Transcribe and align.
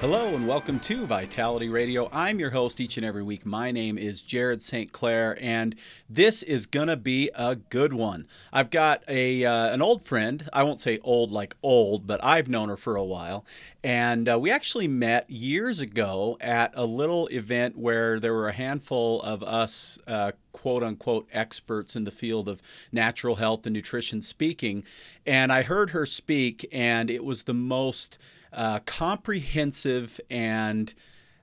Hello 0.00 0.34
and 0.34 0.48
welcome 0.48 0.80
to 0.80 1.06
Vitality 1.06 1.68
Radio. 1.68 2.08
I'm 2.10 2.40
your 2.40 2.48
host 2.48 2.80
each 2.80 2.96
and 2.96 3.04
every 3.04 3.22
week. 3.22 3.44
My 3.44 3.70
name 3.70 3.98
is 3.98 4.22
Jared 4.22 4.62
St. 4.62 4.90
Clair, 4.90 5.36
and 5.42 5.76
this 6.08 6.42
is 6.42 6.64
gonna 6.64 6.96
be 6.96 7.30
a 7.34 7.56
good 7.56 7.92
one. 7.92 8.26
I've 8.50 8.70
got 8.70 9.02
a 9.08 9.44
uh, 9.44 9.74
an 9.74 9.82
old 9.82 10.02
friend. 10.02 10.48
I 10.54 10.62
won't 10.62 10.80
say 10.80 11.00
old 11.02 11.32
like 11.32 11.54
old, 11.62 12.06
but 12.06 12.18
I've 12.24 12.48
known 12.48 12.70
her 12.70 12.78
for 12.78 12.96
a 12.96 13.04
while, 13.04 13.44
and 13.84 14.26
uh, 14.26 14.38
we 14.38 14.50
actually 14.50 14.88
met 14.88 15.28
years 15.28 15.80
ago 15.80 16.38
at 16.40 16.72
a 16.74 16.86
little 16.86 17.26
event 17.26 17.76
where 17.76 18.18
there 18.18 18.32
were 18.32 18.48
a 18.48 18.54
handful 18.54 19.20
of 19.20 19.42
us. 19.42 19.98
Uh, 20.06 20.32
quote 20.52 20.82
unquote 20.82 21.28
experts 21.32 21.94
in 21.94 22.04
the 22.04 22.10
field 22.10 22.48
of 22.48 22.60
natural 22.90 23.36
health 23.36 23.64
and 23.66 23.72
nutrition 23.72 24.20
speaking. 24.20 24.82
And 25.24 25.52
I 25.52 25.62
heard 25.62 25.90
her 25.90 26.04
speak, 26.04 26.66
and 26.72 27.08
it 27.10 27.24
was 27.24 27.44
the 27.44 27.54
most 27.54 28.18
uh, 28.52 28.80
comprehensive 28.80 30.20
and 30.30 30.94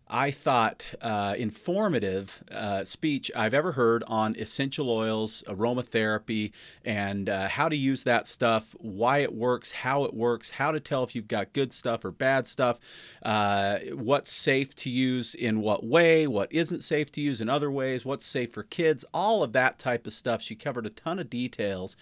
I 0.09 0.31
thought 0.31 0.93
uh, 1.01 1.35
informative 1.37 2.43
uh, 2.49 2.85
speech 2.85 3.29
I've 3.35 3.53
ever 3.53 3.73
heard 3.73 4.03
on 4.07 4.35
essential 4.37 4.89
oils, 4.89 5.43
aromatherapy, 5.47 6.53
and 6.85 7.27
uh, 7.27 7.49
how 7.49 7.67
to 7.67 7.75
use 7.75 8.03
that 8.03 8.25
stuff, 8.25 8.73
why 8.79 9.19
it 9.19 9.33
works, 9.33 9.71
how 9.71 10.05
it 10.05 10.13
works, 10.13 10.49
how 10.49 10.71
to 10.71 10.79
tell 10.79 11.03
if 11.03 11.13
you've 11.13 11.27
got 11.27 11.51
good 11.51 11.73
stuff 11.73 12.05
or 12.05 12.11
bad 12.11 12.47
stuff, 12.47 12.79
uh, 13.23 13.79
what's 13.91 14.31
safe 14.31 14.73
to 14.75 14.89
use 14.89 15.35
in 15.35 15.59
what 15.59 15.85
way, 15.85 16.25
what 16.25 16.51
isn't 16.53 16.83
safe 16.83 17.11
to 17.13 17.21
use 17.21 17.41
in 17.41 17.49
other 17.49 17.69
ways, 17.69 18.05
what's 18.05 18.25
safe 18.25 18.53
for 18.53 18.63
kids, 18.63 19.03
all 19.13 19.43
of 19.43 19.51
that 19.53 19.77
type 19.77 20.07
of 20.07 20.13
stuff. 20.13 20.41
She 20.41 20.55
covered 20.55 20.85
a 20.85 20.91
ton 20.91 21.19
of 21.19 21.29
details 21.29 21.97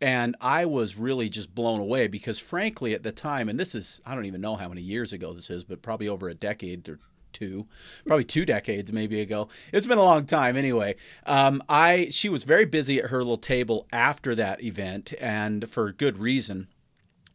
and 0.00 0.36
I 0.40 0.66
was 0.66 0.96
really 0.96 1.28
just 1.28 1.54
blown 1.54 1.80
away 1.80 2.06
because, 2.06 2.38
frankly, 2.38 2.94
at 2.94 3.02
the 3.02 3.12
time, 3.12 3.48
and 3.48 3.58
this 3.58 3.74
is, 3.74 4.00
I 4.04 4.14
don't 4.14 4.26
even 4.26 4.40
know 4.40 4.56
how 4.56 4.68
many 4.68 4.82
years 4.82 5.12
ago 5.12 5.32
this 5.32 5.50
is, 5.50 5.64
but 5.64 5.82
probably 5.82 6.08
over 6.08 6.28
a 6.28 6.34
decade 6.34 6.88
or 6.88 6.98
two, 7.32 7.66
probably 8.06 8.24
two 8.24 8.44
decades 8.44 8.92
maybe 8.92 9.20
ago. 9.20 9.48
It's 9.72 9.86
been 9.86 9.98
a 9.98 10.02
long 10.02 10.26
time 10.26 10.56
anyway. 10.56 10.96
Um, 11.26 11.62
I 11.68 12.08
she 12.10 12.28
was 12.28 12.44
very 12.44 12.64
busy 12.64 12.98
at 12.98 13.10
her 13.10 13.18
little 13.18 13.36
table 13.36 13.86
after 13.92 14.34
that 14.34 14.62
event, 14.62 15.12
and 15.20 15.68
for 15.68 15.92
good 15.92 16.18
reason. 16.18 16.68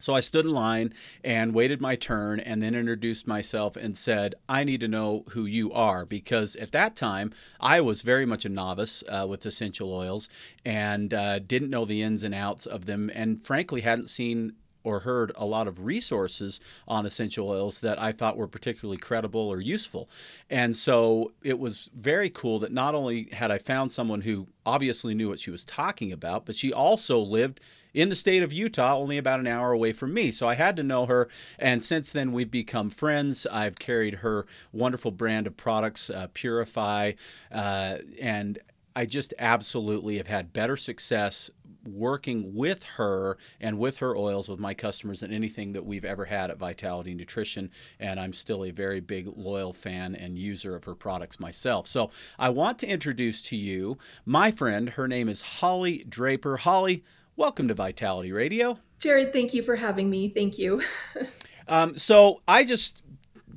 So 0.02 0.16
I 0.16 0.20
stood 0.20 0.46
in 0.46 0.52
line 0.52 0.94
and 1.24 1.54
waited 1.54 1.82
my 1.82 1.96
turn 1.96 2.40
and 2.40 2.62
then 2.62 2.76
introduced 2.76 3.28
myself 3.28 3.76
and 3.76 3.96
said, 3.96 4.36
I 4.50 4.64
need 4.64 4.80
to 4.82 4.88
know 4.88 5.24
who 5.30 5.46
you 5.46 5.72
are 5.72 6.06
because 6.06 6.56
at 6.56 6.72
that 6.72 6.96
time 6.96 7.32
I 7.60 7.82
was 7.82 8.02
very 8.02 8.26
much 8.26 8.46
a 8.46 8.50
novice 8.50 9.04
uh, 9.08 9.26
with 9.30 9.46
essential 9.46 9.94
oils 9.94 10.28
and 10.66 11.14
uh, 11.14 11.40
didn't 11.40 11.70
know 11.70 11.86
the 11.86 12.02
ins 12.02 12.24
and 12.24 12.34
outs 12.34 12.66
of 12.66 12.86
them 12.86 13.12
and 13.14 13.46
frankly 13.46 13.82
hadn't 13.82 14.10
seen 14.10 14.54
or 14.84 15.02
heard 15.02 15.32
a 15.36 15.46
lot 15.46 15.68
of 15.68 15.86
resources 15.86 16.60
on 16.88 17.06
essential 17.06 17.50
oils 17.50 17.82
that 17.82 18.02
I 18.02 18.12
thought 18.12 18.38
were 18.38 18.48
particularly 18.48 18.98
credible 18.98 19.42
or 19.42 19.62
useful. 19.62 20.10
And 20.50 20.76
so 20.76 21.34
it 21.44 21.60
was 21.60 21.90
very 21.96 22.30
cool 22.30 22.60
that 22.60 22.72
not 22.72 22.96
only 22.96 23.30
had 23.32 23.52
I 23.52 23.58
found 23.58 23.92
someone 23.92 24.22
who 24.22 24.48
obviously 24.66 25.14
knew 25.14 25.30
what 25.30 25.40
she 25.40 25.52
was 25.52 25.66
talking 25.66 26.12
about, 26.12 26.46
but 26.46 26.56
she 26.56 26.74
also 26.74 27.20
lived 27.20 27.60
in 27.94 28.10
the 28.10 28.16
state 28.16 28.44
of 28.44 28.54
Utah, 28.54 28.98
only 28.98 29.18
about 29.18 29.40
an 29.40 29.48
hour 29.48 29.72
away 29.72 29.94
from 29.94 30.14
me. 30.14 30.32
So 30.32 30.48
I 30.48 30.56
had 30.56 30.76
to 30.78 30.84
know 30.84 31.06
her. 31.06 31.28
And 31.60 31.84
since 31.84 32.12
then, 32.12 32.32
we've 32.32 32.52
become 32.52 32.90
friends. 32.90 33.46
I've 33.52 33.80
carried 33.80 34.16
her 34.16 34.46
wonderful 34.72 35.12
brand 35.12 35.48
of 35.48 35.58
products, 35.58 36.10
uh, 36.10 36.28
Purify, 36.34 37.14
uh, 37.52 37.98
and 38.20 38.60
I 38.96 39.06
just 39.06 39.34
absolutely 39.40 40.18
have 40.18 40.28
had 40.28 40.54
better 40.54 40.76
success 40.76 41.50
working 41.86 42.54
with 42.54 42.84
her 42.84 43.38
and 43.60 43.80
with 43.80 43.98
her 43.98 44.16
oils 44.16 44.48
with 44.48 44.60
my 44.60 44.74
customers 44.74 45.22
than 45.22 45.32
anything 45.34 45.74
that 45.74 45.86
we've 45.86 46.06
ever 46.06 46.26
had 46.26 46.52
at 46.52 46.58
Vitality 46.58 47.14
Nutrition. 47.14 47.72
And 48.00 48.20
I'm 48.20 48.34
still 48.34 48.64
a 48.64 48.72
very 48.72 49.00
big, 49.00 49.32
loyal 49.36 49.74
fan 49.74 50.16
and 50.16 50.38
user 50.38 50.76
of 50.76 50.84
her 50.84 50.96
products 50.96 51.40
myself. 51.40 51.88
So 51.88 52.12
I 52.38 52.50
want 52.50 52.80
to 52.80 52.88
introduce 52.88 53.42
to 53.44 53.56
you 53.56 53.98
my 54.26 54.52
friend. 54.52 54.90
Her 54.90 55.08
name 55.08 55.30
is 55.30 55.42
Holly 55.42 56.06
Draper. 56.08 56.58
Holly, 56.58 57.04
welcome 57.42 57.68
to 57.68 57.74
Vitality 57.74 58.32
Radio. 58.32 58.78
Jared, 59.00 59.34
thank 59.34 59.52
you 59.52 59.64
for 59.64 59.76
having 59.76 60.12
me. 60.12 60.30
Thank 60.30 60.60
you. 60.60 60.80
um, 61.68 61.96
so 61.96 62.40
I 62.48 62.64
just 62.64 63.02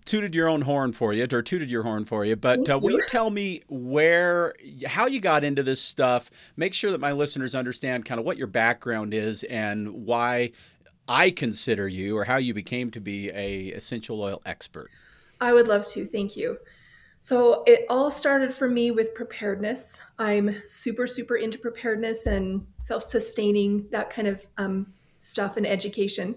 tooted 0.06 0.34
your 0.34 0.48
own 0.48 0.62
horn 0.62 0.94
for 0.94 1.12
you, 1.12 1.26
or 1.30 1.42
tooted 1.42 1.70
your 1.70 1.82
horn 1.82 2.06
for 2.06 2.24
you. 2.24 2.34
But 2.34 2.66
uh, 2.66 2.78
will 2.78 2.92
you 2.92 3.02
tell 3.08 3.28
me 3.28 3.62
where, 3.68 4.54
how 4.86 5.06
you 5.06 5.20
got 5.20 5.44
into 5.44 5.62
this 5.62 5.82
stuff? 5.82 6.30
Make 6.56 6.72
sure 6.72 6.92
that 6.92 7.00
my 7.00 7.12
listeners 7.12 7.54
understand 7.54 8.06
kind 8.06 8.18
of 8.18 8.24
what 8.24 8.38
your 8.38 8.46
background 8.46 9.12
is 9.12 9.42
and 9.44 10.06
why 10.06 10.52
I 11.06 11.28
consider 11.28 11.86
you, 11.86 12.16
or 12.16 12.24
how 12.24 12.38
you 12.38 12.54
became 12.54 12.90
to 12.92 13.02
be 13.02 13.28
a 13.32 13.66
essential 13.66 14.22
oil 14.22 14.40
expert. 14.46 14.90
I 15.42 15.52
would 15.52 15.68
love 15.68 15.84
to. 15.88 16.06
Thank 16.06 16.38
you. 16.38 16.56
So 17.24 17.62
it 17.66 17.86
all 17.88 18.10
started 18.10 18.52
for 18.52 18.68
me 18.68 18.90
with 18.90 19.14
preparedness. 19.14 19.98
I'm 20.18 20.54
super, 20.66 21.06
super 21.06 21.36
into 21.36 21.56
preparedness 21.56 22.26
and 22.26 22.66
self-sustaining 22.80 23.86
that 23.92 24.10
kind 24.10 24.28
of 24.28 24.46
um, 24.58 24.92
stuff 25.20 25.56
and 25.56 25.66
education. 25.66 26.36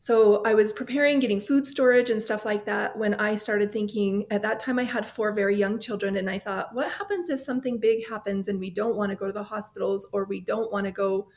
So 0.00 0.42
I 0.44 0.52
was 0.52 0.70
preparing, 0.70 1.18
getting 1.18 1.40
food 1.40 1.64
storage 1.64 2.10
and 2.10 2.20
stuff 2.20 2.44
like 2.44 2.66
that 2.66 2.94
when 2.98 3.14
I 3.14 3.36
started 3.36 3.72
thinking 3.72 4.26
at 4.30 4.42
that 4.42 4.60
time 4.60 4.78
I 4.78 4.84
had 4.84 5.06
four 5.06 5.32
very 5.32 5.56
young 5.56 5.78
children 5.78 6.18
and 6.18 6.28
I 6.28 6.38
thought, 6.38 6.74
what 6.74 6.92
happens 6.92 7.30
if 7.30 7.40
something 7.40 7.78
big 7.78 8.06
happens 8.06 8.48
and 8.48 8.60
we 8.60 8.68
don't 8.68 8.96
want 8.96 9.08
to 9.08 9.16
go 9.16 9.28
to 9.28 9.32
the 9.32 9.42
hospitals 9.42 10.06
or 10.12 10.26
we 10.26 10.40
don't 10.40 10.70
want 10.70 10.84
to 10.84 10.92
go, 10.92 11.30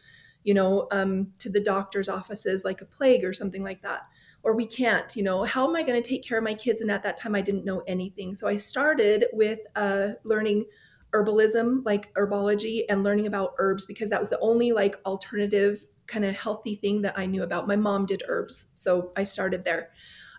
you 0.46 0.54
know, 0.54 0.88
um, 0.92 1.28
to 1.40 1.50
the 1.50 1.60
doctor's 1.60 2.08
offices 2.08 2.64
like 2.64 2.80
a 2.80 2.86
plague 2.86 3.26
or 3.26 3.34
something 3.34 3.64
like 3.64 3.82
that. 3.82 4.04
Or 4.44 4.56
we 4.56 4.68
can't 4.68 5.14
you 5.16 5.24
know 5.24 5.44
how 5.44 5.68
am 5.68 5.76
i 5.76 5.82
going 5.82 6.02
to 6.02 6.08
take 6.08 6.24
care 6.24 6.38
of 6.38 6.44
my 6.44 6.54
kids? 6.54 6.80
And 6.82 6.92
at 6.92 7.04
that 7.04 7.18
time 7.18 7.36
i 7.36 7.42
didn't 7.42 7.66
know 7.66 7.82
anything. 7.88 8.34
So 8.36 8.48
i 8.48 8.56
started 8.56 9.26
with 9.34 9.60
uh, 9.76 10.10
learning 10.24 10.66
herbalism 11.12 11.84
like 11.86 12.14
herbology 12.14 12.84
and 12.90 13.04
learning 13.04 13.26
about 13.26 13.54
herbs 13.58 13.86
because 13.86 14.10
that 14.10 14.20
was 14.20 14.30
the 14.30 14.40
only 14.40 14.72
like 14.72 14.98
alternative 15.06 15.86
kind 16.08 16.26
of 16.26 16.36
healthy 16.36 16.76
thing 16.76 17.02
that 17.02 17.18
i 17.18 17.26
knew 17.26 17.42
about. 17.42 17.68
My 17.68 17.76
mom 17.76 18.06
did 18.06 18.24
herbs 18.28 18.72
so 18.76 19.12
i 19.18 19.24
started 19.24 19.66
there. 19.66 19.90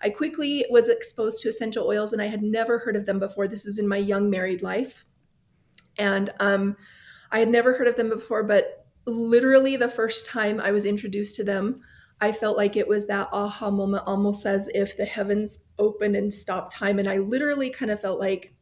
I 0.02 0.10
quickly 0.10 0.64
was 0.70 0.88
exposed 0.88 1.40
to 1.40 1.48
essential 1.48 1.84
oils 1.84 2.12
and 2.12 2.22
i 2.22 2.26
had 2.28 2.44
never 2.44 2.78
heard 2.78 2.94
of 2.94 3.06
them 3.06 3.18
before. 3.18 3.48
This 3.48 3.66
was 3.66 3.80
in 3.80 3.88
my 3.88 3.96
young 3.96 4.30
married 4.30 4.62
life. 4.62 5.04
And 5.98 6.30
um, 6.38 6.76
i 7.32 7.40
had 7.40 7.48
never 7.48 7.72
heard 7.72 7.88
of 7.88 7.96
them 7.96 8.08
before 8.08 8.44
but 8.44 8.85
literally 9.06 9.76
the 9.76 9.88
first 9.88 10.26
time 10.26 10.60
i 10.60 10.72
was 10.72 10.84
introduced 10.84 11.36
to 11.36 11.44
them 11.44 11.80
I 12.20 12.32
felt 12.32 12.56
like 12.56 12.76
it 12.76 12.88
was 12.88 13.06
that 13.06 13.28
aha 13.32 13.70
moment, 13.70 14.04
almost 14.06 14.46
as 14.46 14.68
if 14.74 14.96
the 14.96 15.04
heavens 15.04 15.68
opened 15.78 16.16
and 16.16 16.32
stopped 16.32 16.72
time. 16.72 16.98
And 16.98 17.08
I 17.08 17.18
literally 17.18 17.70
kind 17.70 17.90
of 17.90 18.00
felt 18.00 18.18
like 18.18 18.54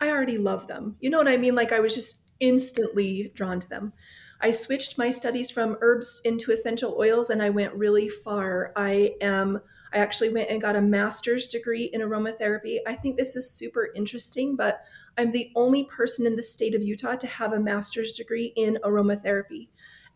I 0.00 0.10
already 0.10 0.36
love 0.36 0.66
them. 0.66 0.96
You 1.00 1.10
know 1.10 1.18
what 1.18 1.28
I 1.28 1.36
mean? 1.36 1.54
Like 1.54 1.72
I 1.72 1.80
was 1.80 1.94
just 1.94 2.30
instantly 2.40 3.32
drawn 3.34 3.60
to 3.60 3.68
them. 3.68 3.92
I 4.42 4.50
switched 4.50 4.98
my 4.98 5.12
studies 5.12 5.50
from 5.52 5.78
herbs 5.80 6.20
into 6.24 6.50
essential 6.50 6.96
oils 6.98 7.30
and 7.30 7.40
I 7.40 7.50
went 7.50 7.72
really 7.74 8.08
far. 8.08 8.72
I 8.74 9.14
am 9.20 9.60
I 9.92 9.98
actually 9.98 10.30
went 10.30 10.50
and 10.50 10.60
got 10.60 10.74
a 10.74 10.82
master's 10.82 11.46
degree 11.46 11.84
in 11.92 12.00
aromatherapy. 12.00 12.78
I 12.86 12.94
think 12.94 13.16
this 13.16 13.36
is 13.36 13.50
super 13.50 13.90
interesting, 13.94 14.56
but 14.56 14.84
I'm 15.16 15.30
the 15.30 15.50
only 15.54 15.84
person 15.84 16.26
in 16.26 16.34
the 16.34 16.42
state 16.42 16.74
of 16.74 16.82
Utah 16.82 17.16
to 17.16 17.26
have 17.26 17.52
a 17.52 17.60
master's 17.60 18.12
degree 18.12 18.52
in 18.56 18.78
aromatherapy. 18.84 19.68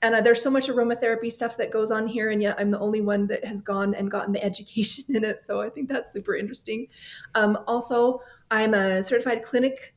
And 0.02 0.14
uh, 0.14 0.20
there's 0.20 0.43
so 0.43 0.50
much 0.50 0.69
aromatherapy 0.69 1.32
stuff 1.32 1.56
that 1.56 1.70
goes 1.70 1.90
on 1.90 2.06
here, 2.06 2.31
and 2.31 2.43
yet 2.43 2.56
I'm 2.58 2.70
the 2.70 2.78
only 2.78 3.00
one 3.00 3.26
that 3.28 3.44
has 3.44 3.61
gone 3.62 3.94
and 3.94 4.11
gotten 4.11 4.32
the 4.32 4.44
education 4.44 5.05
in 5.14 5.25
it. 5.25 5.40
So 5.43 5.61
I 5.61 5.70
think 5.70 5.88
that's 5.88 6.12
super 6.12 6.37
interesting. 6.37 6.88
Um, 7.34 7.58
also, 7.67 8.20
I'm 8.50 8.75
a 8.75 9.02
certified 9.02 9.43
clinic 9.43 9.94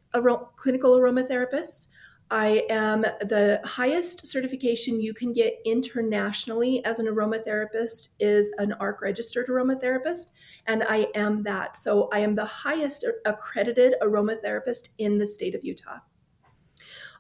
clinical 0.55 0.97
aromatherapist. 0.97 1.87
I 2.31 2.63
am 2.69 3.01
the 3.01 3.59
highest 3.65 4.27
certification 4.27 5.01
you 5.01 5.13
can 5.13 5.33
get 5.33 5.55
internationally 5.65 6.85
as 6.85 6.99
an 6.99 7.07
aromatherapist 7.07 8.09
is 8.19 8.51
an 8.59 8.73
ARC 8.73 9.01
registered 9.01 9.47
aromatherapist, 9.47 10.27
and 10.67 10.83
I 10.83 11.07
am 11.15 11.41
that. 11.43 11.75
So 11.75 12.07
I 12.13 12.19
am 12.19 12.35
the 12.35 12.45
highest 12.45 13.03
accredited 13.25 13.95
aromatherapist 14.03 14.89
in 14.99 15.17
the 15.17 15.25
state 15.25 15.55
of 15.55 15.65
Utah. 15.65 15.99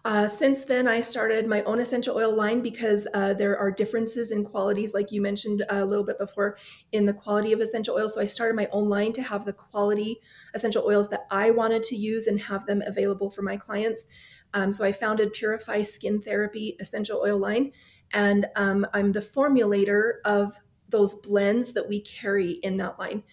Uh, 0.05 0.27
since 0.27 0.63
then, 0.63 0.87
I 0.87 1.01
started 1.01 1.45
my 1.45 1.61
own 1.63 1.79
essential 1.79 2.15
oil 2.15 2.33
line 2.33 2.61
because 2.61 3.05
uh, 3.13 3.33
there 3.33 3.57
are 3.57 3.69
differences 3.69 4.31
in 4.31 4.45
qualities, 4.45 4.93
like 4.93 5.11
you 5.11 5.21
mentioned 5.21 5.65
a 5.69 5.85
little 5.85 6.05
bit 6.05 6.17
before, 6.17 6.57
in 6.93 7.05
the 7.05 7.13
quality 7.13 7.51
of 7.51 7.59
essential 7.59 7.95
oils. 7.95 8.13
So 8.13 8.21
I 8.21 8.25
started 8.25 8.55
my 8.55 8.69
own 8.71 8.87
line 8.87 9.11
to 9.13 9.21
have 9.21 9.43
the 9.43 9.51
quality 9.51 10.21
essential 10.53 10.85
oils 10.85 11.09
that 11.09 11.27
I 11.31 11.51
wanted 11.51 11.83
to 11.83 11.97
use 11.97 12.27
and 12.27 12.39
have 12.39 12.65
them 12.65 12.81
available 12.87 13.29
for 13.29 13.41
my 13.41 13.57
clients. 13.57 14.05
Um, 14.53 14.71
so 14.73 14.83
I 14.83 14.91
founded 14.91 15.33
Purify 15.33 15.83
Skin 15.83 16.21
Therapy 16.21 16.75
Essential 16.79 17.21
Oil 17.21 17.37
Line, 17.37 17.71
and 18.13 18.47
um, 18.55 18.85
I'm 18.93 19.11
the 19.11 19.19
formulator 19.19 20.15
of 20.25 20.57
those 20.89 21.15
blends 21.15 21.73
that 21.73 21.87
we 21.87 22.01
carry 22.01 22.53
in 22.63 22.75
that 22.77 22.97
line. 22.97 23.23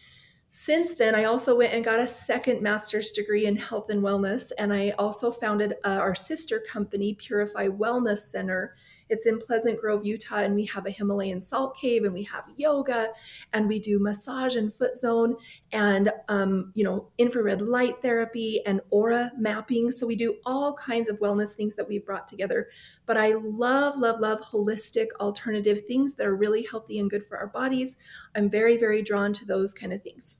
Since 0.48 0.94
then, 0.94 1.14
I 1.14 1.24
also 1.24 1.56
went 1.56 1.72
and 1.72 1.84
got 1.84 1.98
a 1.98 2.06
second 2.06 2.62
master's 2.62 3.10
degree 3.10 3.46
in 3.46 3.56
health 3.56 3.90
and 3.90 4.02
wellness, 4.02 4.52
and 4.58 4.72
I 4.72 4.90
also 4.90 5.32
founded 5.32 5.74
uh, 5.84 5.98
our 6.00 6.14
sister 6.14 6.62
company, 6.68 7.14
Purify 7.14 7.68
Wellness 7.68 8.18
Center. 8.18 8.76
It's 9.08 9.26
in 9.26 9.38
Pleasant 9.38 9.80
Grove, 9.80 10.04
Utah, 10.04 10.38
and 10.38 10.54
we 10.54 10.64
have 10.66 10.86
a 10.86 10.90
Himalayan 10.90 11.40
salt 11.40 11.76
cave, 11.76 12.04
and 12.04 12.12
we 12.12 12.24
have 12.24 12.48
yoga, 12.56 13.10
and 13.52 13.68
we 13.68 13.78
do 13.78 13.98
massage 13.98 14.56
and 14.56 14.72
foot 14.72 14.96
zone, 14.96 15.36
and 15.72 16.12
um, 16.28 16.72
you 16.74 16.84
know 16.84 17.08
infrared 17.18 17.62
light 17.62 18.00
therapy 18.02 18.62
and 18.66 18.80
aura 18.90 19.32
mapping. 19.38 19.90
So 19.90 20.06
we 20.06 20.16
do 20.16 20.36
all 20.44 20.74
kinds 20.74 21.08
of 21.08 21.18
wellness 21.20 21.54
things 21.54 21.76
that 21.76 21.88
we've 21.88 22.04
brought 22.04 22.28
together. 22.28 22.68
But 23.06 23.16
I 23.16 23.34
love, 23.34 23.96
love, 23.96 24.20
love 24.20 24.40
holistic 24.40 25.08
alternative 25.20 25.82
things 25.86 26.14
that 26.14 26.26
are 26.26 26.36
really 26.36 26.62
healthy 26.62 26.98
and 26.98 27.10
good 27.10 27.24
for 27.24 27.38
our 27.38 27.46
bodies. 27.46 27.98
I'm 28.34 28.50
very, 28.50 28.76
very 28.76 29.02
drawn 29.02 29.32
to 29.34 29.44
those 29.44 29.72
kind 29.72 29.92
of 29.92 30.02
things. 30.02 30.38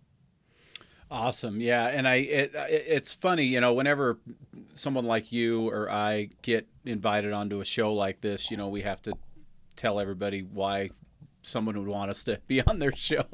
Awesome. 1.11 1.61
Yeah, 1.61 1.87
and 1.87 2.09
I 2.09 2.17
it, 2.17 2.53
it's 2.55 3.15
funny, 3.15 3.45
you 3.45 3.61
know, 3.61 3.73
whenever 3.75 4.19
someone 4.75 5.05
like 5.05 5.31
you 5.31 5.69
or 5.71 5.89
I 5.91 6.31
get 6.43 6.67
invited 6.85 7.33
onto 7.33 7.61
a 7.61 7.65
show 7.65 7.93
like 7.93 8.21
this, 8.21 8.51
you 8.51 8.57
know, 8.57 8.69
we 8.69 8.83
have 8.83 9.01
to 9.03 9.13
tell 9.77 10.01
everybody 10.01 10.41
why 10.43 10.91
someone 11.47 11.79
would 11.79 11.89
want 11.89 12.11
us 12.11 12.25
to 12.25 12.41
be 12.47 12.61
on 12.67 12.79
their 12.79 12.95
show. 12.95 13.25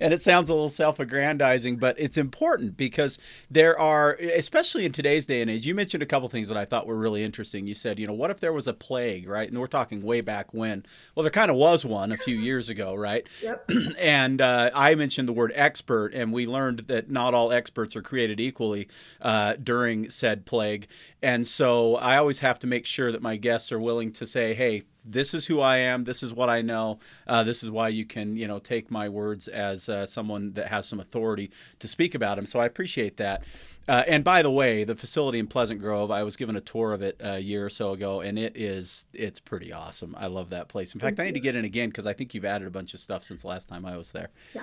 And 0.00 0.12
it 0.12 0.22
sounds 0.22 0.48
a 0.50 0.52
little 0.52 0.68
self 0.68 0.98
aggrandizing, 0.98 1.76
but 1.76 1.98
it's 1.98 2.16
important 2.16 2.76
because 2.76 3.18
there 3.50 3.78
are, 3.78 4.14
especially 4.14 4.84
in 4.84 4.92
today's 4.92 5.26
day 5.26 5.40
and 5.40 5.50
age, 5.50 5.66
you 5.66 5.74
mentioned 5.74 6.02
a 6.02 6.06
couple 6.06 6.28
things 6.28 6.48
that 6.48 6.56
I 6.56 6.64
thought 6.64 6.86
were 6.86 6.96
really 6.96 7.22
interesting. 7.22 7.66
You 7.66 7.74
said, 7.74 7.98
you 7.98 8.06
know, 8.06 8.12
what 8.12 8.30
if 8.30 8.40
there 8.40 8.52
was 8.52 8.66
a 8.66 8.72
plague, 8.72 9.28
right? 9.28 9.48
And 9.48 9.58
we're 9.58 9.66
talking 9.66 10.02
way 10.02 10.20
back 10.20 10.52
when. 10.52 10.84
Well, 11.14 11.22
there 11.22 11.30
kind 11.30 11.50
of 11.50 11.56
was 11.56 11.84
one 11.84 12.12
a 12.12 12.16
few 12.16 12.36
years 12.36 12.68
ago, 12.68 12.94
right? 12.94 13.26
Yep. 13.42 13.70
and 13.98 14.40
uh, 14.40 14.70
I 14.74 14.94
mentioned 14.94 15.28
the 15.28 15.32
word 15.32 15.52
expert, 15.54 16.14
and 16.14 16.32
we 16.32 16.46
learned 16.46 16.80
that 16.88 17.10
not 17.10 17.34
all 17.34 17.52
experts 17.52 17.96
are 17.96 18.02
created 18.02 18.40
equally 18.40 18.88
uh, 19.20 19.54
during 19.62 20.10
said 20.10 20.44
plague. 20.46 20.88
And 21.22 21.46
so 21.46 21.96
I 21.96 22.16
always 22.16 22.40
have 22.40 22.58
to 22.60 22.66
make 22.66 22.84
sure 22.84 23.12
that 23.12 23.22
my 23.22 23.36
guests 23.36 23.70
are 23.70 23.78
willing 23.78 24.12
to 24.14 24.26
say, 24.26 24.54
hey, 24.54 24.82
this 25.04 25.34
is 25.34 25.46
who 25.46 25.60
I 25.60 25.76
am. 25.78 26.04
This 26.04 26.22
is 26.22 26.32
what 26.32 26.48
I 26.48 26.62
know. 26.62 26.98
Uh, 27.26 27.44
this 27.44 27.62
is 27.62 27.70
why 27.70 27.88
you 27.88 28.04
can, 28.04 28.36
you 28.36 28.48
know, 28.48 28.58
take 28.58 28.90
my 28.90 29.08
words 29.08 29.46
as 29.46 29.88
uh, 29.88 30.04
someone 30.04 30.52
that 30.54 30.68
has 30.68 30.86
some 30.86 30.98
authority 30.98 31.50
to 31.78 31.86
speak 31.86 32.16
about 32.16 32.36
them. 32.36 32.46
So 32.46 32.58
I 32.58 32.66
appreciate 32.66 33.18
that. 33.18 33.44
Uh, 33.88 34.02
and 34.06 34.22
by 34.24 34.42
the 34.42 34.50
way, 34.50 34.84
the 34.84 34.94
facility 34.94 35.38
in 35.38 35.46
Pleasant 35.46 35.80
Grove, 35.80 36.10
I 36.10 36.22
was 36.22 36.36
given 36.36 36.56
a 36.56 36.60
tour 36.60 36.92
of 36.92 37.02
it 37.02 37.16
a 37.20 37.38
year 37.38 37.66
or 37.66 37.70
so 37.70 37.92
ago, 37.92 38.20
and 38.20 38.38
it 38.38 38.56
is 38.56 39.06
it's 39.12 39.40
pretty 39.40 39.72
awesome. 39.72 40.14
I 40.16 40.28
love 40.28 40.50
that 40.50 40.68
place. 40.68 40.94
In 40.94 41.00
fact, 41.00 41.18
I 41.18 41.24
need 41.24 41.34
to 41.34 41.40
get 41.40 41.56
in 41.56 41.64
again 41.64 41.88
because 41.88 42.06
I 42.06 42.12
think 42.12 42.32
you've 42.32 42.44
added 42.44 42.68
a 42.68 42.70
bunch 42.70 42.94
of 42.94 43.00
stuff 43.00 43.24
since 43.24 43.42
the 43.42 43.48
last 43.48 43.68
time 43.68 43.84
I 43.84 43.96
was 43.96 44.12
there. 44.12 44.30
Yeah. 44.54 44.62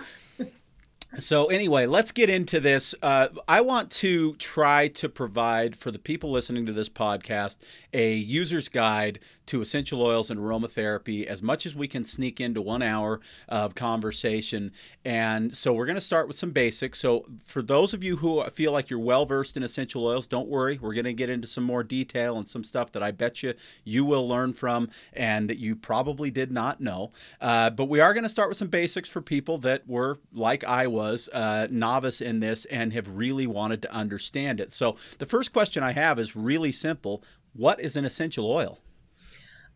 So, 1.18 1.48
anyway, 1.48 1.88
let's 1.88 2.12
get 2.12 2.30
into 2.30 2.60
this. 2.60 2.94
Uh, 3.02 3.30
I 3.48 3.62
want 3.62 3.90
to 3.94 4.36
try 4.36 4.90
to 4.90 5.10
provide 5.10 5.76
for 5.76 5.90
the 5.90 5.98
people 5.98 6.30
listening 6.30 6.68
to 6.68 6.72
this 6.72 6.88
podcast 6.88 7.58
a 7.92 8.14
user's 8.14 8.70
guide 8.70 9.18
to 9.48 9.64
essential 9.64 10.04
oils 10.04 10.30
and 10.30 10.40
aromatherapy 10.40 11.26
as 11.26 11.42
much 11.42 11.66
as 11.66 11.74
we 11.74 11.88
can 11.88 12.06
sneak 12.06 12.40
into 12.40 12.62
one 12.62 12.84
hour 12.84 13.22
of 13.48 13.74
conversation. 13.74 14.72
And 15.04 15.58
so, 15.58 15.74
we're 15.74 15.88
going 15.88 15.96
to 15.96 16.02
start 16.02 16.28
with 16.28 16.38
some 16.38 16.52
basics. 16.52 17.00
So, 17.00 17.26
for 17.44 17.64
those 17.64 17.96
of 17.96 18.04
you 18.04 18.18
who 18.18 18.44
feel 18.52 18.72
like 18.72 18.92
you're 18.92 19.00
well 19.00 19.26
versed 19.26 19.58
in 19.58 19.64
essential 19.64 20.06
oils, 20.06 20.28
don't 20.28 20.48
worry. 20.48 20.78
We're 20.80 20.94
going 20.94 21.06
to 21.06 21.14
get 21.14 21.32
into 21.32 21.48
some 21.48 21.64
more 21.64 21.84
detail 21.84 22.38
and 22.38 22.48
some 22.48 22.64
stuff 22.64 22.92
that 22.92 23.02
I 23.02 23.10
bet 23.10 23.42
you 23.42 23.56
you 23.84 24.06
will 24.06 24.28
learn 24.28 24.54
from 24.54 24.90
and 25.14 25.50
that 25.50 25.58
you 25.58 25.76
probably 25.76 26.30
did 26.30 26.52
not 26.52 26.82
know. 26.82 27.12
Uh, 27.42 27.72
but 27.72 27.86
we 27.86 28.00
are 28.00 28.14
going 28.14 28.26
to 28.26 28.30
start 28.30 28.50
with 28.50 28.60
some 28.60 28.68
basics 28.68 29.10
for 29.10 29.22
people 29.22 29.58
that 29.58 29.88
were 29.88 30.20
like 30.32 30.64
I 30.64 30.86
was 30.86 30.99
was 31.00 31.30
uh, 31.32 31.66
novice 31.72 32.20
in 32.20 32.42
this 32.42 32.66
and 32.66 32.92
have 32.92 33.08
really 33.16 33.48
wanted 33.48 33.82
to 33.84 33.94
understand 33.94 34.60
it. 34.60 34.70
So 34.70 34.98
the 35.18 35.26
first 35.26 35.54
question 35.54 35.82
I 35.82 35.94
have 35.94 36.20
is 36.20 36.36
really 36.36 36.74
simple: 36.74 37.24
What 37.54 37.80
is 37.80 37.96
an 37.96 38.04
essential 38.04 38.52
oil? 38.52 38.80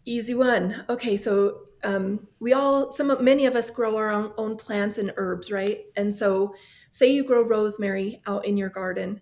Easy 0.04 0.36
one. 0.36 0.84
Okay, 0.90 1.16
so 1.16 1.60
um, 1.86 2.28
we 2.42 2.52
all, 2.52 2.92
some, 2.92 3.24
many 3.24 3.46
of 3.46 3.56
us 3.56 3.70
grow 3.70 3.96
our 3.96 4.12
own, 4.12 4.34
own 4.38 4.58
plants 4.58 4.98
and 4.98 5.14
herbs, 5.16 5.50
right? 5.50 5.86
And 5.96 6.14
so, 6.14 6.56
say 6.92 7.08
you 7.14 7.24
grow 7.24 7.42
rosemary 7.42 8.22
out 8.26 8.46
in 8.46 8.58
your 8.58 8.70
garden, 8.70 9.22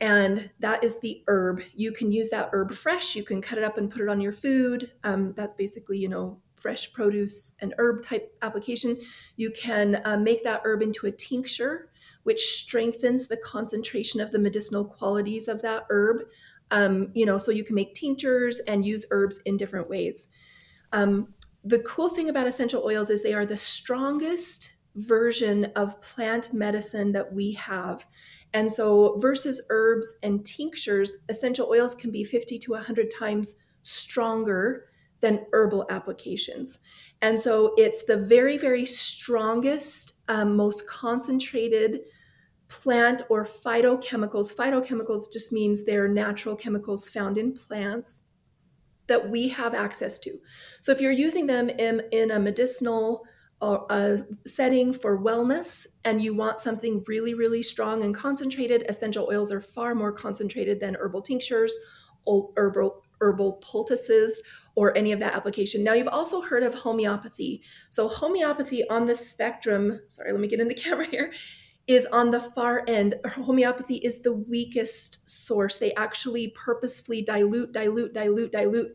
and 0.00 0.50
that 0.60 0.84
is 0.84 1.00
the 1.00 1.22
herb. 1.28 1.62
You 1.74 1.92
can 1.92 2.12
use 2.12 2.28
that 2.28 2.50
herb 2.52 2.74
fresh. 2.74 3.16
You 3.16 3.24
can 3.24 3.40
cut 3.40 3.56
it 3.56 3.64
up 3.64 3.78
and 3.78 3.90
put 3.90 4.02
it 4.02 4.10
on 4.10 4.20
your 4.20 4.32
food. 4.32 4.92
Um, 5.02 5.32
that's 5.34 5.54
basically, 5.54 5.96
you 5.96 6.10
know, 6.10 6.42
fresh 6.60 6.92
produce 6.92 7.54
and 7.60 7.74
herb 7.78 8.04
type 8.04 8.36
application, 8.42 8.98
you 9.36 9.50
can 9.50 10.00
uh, 10.04 10.16
make 10.16 10.42
that 10.44 10.62
herb 10.64 10.82
into 10.82 11.06
a 11.06 11.12
tincture, 11.12 11.90
which 12.24 12.40
strengthens 12.40 13.28
the 13.28 13.36
concentration 13.36 14.20
of 14.20 14.30
the 14.30 14.38
medicinal 14.38 14.84
qualities 14.84 15.48
of 15.48 15.62
that 15.62 15.84
herb. 15.90 16.22
Um, 16.70 17.10
you 17.14 17.24
know, 17.24 17.38
so 17.38 17.50
you 17.50 17.64
can 17.64 17.74
make 17.74 17.94
tinctures 17.94 18.58
and 18.60 18.84
use 18.84 19.06
herbs 19.10 19.40
in 19.46 19.56
different 19.56 19.88
ways. 19.88 20.28
Um, 20.92 21.34
the 21.64 21.78
cool 21.80 22.08
thing 22.08 22.28
about 22.28 22.46
essential 22.46 22.82
oils 22.84 23.10
is 23.10 23.22
they 23.22 23.34
are 23.34 23.46
the 23.46 23.56
strongest 23.56 24.74
version 24.94 25.66
of 25.76 26.00
plant 26.00 26.52
medicine 26.52 27.12
that 27.12 27.32
we 27.32 27.52
have. 27.52 28.06
And 28.52 28.70
so, 28.70 29.18
versus 29.18 29.62
herbs 29.70 30.14
and 30.22 30.44
tinctures, 30.44 31.18
essential 31.28 31.68
oils 31.70 31.94
can 31.94 32.10
be 32.10 32.24
50 32.24 32.58
to 32.58 32.72
100 32.72 33.10
times 33.10 33.54
stronger 33.82 34.87
than 35.20 35.46
herbal 35.52 35.86
applications. 35.90 36.80
And 37.22 37.38
so 37.38 37.74
it's 37.76 38.04
the 38.04 38.16
very, 38.16 38.56
very 38.56 38.84
strongest, 38.84 40.20
um, 40.28 40.56
most 40.56 40.88
concentrated 40.88 42.00
plant 42.68 43.22
or 43.28 43.44
phytochemicals. 43.44 44.54
Phytochemicals 44.54 45.32
just 45.32 45.52
means 45.52 45.84
they're 45.84 46.08
natural 46.08 46.54
chemicals 46.54 47.08
found 47.08 47.38
in 47.38 47.52
plants 47.52 48.20
that 49.06 49.30
we 49.30 49.48
have 49.48 49.74
access 49.74 50.18
to. 50.18 50.38
So 50.80 50.92
if 50.92 51.00
you're 51.00 51.10
using 51.10 51.46
them 51.46 51.70
in, 51.70 52.02
in 52.12 52.30
a 52.30 52.38
medicinal 52.38 53.24
uh, 53.60 53.78
a 53.90 54.18
setting 54.46 54.92
for 54.92 55.20
wellness 55.20 55.86
and 56.04 56.22
you 56.22 56.32
want 56.34 56.60
something 56.60 57.02
really, 57.08 57.34
really 57.34 57.62
strong 57.62 58.04
and 58.04 58.14
concentrated, 58.14 58.84
essential 58.88 59.28
oils 59.30 59.50
are 59.50 59.60
far 59.60 59.94
more 59.94 60.12
concentrated 60.12 60.78
than 60.78 60.94
herbal 60.94 61.22
tinctures, 61.22 61.76
herbal, 62.56 63.02
herbal 63.20 63.54
poultices 63.62 64.40
or 64.74 64.96
any 64.96 65.12
of 65.12 65.20
that 65.20 65.34
application. 65.34 65.82
Now, 65.84 65.94
you've 65.94 66.08
also 66.08 66.40
heard 66.40 66.62
of 66.62 66.74
homeopathy. 66.74 67.62
So, 67.88 68.08
homeopathy 68.08 68.88
on 68.88 69.06
the 69.06 69.14
spectrum, 69.14 70.00
sorry, 70.08 70.32
let 70.32 70.40
me 70.40 70.48
get 70.48 70.60
in 70.60 70.68
the 70.68 70.74
camera 70.86 71.06
here, 71.06 71.32
is 71.86 72.06
on 72.06 72.30
the 72.30 72.40
far 72.40 72.84
end. 72.86 73.14
Homeopathy 73.26 73.96
is 73.96 74.20
the 74.20 74.32
weakest 74.32 75.28
source. 75.28 75.78
They 75.78 75.94
actually 75.94 76.48
purposefully 76.48 77.22
dilute, 77.22 77.72
dilute, 77.72 78.12
dilute, 78.12 78.52
dilute 78.52 78.94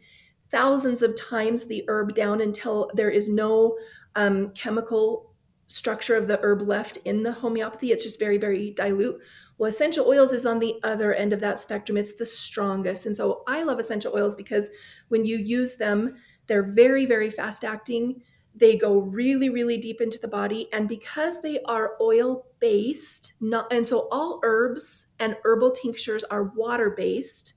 thousands 0.54 1.02
of 1.02 1.16
times 1.16 1.66
the 1.66 1.84
herb 1.88 2.14
down 2.14 2.40
until 2.40 2.90
there 2.94 3.10
is 3.10 3.28
no 3.28 3.76
um, 4.16 4.52
chemical 4.52 5.33
structure 5.74 6.16
of 6.16 6.28
the 6.28 6.40
herb 6.44 6.62
left 6.62 6.98
in 6.98 7.24
the 7.24 7.32
homeopathy. 7.32 7.92
It's 7.92 8.04
just 8.04 8.20
very, 8.20 8.38
very 8.38 8.70
dilute. 8.70 9.20
Well, 9.58 9.68
essential 9.68 10.08
oils 10.08 10.32
is 10.32 10.46
on 10.46 10.60
the 10.60 10.76
other 10.84 11.16
end 11.16 11.34
of 11.34 11.40
that 11.40 11.60
spectrum. 11.60 11.98
It's 11.98 12.16
the 12.16 12.26
strongest. 12.26 13.08
And 13.08 13.16
so 13.16 13.44
I 13.48 13.64
love 13.64 13.80
essential 13.80 14.14
oils 14.16 14.36
because 14.36 14.70
when 15.08 15.26
you 15.26 15.38
use 15.38 15.78
them, 15.78 16.16
they're 16.46 16.72
very, 16.72 17.08
very 17.08 17.32
fast 17.32 17.64
acting. 17.64 18.22
They 18.56 18.78
go 18.78 19.00
really, 19.00 19.50
really 19.50 19.78
deep 19.78 20.00
into 20.00 20.20
the 20.20 20.28
body. 20.28 20.70
And 20.72 20.88
because 20.88 21.42
they 21.42 21.60
are 21.64 21.96
oil 22.00 22.46
based, 22.60 23.34
not 23.42 23.74
and 23.74 23.88
so 23.88 24.08
all 24.12 24.40
herbs 24.44 25.08
and 25.18 25.36
herbal 25.44 25.72
tinctures 25.72 26.24
are 26.26 26.44
water 26.56 26.92
based. 26.92 27.53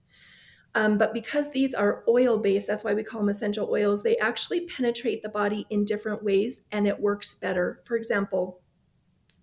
Um, 0.77 0.99
but 0.99 1.15
because 1.15 1.51
these 1.51 1.73
are 1.73 2.05
oil 2.07 2.39
based, 2.39 2.69
that's 2.69 2.85
why 2.85 2.93
we 2.93 3.03
call 3.03 3.21
them 3.21 3.31
essential 3.31 3.71
oils, 3.71 4.03
they 4.03 4.19
actually 4.19 4.67
penetrate 4.67 5.23
the 5.23 5.31
body 5.31 5.67
in 5.71 5.87
different 5.87 6.23
ways 6.23 6.65
and 6.71 6.87
it 6.87 7.01
works 7.01 7.35
better. 7.35 7.81
For 7.85 7.97
example, 7.97 8.61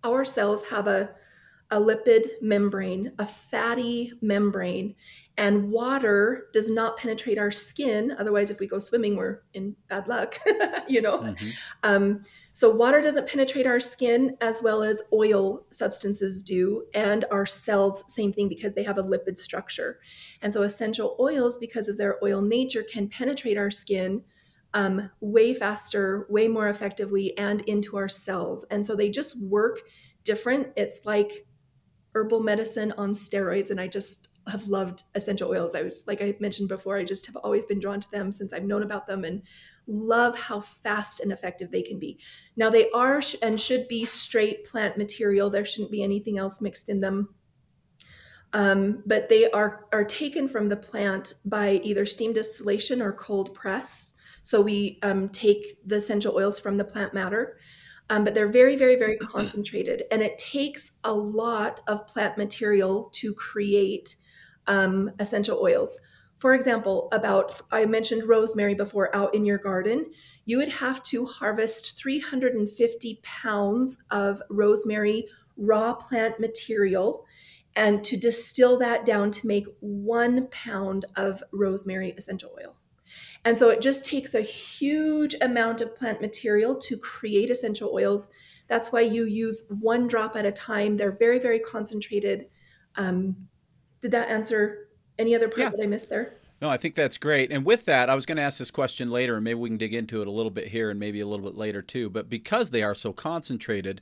our 0.03 0.23
cells 0.23 0.63
have 0.65 0.87
a 0.87 1.15
a 1.71 1.79
lipid 1.79 2.29
membrane, 2.39 3.13
a 3.17 3.25
fatty 3.25 4.13
membrane, 4.21 4.93
and 5.37 5.71
water 5.71 6.47
does 6.53 6.69
not 6.69 6.97
penetrate 6.97 7.39
our 7.39 7.49
skin. 7.49 8.15
Otherwise, 8.19 8.51
if 8.51 8.59
we 8.59 8.67
go 8.67 8.77
swimming, 8.77 9.15
we're 9.15 9.41
in 9.53 9.75
bad 9.89 10.07
luck, 10.07 10.37
you 10.87 11.01
know? 11.01 11.19
Mm-hmm. 11.19 11.49
Um, 11.81 12.21
so, 12.51 12.69
water 12.69 13.01
doesn't 13.01 13.27
penetrate 13.27 13.65
our 13.65 13.79
skin 13.79 14.37
as 14.41 14.61
well 14.61 14.83
as 14.83 15.01
oil 15.11 15.65
substances 15.71 16.43
do, 16.43 16.85
and 16.93 17.25
our 17.31 17.47
cells, 17.47 18.03
same 18.07 18.31
thing, 18.31 18.47
because 18.47 18.75
they 18.75 18.83
have 18.83 18.99
a 18.99 19.03
lipid 19.03 19.39
structure. 19.39 19.99
And 20.43 20.53
so, 20.53 20.61
essential 20.61 21.15
oils, 21.19 21.57
because 21.57 21.87
of 21.87 21.97
their 21.97 22.23
oil 22.23 22.41
nature, 22.41 22.83
can 22.83 23.07
penetrate 23.07 23.57
our 23.57 23.71
skin 23.71 24.21
um, 24.75 25.09
way 25.19 25.55
faster, 25.55 26.27
way 26.29 26.47
more 26.47 26.67
effectively, 26.67 27.35
and 27.39 27.61
into 27.61 27.97
our 27.97 28.09
cells. 28.09 28.65
And 28.69 28.85
so, 28.85 28.95
they 28.95 29.09
just 29.09 29.43
work 29.43 29.79
different. 30.23 30.67
It's 30.75 31.05
like 31.05 31.47
herbal 32.13 32.43
medicine 32.43 32.93
on 32.99 33.13
steroids, 33.13 33.71
and 33.71 33.81
I 33.81 33.87
just 33.87 34.27
have 34.47 34.67
loved 34.67 35.03
essential 35.15 35.49
oils. 35.49 35.75
I 35.75 35.83
was, 35.83 36.03
like 36.07 36.21
I 36.21 36.35
mentioned 36.39 36.69
before, 36.69 36.97
I 36.97 37.03
just 37.03 37.25
have 37.27 37.35
always 37.37 37.65
been 37.65 37.79
drawn 37.79 37.99
to 37.99 38.11
them 38.11 38.31
since 38.31 38.53
I've 38.53 38.65
known 38.65 38.83
about 38.83 39.07
them 39.07 39.23
and 39.23 39.41
love 39.87 40.37
how 40.37 40.59
fast 40.59 41.19
and 41.19 41.31
effective 41.31 41.71
they 41.71 41.81
can 41.81 41.99
be. 41.99 42.19
Now, 42.55 42.69
they 42.69 42.89
are 42.91 43.21
and 43.41 43.59
should 43.59 43.87
be 43.87 44.05
straight 44.05 44.65
plant 44.65 44.97
material, 44.97 45.49
there 45.49 45.65
shouldn't 45.65 45.91
be 45.91 46.03
anything 46.03 46.37
else 46.37 46.61
mixed 46.61 46.89
in 46.89 46.99
them. 46.99 47.33
Um, 48.51 49.01
but 49.05 49.29
they 49.29 49.49
are, 49.51 49.85
are 49.91 50.03
taken 50.03 50.47
from 50.47 50.69
the 50.69 50.77
plant 50.77 51.33
by 51.45 51.81
either 51.83 52.05
steam 52.05 52.33
distillation 52.33 53.01
or 53.01 53.11
cold 53.11 53.53
press. 53.55 54.13
So 54.43 54.61
we 54.61 54.99
um, 55.01 55.29
take 55.29 55.79
the 55.87 55.95
essential 55.95 56.35
oils 56.35 56.59
from 56.59 56.77
the 56.77 56.83
plant 56.83 57.13
matter 57.13 57.57
um, 58.09 58.23
but 58.23 58.33
they're 58.33 58.51
very, 58.51 58.75
very, 58.75 58.95
very 58.95 59.17
concentrated. 59.17 60.03
And 60.11 60.21
it 60.21 60.37
takes 60.37 60.93
a 61.03 61.13
lot 61.13 61.81
of 61.87 62.05
plant 62.07 62.37
material 62.37 63.09
to 63.13 63.33
create 63.33 64.15
um, 64.67 65.11
essential 65.19 65.59
oils. 65.61 65.99
For 66.35 66.53
example, 66.53 67.09
about 67.11 67.61
I 67.71 67.85
mentioned 67.85 68.25
rosemary 68.25 68.73
before 68.73 69.15
out 69.15 69.35
in 69.35 69.45
your 69.45 69.59
garden, 69.59 70.07
you 70.45 70.57
would 70.57 70.69
have 70.69 71.01
to 71.03 71.25
harvest 71.25 71.97
350 71.97 73.19
pounds 73.23 73.99
of 74.09 74.41
rosemary 74.49 75.27
raw 75.57 75.93
plant 75.93 76.39
material 76.39 77.25
and 77.75 78.03
to 78.03 78.17
distill 78.17 78.77
that 78.79 79.05
down 79.05 79.31
to 79.31 79.47
make 79.47 79.65
one 79.79 80.47
pound 80.51 81.05
of 81.15 81.43
rosemary 81.51 82.13
essential 82.17 82.51
oil. 82.59 82.75
And 83.45 83.57
so 83.57 83.69
it 83.69 83.81
just 83.81 84.05
takes 84.05 84.33
a 84.33 84.41
huge 84.41 85.35
amount 85.41 85.81
of 85.81 85.95
plant 85.95 86.21
material 86.21 86.75
to 86.81 86.97
create 86.97 87.51
essential 87.51 87.91
oils. 87.93 88.27
That's 88.67 88.91
why 88.91 89.01
you 89.01 89.25
use 89.25 89.65
one 89.69 90.07
drop 90.07 90.35
at 90.35 90.45
a 90.45 90.51
time. 90.51 90.97
They're 90.97 91.11
very, 91.11 91.39
very 91.39 91.59
concentrated. 91.59 92.47
Um, 92.95 93.47
did 94.03 94.11
that 94.11 94.29
answer 94.29 94.89
any 95.17 95.33
other 95.33 95.47
part 95.47 95.59
yeah. 95.59 95.69
that 95.69 95.81
I 95.81 95.87
missed 95.87 96.09
there? 96.09 96.33
No, 96.61 96.69
I 96.69 96.77
think 96.77 96.93
that's 96.95 97.17
great. 97.17 97.51
And 97.51 97.65
with 97.65 97.85
that, 97.85 98.09
I 98.09 98.15
was 98.15 98.25
going 98.25 98.35
to 98.35 98.41
ask 98.41 98.59
this 98.59 98.69
question 98.69 99.09
later, 99.09 99.35
and 99.35 99.43
maybe 99.43 99.55
we 99.55 99.69
can 99.69 99.77
dig 99.77 99.93
into 99.93 100.21
it 100.21 100.27
a 100.27 100.31
little 100.31 100.51
bit 100.51 100.67
here 100.67 100.91
and 100.91 100.99
maybe 100.99 101.21
a 101.21 101.25
little 101.25 101.45
bit 101.45 101.57
later 101.57 101.81
too. 101.81 102.09
But 102.09 102.29
because 102.29 102.69
they 102.69 102.83
are 102.83 102.95
so 102.95 103.11
concentrated, 103.11 104.01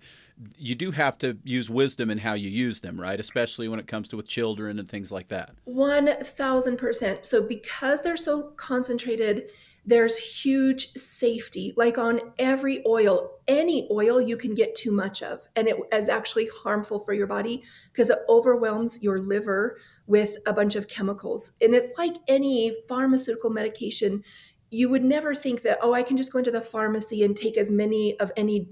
you 0.57 0.75
do 0.75 0.91
have 0.91 1.17
to 1.19 1.37
use 1.43 1.69
wisdom 1.69 2.09
in 2.09 2.17
how 2.17 2.33
you 2.33 2.49
use 2.49 2.79
them, 2.79 2.99
right? 2.99 3.19
Especially 3.19 3.67
when 3.67 3.79
it 3.79 3.87
comes 3.87 4.09
to 4.09 4.17
with 4.17 4.27
children 4.27 4.79
and 4.79 4.89
things 4.89 5.11
like 5.11 5.27
that. 5.27 5.51
1000%. 5.67 7.25
So 7.25 7.41
because 7.43 8.01
they're 8.01 8.17
so 8.17 8.41
concentrated, 8.57 9.51
there's 9.85 10.15
huge 10.15 10.93
safety. 10.93 11.73
Like 11.75 11.97
on 11.97 12.19
every 12.37 12.83
oil, 12.85 13.39
any 13.47 13.87
oil 13.91 14.21
you 14.21 14.37
can 14.37 14.53
get 14.53 14.75
too 14.75 14.91
much 14.91 15.23
of, 15.23 15.47
and 15.55 15.67
it 15.67 15.77
is 15.91 16.07
actually 16.07 16.49
harmful 16.63 16.99
for 16.99 17.13
your 17.13 17.27
body 17.27 17.63
because 17.91 18.09
it 18.09 18.19
overwhelms 18.29 19.01
your 19.01 19.19
liver 19.19 19.77
with 20.05 20.37
a 20.45 20.53
bunch 20.53 20.75
of 20.75 20.87
chemicals. 20.87 21.53
And 21.61 21.73
it's 21.73 21.97
like 21.97 22.15
any 22.27 22.73
pharmaceutical 22.87 23.49
medication. 23.49 24.23
You 24.69 24.89
would 24.89 25.03
never 25.03 25.33
think 25.35 25.63
that, 25.63 25.79
oh, 25.81 25.93
I 25.93 26.03
can 26.03 26.15
just 26.15 26.31
go 26.31 26.39
into 26.39 26.51
the 26.51 26.61
pharmacy 26.61 27.23
and 27.23 27.35
take 27.35 27.57
as 27.57 27.71
many 27.71 28.19
of 28.19 28.31
any 28.37 28.69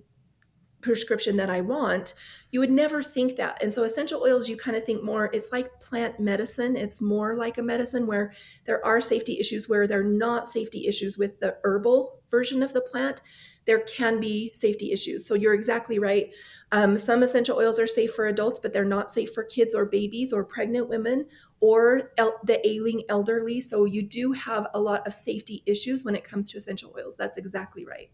prescription 0.81 1.37
that 1.37 1.49
I 1.49 1.61
want, 1.61 2.13
you 2.51 2.59
would 2.59 2.71
never 2.71 3.03
think 3.03 3.35
that. 3.35 3.61
And 3.61 3.73
so 3.73 3.83
essential 3.83 4.21
oils, 4.21 4.49
you 4.49 4.57
kind 4.57 4.77
of 4.77 4.85
think 4.85 5.03
more, 5.03 5.29
it's 5.33 5.51
like 5.51 5.79
plant 5.79 6.19
medicine. 6.19 6.75
It's 6.75 7.01
more 7.01 7.33
like 7.33 7.57
a 7.57 7.63
medicine 7.63 8.07
where 8.07 8.33
there 8.65 8.83
are 8.85 9.01
safety 9.01 9.39
issues 9.39 9.67
where 9.67 9.87
there 9.87 9.99
are 9.99 10.03
not 10.03 10.47
safety 10.47 10.87
issues 10.87 11.17
with 11.17 11.39
the 11.39 11.57
herbal 11.63 12.21
version 12.29 12.63
of 12.63 12.73
the 12.73 12.81
plant. 12.81 13.21
There 13.65 13.81
can 13.81 14.19
be 14.19 14.51
safety 14.53 14.91
issues. 14.91 15.27
So 15.27 15.35
you're 15.35 15.53
exactly 15.53 15.99
right. 15.99 16.33
Um, 16.71 16.97
some 16.97 17.23
essential 17.23 17.57
oils 17.57 17.79
are 17.79 17.87
safe 17.87 18.13
for 18.13 18.27
adults, 18.27 18.59
but 18.59 18.73
they're 18.73 18.85
not 18.85 19.11
safe 19.11 19.33
for 19.33 19.43
kids 19.43 19.75
or 19.75 19.85
babies 19.85 20.31
or 20.33 20.43
pregnant 20.43 20.89
women 20.89 21.27
or 21.59 22.11
el- 22.17 22.39
the 22.45 22.65
ailing 22.67 23.03
elderly. 23.09 23.61
So 23.61 23.85
you 23.85 24.01
do 24.01 24.31
have 24.31 24.67
a 24.73 24.79
lot 24.79 25.05
of 25.05 25.13
safety 25.13 25.61
issues 25.65 26.03
when 26.03 26.15
it 26.15 26.23
comes 26.23 26.49
to 26.51 26.57
essential 26.57 26.93
oils. 26.97 27.17
That's 27.17 27.37
exactly 27.37 27.85
right. 27.85 28.09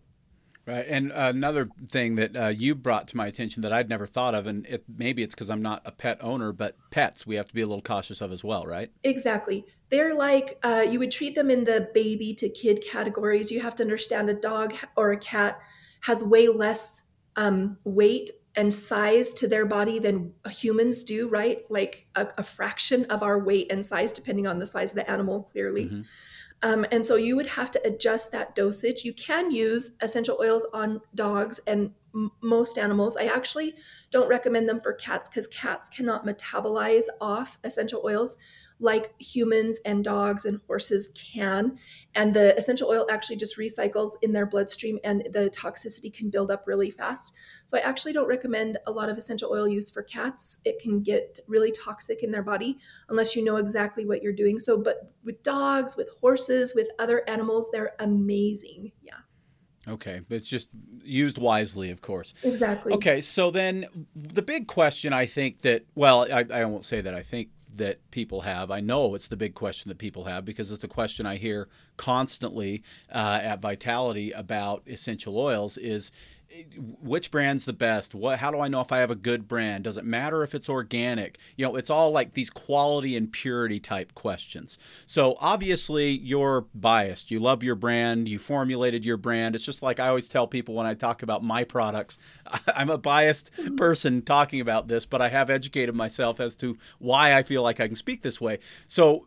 Right, 0.67 0.85
and 0.87 1.11
another 1.11 1.69
thing 1.89 2.15
that 2.15 2.35
uh, 2.35 2.47
you 2.47 2.73
brought 2.73 3.07
to 3.09 3.17
my 3.17 3.27
attention 3.27 3.61
that 3.61 3.71
I'd 3.71 3.87
never 3.87 4.07
thought 4.07 4.33
of, 4.33 4.47
and 4.47 4.65
it, 4.65 4.83
maybe 4.87 5.21
it's 5.21 5.35
because 5.35 5.51
I'm 5.51 5.61
not 5.61 5.83
a 5.85 5.91
pet 5.91 6.17
owner, 6.21 6.51
but 6.51 6.75
pets 6.89 7.27
we 7.27 7.35
have 7.35 7.47
to 7.47 7.53
be 7.53 7.61
a 7.61 7.67
little 7.67 7.83
cautious 7.83 8.19
of 8.19 8.31
as 8.31 8.43
well, 8.43 8.65
right? 8.65 8.89
Exactly. 9.03 9.63
They're 9.89 10.15
like 10.15 10.57
uh, 10.63 10.83
you 10.89 10.97
would 10.97 11.11
treat 11.11 11.35
them 11.35 11.51
in 11.51 11.65
the 11.65 11.89
baby 11.93 12.33
to 12.35 12.49
kid 12.49 12.83
categories. 12.83 13.51
You 13.51 13.59
have 13.59 13.75
to 13.75 13.83
understand 13.83 14.27
a 14.29 14.33
dog 14.33 14.73
or 14.97 15.11
a 15.11 15.17
cat 15.17 15.59
has 16.01 16.23
way 16.23 16.47
less 16.47 17.03
um, 17.35 17.77
weight 17.83 18.31
and 18.55 18.73
size 18.73 19.33
to 19.33 19.47
their 19.47 19.65
body 19.65 19.99
than 19.99 20.33
humans 20.49 21.03
do, 21.03 21.27
right? 21.27 21.63
Like 21.69 22.07
a, 22.15 22.27
a, 22.37 22.43
fraction 22.43 23.05
of 23.05 23.21
our 23.21 23.37
weight 23.37 23.69
and 23.69 23.83
size, 23.83 24.13
depending 24.13 24.47
on 24.47 24.59
the 24.59 24.65
size 24.65 24.91
of 24.91 24.95
the 24.95 25.09
animal, 25.09 25.49
clearly. 25.51 25.85
Mm-hmm. 25.85 26.01
Um, 26.65 26.83
and 26.91 27.05
so 27.05 27.15
you 27.15 27.35
would 27.35 27.45
have 27.45 27.69
to 27.71 27.87
adjust 27.87 28.31
that 28.31 28.55
dosage. 28.55 29.05
You 29.05 29.13
can 29.13 29.51
use 29.51 29.95
essential 30.01 30.39
oils 30.41 30.65
on 30.73 30.99
dogs 31.13 31.59
and 31.67 31.91
m- 32.15 32.31
most 32.41 32.79
animals. 32.79 33.15
I 33.17 33.25
actually 33.25 33.75
don't 34.09 34.27
recommend 34.27 34.67
them 34.67 34.81
for 34.81 34.93
cats 34.93 35.29
because 35.29 35.45
cats 35.45 35.89
cannot 35.89 36.25
metabolize 36.25 37.05
off 37.21 37.59
essential 37.63 38.01
oils 38.03 38.35
like 38.79 39.13
humans 39.19 39.79
and 39.85 40.03
dogs 40.03 40.45
and 40.45 40.59
horses 40.67 41.09
can. 41.15 41.77
And 42.13 42.33
the 42.33 42.55
essential 42.57 42.89
oil 42.89 43.05
actually 43.09 43.37
just 43.37 43.57
recycles 43.57 44.11
in 44.21 44.33
their 44.33 44.45
bloodstream 44.45 44.99
and 45.03 45.27
the 45.31 45.49
toxicity 45.49 46.13
can 46.13 46.29
build 46.29 46.51
up 46.51 46.63
really 46.67 46.91
fast. 46.91 47.33
So 47.65 47.77
I 47.77 47.81
actually 47.81 48.13
don't 48.13 48.27
recommend 48.27 48.77
a 48.85 48.91
lot 48.91 49.09
of 49.09 49.17
essential 49.17 49.51
oil 49.51 49.67
use 49.67 49.89
for 49.89 50.03
cats. 50.03 50.59
It 50.65 50.79
can 50.81 51.01
get 51.01 51.39
really 51.47 51.71
toxic 51.71 52.21
in 52.23 52.31
their 52.31 52.43
body 52.43 52.77
unless 53.09 53.35
you 53.35 53.43
know 53.43 53.57
exactly 53.57 54.05
what 54.05 54.21
you're 54.21 54.33
doing. 54.33 54.59
So, 54.59 54.77
but 54.77 55.13
with 55.23 55.41
dogs, 55.41 55.95
with 55.95 56.09
horses, 56.19 56.73
with 56.75 56.89
other 56.99 57.27
animals, 57.29 57.69
they're 57.71 57.95
amazing. 57.99 58.91
Yeah. 59.01 59.13
Okay, 59.87 60.21
but 60.27 60.35
it's 60.35 60.47
just 60.47 60.67
used 61.03 61.37
wisely, 61.37 61.91
of 61.91 62.01
course. 62.01 62.33
Exactly. 62.43 62.93
Okay, 62.93 63.21
so 63.21 63.51
then 63.51 63.85
the 64.15 64.41
big 64.41 64.67
question 64.67 65.13
I 65.13 65.27
think 65.27 65.61
that, 65.61 65.85
well, 65.93 66.27
I, 66.31 66.45
I 66.51 66.65
won't 66.65 66.85
say 66.85 67.01
that 67.01 67.13
I 67.13 67.21
think 67.21 67.49
that 67.77 68.11
people 68.11 68.41
have. 68.41 68.71
I 68.71 68.79
know 68.79 69.15
it's 69.15 69.27
the 69.27 69.37
big 69.37 69.53
question 69.53 69.89
that 69.89 69.97
people 69.97 70.25
have 70.25 70.45
because 70.45 70.71
it's 70.71 70.81
the 70.81 70.87
question 70.87 71.25
I 71.25 71.35
hear 71.35 71.67
constantly 71.97 72.83
uh, 73.11 73.39
at 73.43 73.61
Vitality 73.61 74.31
about 74.31 74.83
essential 74.87 75.37
oils 75.37 75.77
is 75.77 76.11
which 77.01 77.31
brand's 77.31 77.65
the 77.65 77.73
best? 77.73 78.15
What 78.15 78.39
how 78.39 78.51
do 78.51 78.59
i 78.59 78.67
know 78.67 78.81
if 78.81 78.91
i 78.91 78.99
have 78.99 79.11
a 79.11 79.15
good 79.15 79.47
brand? 79.47 79.83
Does 79.83 79.97
it 79.97 80.05
matter 80.05 80.43
if 80.43 80.55
it's 80.55 80.69
organic? 80.69 81.37
You 81.55 81.65
know 81.65 81.75
it's 81.75 81.89
all 81.89 82.11
like 82.11 82.33
these 82.33 82.49
quality 82.49 83.15
and 83.15 83.31
purity 83.31 83.79
type 83.79 84.13
questions. 84.13 84.77
So 85.05 85.37
obviously 85.39 86.11
you're 86.11 86.65
biased. 86.73 87.31
You 87.31 87.39
love 87.39 87.63
your 87.63 87.75
brand. 87.75 88.27
You 88.29 88.39
formulated 88.39 89.05
your 89.05 89.17
brand. 89.17 89.55
It's 89.55 89.65
just 89.65 89.83
like 89.83 89.99
i 89.99 90.07
always 90.07 90.29
tell 90.29 90.47
people 90.47 90.75
when 90.75 90.85
i 90.87 90.93
talk 90.93 91.23
about 91.23 91.43
my 91.43 91.63
products 91.63 92.17
i'm 92.75 92.89
a 92.89 92.97
biased 92.97 93.51
person 93.77 94.21
talking 94.21 94.61
about 94.61 94.87
this 94.87 95.05
but 95.05 95.21
i 95.21 95.29
have 95.29 95.49
educated 95.49 95.95
myself 95.95 96.39
as 96.39 96.55
to 96.55 96.77
why 96.99 97.33
i 97.33 97.43
feel 97.43 97.61
like 97.63 97.79
i 97.79 97.87
can 97.87 97.95
speak 97.95 98.21
this 98.21 98.39
way. 98.39 98.59
So 98.87 99.25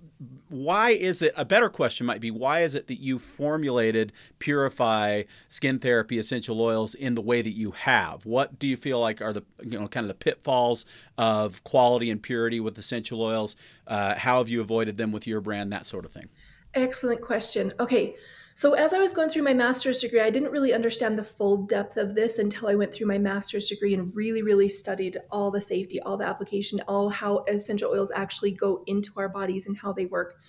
why 0.48 0.90
is 0.90 1.22
it 1.22 1.32
a 1.37 1.44
better 1.44 1.68
question 1.68 2.04
might 2.06 2.20
be 2.20 2.30
why 2.30 2.60
is 2.60 2.75
it 2.75 2.88
that 2.88 3.00
you 3.00 3.18
formulated 3.18 4.12
purify 4.40 5.22
skin 5.46 5.78
therapy 5.78 6.18
essential 6.18 6.60
oils 6.60 6.94
in 6.94 7.14
the 7.14 7.20
way 7.20 7.40
that 7.40 7.52
you 7.52 7.70
have? 7.72 8.26
What 8.26 8.58
do 8.58 8.66
you 8.66 8.76
feel 8.76 8.98
like 9.00 9.22
are 9.22 9.32
the 9.32 9.44
you 9.62 9.78
know 9.78 9.87
kind 9.87 10.04
of 10.04 10.08
the 10.08 10.14
pitfalls 10.14 10.87
of 11.16 11.62
quality 11.64 12.10
and 12.10 12.22
purity 12.22 12.58
with 12.58 12.76
essential 12.78 13.22
oils? 13.22 13.54
Uh, 13.87 14.16
how 14.16 14.38
have 14.38 14.48
you 14.48 14.60
avoided 14.60 14.96
them 14.96 15.12
with 15.12 15.26
your 15.26 15.40
brand 15.40 15.72
that 15.72 15.87
sort 15.87 16.04
of 16.04 16.12
thing? 16.12 16.28
Excellent 16.75 17.20
question. 17.20 17.72
Okay 17.78 18.16
so, 18.59 18.73
as 18.73 18.93
I 18.93 18.99
was 18.99 19.12
going 19.12 19.29
through 19.29 19.45
my 19.45 19.55
master's 19.55 20.00
degree, 20.00 20.19
I 20.19 20.31
didn't 20.31 20.50
really 20.50 20.75
understand 20.75 21.17
the 21.17 21.23
full 21.23 21.59
depth 21.59 21.97
of 21.97 22.17
this 22.17 22.38
until 22.38 22.67
I 22.67 22.75
went 22.75 22.93
through 22.93 23.07
my 23.07 23.17
master's 23.17 23.69
degree 23.69 23.95
and 23.95 24.12
really, 24.17 24.43
really 24.43 24.69
studied 24.69 25.17
all 25.31 25.53
the 25.53 25.61
safety, 25.61 26.00
all 26.00 26.17
the 26.17 26.27
application, 26.27 26.81
all 26.88 27.09
how 27.09 27.45
essential 27.47 27.93
oils 27.93 28.11
actually 28.17 28.50
go 28.50 28.83
into 28.88 29.12
our 29.17 29.29
bodies 29.29 29.69
and 29.69 29.77
how 29.79 29.93
they 29.93 30.07
work. 30.07 30.41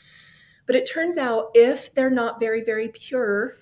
But 0.65 0.75
it 0.75 0.89
turns 0.91 1.17
out 1.17 1.49
if 1.53 1.93
they're 1.93 2.09
not 2.09 2.39
very, 2.39 2.63
very 2.63 2.87
pure, 2.87 3.57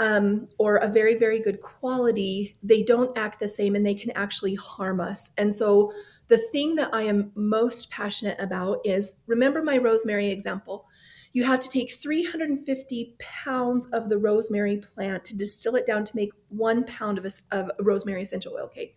um, 0.00 0.48
or 0.58 0.78
a 0.78 0.88
very, 0.88 1.14
very 1.14 1.38
good 1.38 1.60
quality, 1.60 2.56
they 2.60 2.82
don't 2.82 3.16
act 3.16 3.38
the 3.38 3.46
same 3.46 3.76
and 3.76 3.86
they 3.86 3.94
can 3.94 4.10
actually 4.16 4.56
harm 4.56 5.00
us. 5.00 5.30
And 5.38 5.54
so 5.54 5.92
The 6.32 6.38
thing 6.38 6.76
that 6.76 6.88
I 6.94 7.02
am 7.02 7.30
most 7.34 7.90
passionate 7.90 8.40
about 8.40 8.80
is 8.86 9.20
remember 9.26 9.62
my 9.62 9.76
rosemary 9.76 10.30
example. 10.30 10.86
You 11.32 11.44
have 11.44 11.60
to 11.60 11.70
take 11.70 11.94
350 11.94 13.16
pounds 13.18 13.86
of 13.86 14.08
the 14.08 14.18
rosemary 14.18 14.76
plant 14.76 15.24
to 15.26 15.36
distill 15.36 15.76
it 15.76 15.86
down 15.86 16.04
to 16.04 16.16
make 16.16 16.32
one 16.48 16.84
pound 16.84 17.18
of, 17.18 17.24
a, 17.24 17.30
of 17.50 17.70
rosemary 17.80 18.22
essential 18.22 18.54
oil. 18.54 18.64
Okay. 18.64 18.94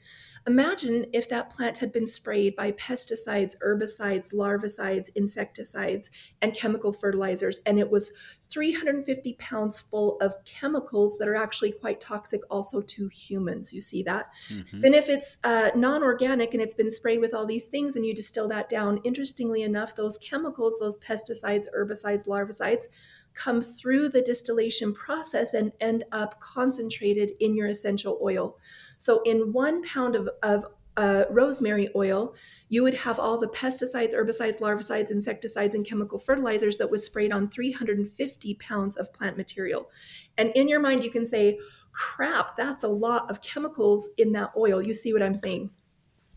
Imagine 0.48 1.08
if 1.12 1.28
that 1.30 1.50
plant 1.50 1.80
had 1.80 1.92
been 1.92 2.06
sprayed 2.06 2.56
by 2.56 2.72
pesticides, 2.74 3.56
herbicides, 3.66 4.32
larvicides, 4.32 5.10
insecticides, 5.16 6.12
and 6.42 6.54
chemical 6.54 6.92
fertilizers, 6.92 7.60
and 7.66 7.80
it 7.80 7.90
was 7.90 8.12
350 8.52 9.34
pounds 9.34 9.80
full 9.80 10.18
of 10.22 10.36
chemicals 10.46 11.18
that 11.18 11.28
are 11.28 11.36
actually 11.36 11.72
quite 11.72 12.00
toxic 12.00 12.42
also 12.52 12.80
to 12.82 13.08
humans. 13.08 13.74
You 13.74 13.82
see 13.82 14.04
that? 14.04 14.28
Mm-hmm. 14.50 14.82
Then, 14.82 14.94
if 14.94 15.10
it's 15.10 15.38
uh, 15.44 15.72
non 15.76 16.04
organic 16.04 16.54
and 16.54 16.62
it's 16.62 16.76
been 16.76 16.92
sprayed 16.92 17.22
with 17.22 17.34
all 17.34 17.48
these 17.48 17.66
things 17.66 17.96
and 17.96 18.06
you 18.06 18.14
distill 18.14 18.48
that 18.50 18.70
down, 18.70 19.02
interestingly 19.04 19.64
enough, 19.64 19.96
those 19.96 20.18
chemicals, 20.18 20.78
those 20.80 21.00
pesticides, 21.00 21.66
herbicides, 21.76 22.28
larvicides, 22.28 22.86
come 23.34 23.62
through 23.62 24.10
the 24.10 24.22
distillation 24.22 24.94
process 24.94 25.54
and 25.54 25.72
end 25.80 26.04
up 26.12 26.40
concentrated 26.40 27.32
in 27.40 27.56
your 27.56 27.68
essential 27.68 28.20
oil. 28.22 28.58
So, 28.98 29.22
in 29.24 29.54
one 29.54 29.84
pound 29.84 30.16
of, 30.16 30.30
of 30.44 30.66
uh, 30.98 31.26
rosemary 31.30 31.90
oil, 31.96 32.36
you 32.70 32.84
would 32.84 32.94
have 32.94 33.20
all 33.20 33.38
the 33.38 33.48
pesticides, 33.48 34.14
herbicides, 34.14 34.60
larvicides, 34.60 35.12
insecticides, 35.12 35.76
and 35.76 35.86
chemical 35.86 36.18
fertilizers 36.18 36.78
that 36.78 36.90
was 36.90 37.06
sprayed 37.06 37.34
on 37.34 37.50
350 37.50 38.54
pounds 38.56 38.96
of 38.96 39.14
plant 39.14 39.38
material. 39.38 39.90
And 40.38 40.52
in 40.56 40.70
your 40.70 40.80
mind, 40.80 41.04
you 41.04 41.12
can 41.12 41.26
say, 41.26 41.60
crap, 41.92 42.56
that's 42.56 42.84
a 42.84 42.90
lot 42.90 43.30
of 43.30 43.42
chemicals 43.42 44.10
in 44.18 44.32
that 44.34 44.52
oil. 44.58 44.82
You 44.82 44.94
see 44.94 45.14
what 45.14 45.24
I'm 45.24 45.36
saying? 45.36 45.70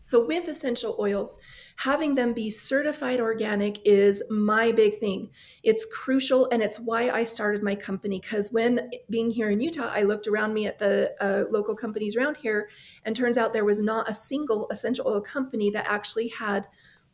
So, 0.03 0.25
with 0.25 0.47
essential 0.47 0.97
oils, 0.99 1.39
having 1.79 2.13
them 2.13 2.33
be 2.33 2.49
certified 2.49 3.21
organic 3.21 3.79
is 3.85 4.21
my 4.29 4.69
big 4.69 4.99
thing. 4.99 5.29
It's 5.63 5.85
crucial, 5.85 6.49
and 6.51 6.61
it's 6.61 6.77
why 6.77 7.09
I 7.09 7.23
started 7.23 7.63
my 7.63 7.73
company. 7.73 8.19
Because 8.19 8.51
when 8.51 8.91
being 9.09 9.31
here 9.31 9.49
in 9.49 9.61
Utah, 9.61 9.89
I 9.89 10.03
looked 10.03 10.27
around 10.27 10.53
me 10.53 10.67
at 10.67 10.77
the 10.77 11.15
uh, 11.21 11.45
local 11.49 11.77
companies 11.77 12.17
around 12.17 12.35
here, 12.35 12.69
and 13.05 13.15
turns 13.15 13.37
out 13.37 13.53
there 13.53 13.63
was 13.63 13.81
not 13.81 14.09
a 14.09 14.13
single 14.13 14.67
essential 14.71 15.07
oil 15.07 15.21
company 15.21 15.69
that 15.69 15.87
actually 15.87 16.27
had 16.27 16.67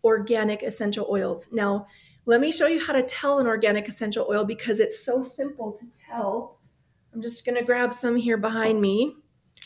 organic 0.04 0.64
essential 0.64 1.06
oils. 1.12 1.48
Now, 1.52 1.86
let 2.26 2.42
me 2.42 2.52
show 2.52 2.66
you 2.66 2.84
how 2.84 2.94
to 2.94 3.04
tell 3.04 3.38
an 3.38 3.46
organic 3.46 3.88
essential 3.88 4.26
oil 4.28 4.46
because 4.46 4.80
it's 4.80 5.06
so 5.06 5.22
simple 5.22 5.74
to 5.74 5.86
tell. 6.10 6.58
I'm 7.14 7.22
just 7.22 7.46
going 7.46 7.58
to 7.58 7.64
grab 7.64 7.94
some 7.94 8.16
here 8.16 8.38
behind 8.38 8.82
me 8.82 9.16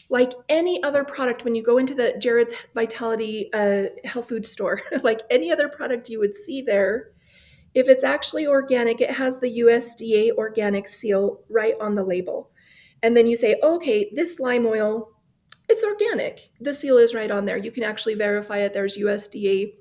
like 0.09 0.33
any 0.47 0.81
other 0.83 1.03
product 1.03 1.43
when 1.43 1.55
you 1.55 1.63
go 1.63 1.77
into 1.77 1.93
the 1.93 2.15
jared's 2.19 2.53
vitality 2.73 3.49
uh, 3.53 3.85
health 4.05 4.29
food 4.29 4.45
store 4.45 4.81
like 5.03 5.21
any 5.29 5.51
other 5.51 5.69
product 5.69 6.09
you 6.09 6.19
would 6.19 6.33
see 6.33 6.61
there 6.61 7.11
if 7.73 7.87
it's 7.87 8.03
actually 8.03 8.47
organic 8.47 9.01
it 9.01 9.11
has 9.11 9.39
the 9.39 9.59
usda 9.59 10.31
organic 10.31 10.87
seal 10.87 11.41
right 11.49 11.75
on 11.79 11.95
the 11.95 12.03
label. 12.03 12.51
And 13.01 13.15
then 13.15 13.27
you 13.27 13.35
say 13.35 13.57
okay 13.63 14.11
this 14.13 14.39
lime 14.39 14.65
oil 14.65 15.11
it's 15.71 15.83
organic. 15.83 16.49
The 16.59 16.73
seal 16.73 16.97
is 16.97 17.13
right 17.13 17.29
on 17.29 17.45
there. 17.45 17.57
You 17.57 17.71
can 17.71 17.83
actually 17.83 18.15
verify 18.15 18.57
it. 18.57 18.73
There's 18.73 18.97
usda 18.97 19.71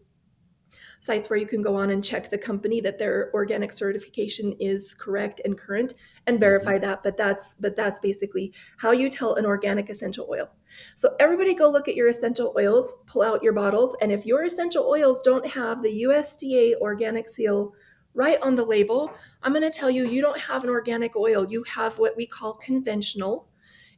sites 1.00 1.30
where 1.30 1.38
you 1.38 1.46
can 1.46 1.62
go 1.62 1.74
on 1.74 1.90
and 1.90 2.04
check 2.04 2.28
the 2.28 2.38
company 2.38 2.80
that 2.80 2.98
their 2.98 3.30
organic 3.34 3.72
certification 3.72 4.52
is 4.60 4.94
correct 4.94 5.40
and 5.44 5.58
current 5.58 5.94
and 6.26 6.34
mm-hmm. 6.34 6.40
verify 6.40 6.78
that 6.78 7.02
but 7.02 7.16
that's 7.16 7.54
but 7.56 7.76
that's 7.76 8.00
basically 8.00 8.52
how 8.78 8.90
you 8.90 9.08
tell 9.08 9.34
an 9.34 9.46
organic 9.46 9.90
essential 9.90 10.26
oil 10.30 10.50
so 10.96 11.14
everybody 11.20 11.54
go 11.54 11.70
look 11.70 11.88
at 11.88 11.96
your 11.96 12.08
essential 12.08 12.54
oils 12.56 13.02
pull 13.06 13.22
out 13.22 13.42
your 13.42 13.52
bottles 13.52 13.96
and 14.00 14.12
if 14.12 14.26
your 14.26 14.44
essential 14.44 14.84
oils 14.84 15.22
don't 15.22 15.46
have 15.46 15.82
the 15.82 16.02
usda 16.02 16.74
organic 16.80 17.28
seal 17.28 17.72
right 18.14 18.40
on 18.42 18.54
the 18.54 18.64
label 18.64 19.12
i'm 19.42 19.52
going 19.52 19.62
to 19.62 19.70
tell 19.70 19.90
you 19.90 20.06
you 20.06 20.20
don't 20.20 20.38
have 20.38 20.64
an 20.64 20.70
organic 20.70 21.14
oil 21.16 21.46
you 21.50 21.62
have 21.64 21.98
what 21.98 22.16
we 22.16 22.26
call 22.26 22.54
conventional 22.54 23.47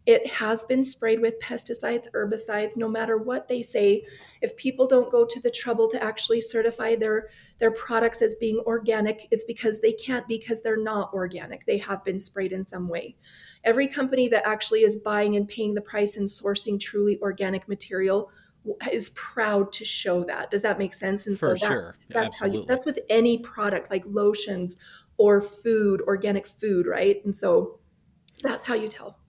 it 0.07 0.27
has 0.27 0.65
been 0.65 0.83
sprayed 0.83 1.21
with 1.21 1.39
pesticides, 1.41 2.07
herbicides, 2.15 2.77
no 2.77 2.89
matter 2.89 3.19
what 3.19 3.49
they 3.49 3.63
say. 3.63 4.05
If 4.41 4.57
people 4.57 4.87
don't 4.87 5.11
go 5.11 5.27
to 5.27 5.41
the 5.41 5.51
trouble 5.51 5.89
to 5.89 6.03
actually 6.03 6.41
certify 6.41 6.97
their, 6.97 7.29
their 7.59 7.71
products 7.71 8.23
as 8.23 8.35
being 8.37 8.63
organic, 8.67 9.29
it's 9.31 9.45
because 9.45 9.81
they 9.81 9.93
can't 9.93 10.27
because 10.27 10.63
they're 10.63 10.83
not 10.83 11.13
organic. 11.13 11.67
They 11.67 11.79
have 11.79 12.03
been 12.05 12.19
sprayed 12.19 12.53
in 12.53 12.65
some 12.65 12.89
way. 12.89 13.17
Every 13.63 13.87
company 13.87 14.27
that 14.29 14.47
actually 14.47 14.85
is 14.85 14.97
buying 14.97 15.37
and 15.37 15.47
paying 15.47 15.75
the 15.75 15.83
price 15.83 16.17
and 16.17 16.27
sourcing 16.27 16.81
truly 16.81 17.21
organic 17.21 17.69
material 17.69 18.31
is 18.91 19.11
proud 19.11 19.73
to 19.73 19.85
show 19.85 20.25
that. 20.25 20.51
Does 20.51 20.63
that 20.63 20.79
make 20.79 20.95
sense? 20.95 21.27
And 21.27 21.39
For 21.39 21.57
so 21.57 21.69
that's, 21.69 21.87
sure. 21.89 21.97
that's 22.09 22.39
how 22.39 22.47
you 22.47 22.65
that's 22.67 22.85
with 22.85 22.99
any 23.09 23.39
product 23.39 23.91
like 23.91 24.05
lotions 24.07 24.77
or 25.17 25.41
food, 25.41 26.03
organic 26.03 26.47
food, 26.47 26.87
right? 26.87 27.23
And 27.25 27.35
so 27.35 27.81
that's 28.43 28.67
how 28.67 28.75
you 28.75 28.89
tell. 28.89 29.20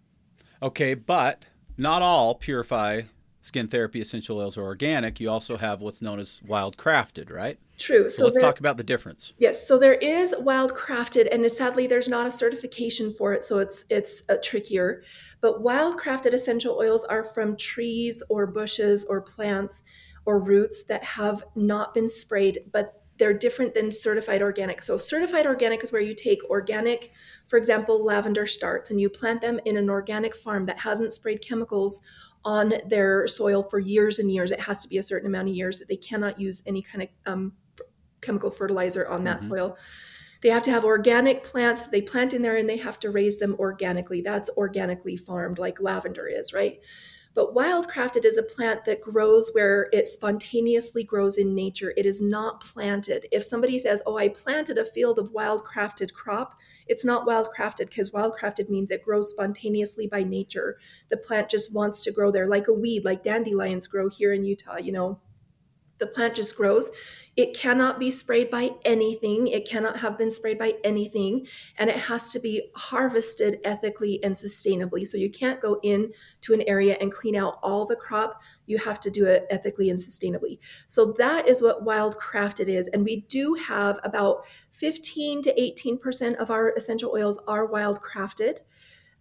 Okay, 0.62 0.94
but 0.94 1.46
not 1.78 2.02
all 2.02 2.36
Purify 2.36 3.04
skin 3.42 3.68
therapy 3.68 4.00
essential 4.00 4.38
oils 4.38 4.58
are 4.58 4.64
organic. 4.64 5.20
You 5.20 5.30
also 5.30 5.58
have 5.58 5.82
what's 5.82 6.02
known 6.02 6.20
as 6.20 6.42
wild 6.48 6.78
crafted, 6.78 7.32
right? 7.32 7.60
True. 7.80 8.08
So, 8.08 8.18
so 8.18 8.24
let's 8.26 8.36
there, 8.36 8.44
talk 8.44 8.60
about 8.60 8.78
the 8.78 8.84
difference. 8.84 9.34
Yes. 9.40 9.68
So 9.68 9.80
there 9.80 9.96
is 9.96 10.36
wild 10.40 10.74
crafted, 10.76 11.28
and 11.32 11.52
sadly, 11.52 11.88
there's 11.88 12.08
not 12.08 12.28
a 12.28 12.32
certification 12.32 13.12
for 13.12 13.34
it, 13.34 13.44
so 13.44 13.58
it's 13.58 13.86
it's 13.90 14.24
uh, 14.30 14.38
trickier. 14.44 15.02
But 15.42 15.62
wild 15.62 16.00
crafted 16.00 16.34
essential 16.34 16.78
oils 16.78 17.04
are 17.06 17.24
from 17.24 17.58
trees 17.58 18.22
or 18.30 18.46
bushes 18.46 19.06
or 19.06 19.22
plants 19.22 19.82
or 20.26 20.40
roots 20.40 20.84
that 20.84 21.04
have 21.04 21.44
not 21.56 21.96
been 21.96 22.08
sprayed, 22.08 22.60
but 22.72 23.01
they're 23.22 23.34
different 23.36 23.76
than 23.76 23.92
certified 23.92 24.42
organic. 24.42 24.82
So, 24.82 24.98
certified 24.98 25.46
organic 25.46 25.84
is 25.84 25.92
where 25.92 26.02
you 26.02 26.16
take 26.16 26.44
organic, 26.50 27.12
for 27.46 27.56
example, 27.56 28.04
lavender 28.04 28.48
starts, 28.48 28.90
and 28.90 29.00
you 29.00 29.12
plant 29.12 29.42
them 29.42 29.60
in 29.64 29.78
an 29.78 29.92
organic 29.92 30.36
farm 30.36 30.66
that 30.66 30.80
hasn't 30.80 31.14
sprayed 31.14 31.40
chemicals 31.40 32.02
on 32.44 32.74
their 32.88 33.28
soil 33.28 33.62
for 33.62 33.78
years 33.78 34.18
and 34.18 34.32
years. 34.32 34.50
It 34.50 34.62
has 34.62 34.82
to 34.82 34.88
be 34.88 34.98
a 34.98 35.04
certain 35.04 35.28
amount 35.28 35.50
of 35.50 35.56
years 35.56 35.78
that 35.78 35.88
they 35.88 35.98
cannot 35.98 36.40
use 36.40 36.64
any 36.66 36.82
kind 36.82 37.04
of 37.04 37.10
um, 37.32 37.54
chemical 38.22 38.50
fertilizer 38.50 39.08
on 39.08 39.24
that 39.26 39.38
mm-hmm. 39.38 39.52
soil. 39.52 39.78
They 40.42 40.50
have 40.50 40.64
to 40.64 40.72
have 40.72 40.84
organic 40.84 41.44
plants 41.44 41.84
that 41.84 41.92
they 41.92 42.02
plant 42.02 42.34
in 42.34 42.42
there 42.42 42.58
and 42.58 42.68
they 42.68 42.78
have 42.78 43.00
to 43.02 43.12
raise 43.12 43.38
them 43.38 43.56
organically. 43.60 44.22
That's 44.22 44.50
organically 44.58 45.16
farmed, 45.16 45.60
like 45.60 45.80
lavender 45.80 46.28
is, 46.28 46.54
right? 46.54 46.84
But 47.34 47.56
wildcrafted 47.56 48.26
is 48.26 48.38
a 48.38 48.44
plant 48.44 48.84
that 48.86 49.02
grows 49.02 49.52
where 49.54 49.88
it 49.94 50.08
spontaneously 50.08 51.04
grows 51.04 51.38
in 51.38 51.56
nature. 51.56 51.94
It 51.96 52.06
is 52.06 52.22
not 52.22 52.62
planted. 52.62 53.26
If 53.32 53.44
somebody 53.44 53.80
says, 53.80 54.04
Oh, 54.06 54.18
I 54.18 54.28
planted 54.30 54.78
a 54.78 54.86
field 54.86 55.18
of 55.18 55.32
wildcrafted 55.32 56.14
crop, 56.14 56.58
it's 56.88 57.06
not 57.06 57.26
wildcrafted 57.26 57.88
because 57.88 58.12
wildcrafted 58.12 58.70
means 58.70 58.92
it 58.92 59.04
grows 59.04 59.30
spontaneously 59.30 60.08
by 60.08 60.24
nature. 60.24 60.78
The 61.10 61.18
plant 61.18 61.50
just 61.50 61.74
wants 61.74 62.02
to 62.02 62.12
grow 62.12 62.32
there 62.32 62.48
like 62.48 62.68
a 62.68 62.74
weed, 62.74 63.06
like 63.06 63.24
dandelions 63.24 63.88
grow 63.88 64.10
here 64.10 64.34
in 64.34 64.44
Utah, 64.44 64.78
you 64.78 64.92
know. 64.92 65.20
The 66.02 66.08
plant 66.08 66.36
just 66.36 66.58
grows 66.58 66.92
it 67.38 67.58
cannot 67.58 67.98
be 67.98 68.12
sprayed 68.12 68.50
by 68.50 68.72
anything. 68.84 69.48
It 69.48 69.68
cannot 69.68 69.98
have 70.00 70.18
been 70.18 70.30
sprayed 70.30 70.60
by 70.60 70.76
anything. 70.84 71.48
And 71.78 71.90
it 71.90 71.96
has 71.96 72.30
to 72.30 72.40
be 72.40 72.70
harvested 72.76 73.60
ethically 73.64 74.22
and 74.22 74.36
sustainably. 74.36 75.08
So 75.08 75.18
you 75.18 75.32
can't 75.32 75.62
go 75.62 75.80
in 75.82 76.12
to 76.42 76.54
an 76.54 76.62
area 76.68 76.98
and 77.00 77.12
clean 77.12 77.38
out 77.38 77.58
all 77.64 77.86
the 77.86 77.96
crop. 77.96 78.42
You 78.66 78.78
have 78.80 79.00
to 79.02 79.10
do 79.10 79.26
it 79.26 79.46
ethically 79.50 79.90
and 79.90 80.00
sustainably. 80.00 80.60
So 80.88 81.14
that 81.20 81.48
is 81.48 81.62
what 81.62 81.84
wild 81.84 82.18
crafted 82.18 82.68
is. 82.68 82.88
And 82.88 83.06
we 83.06 83.22
do 83.22 83.54
have 83.54 83.98
about 84.04 84.46
15 84.72 85.42
to 85.44 85.54
18% 85.54 86.36
of 86.36 86.52
our 86.52 86.74
essential 86.76 87.12
oils 87.16 87.42
are 87.48 87.66
wild 87.66 88.02
crafted. 88.02 88.58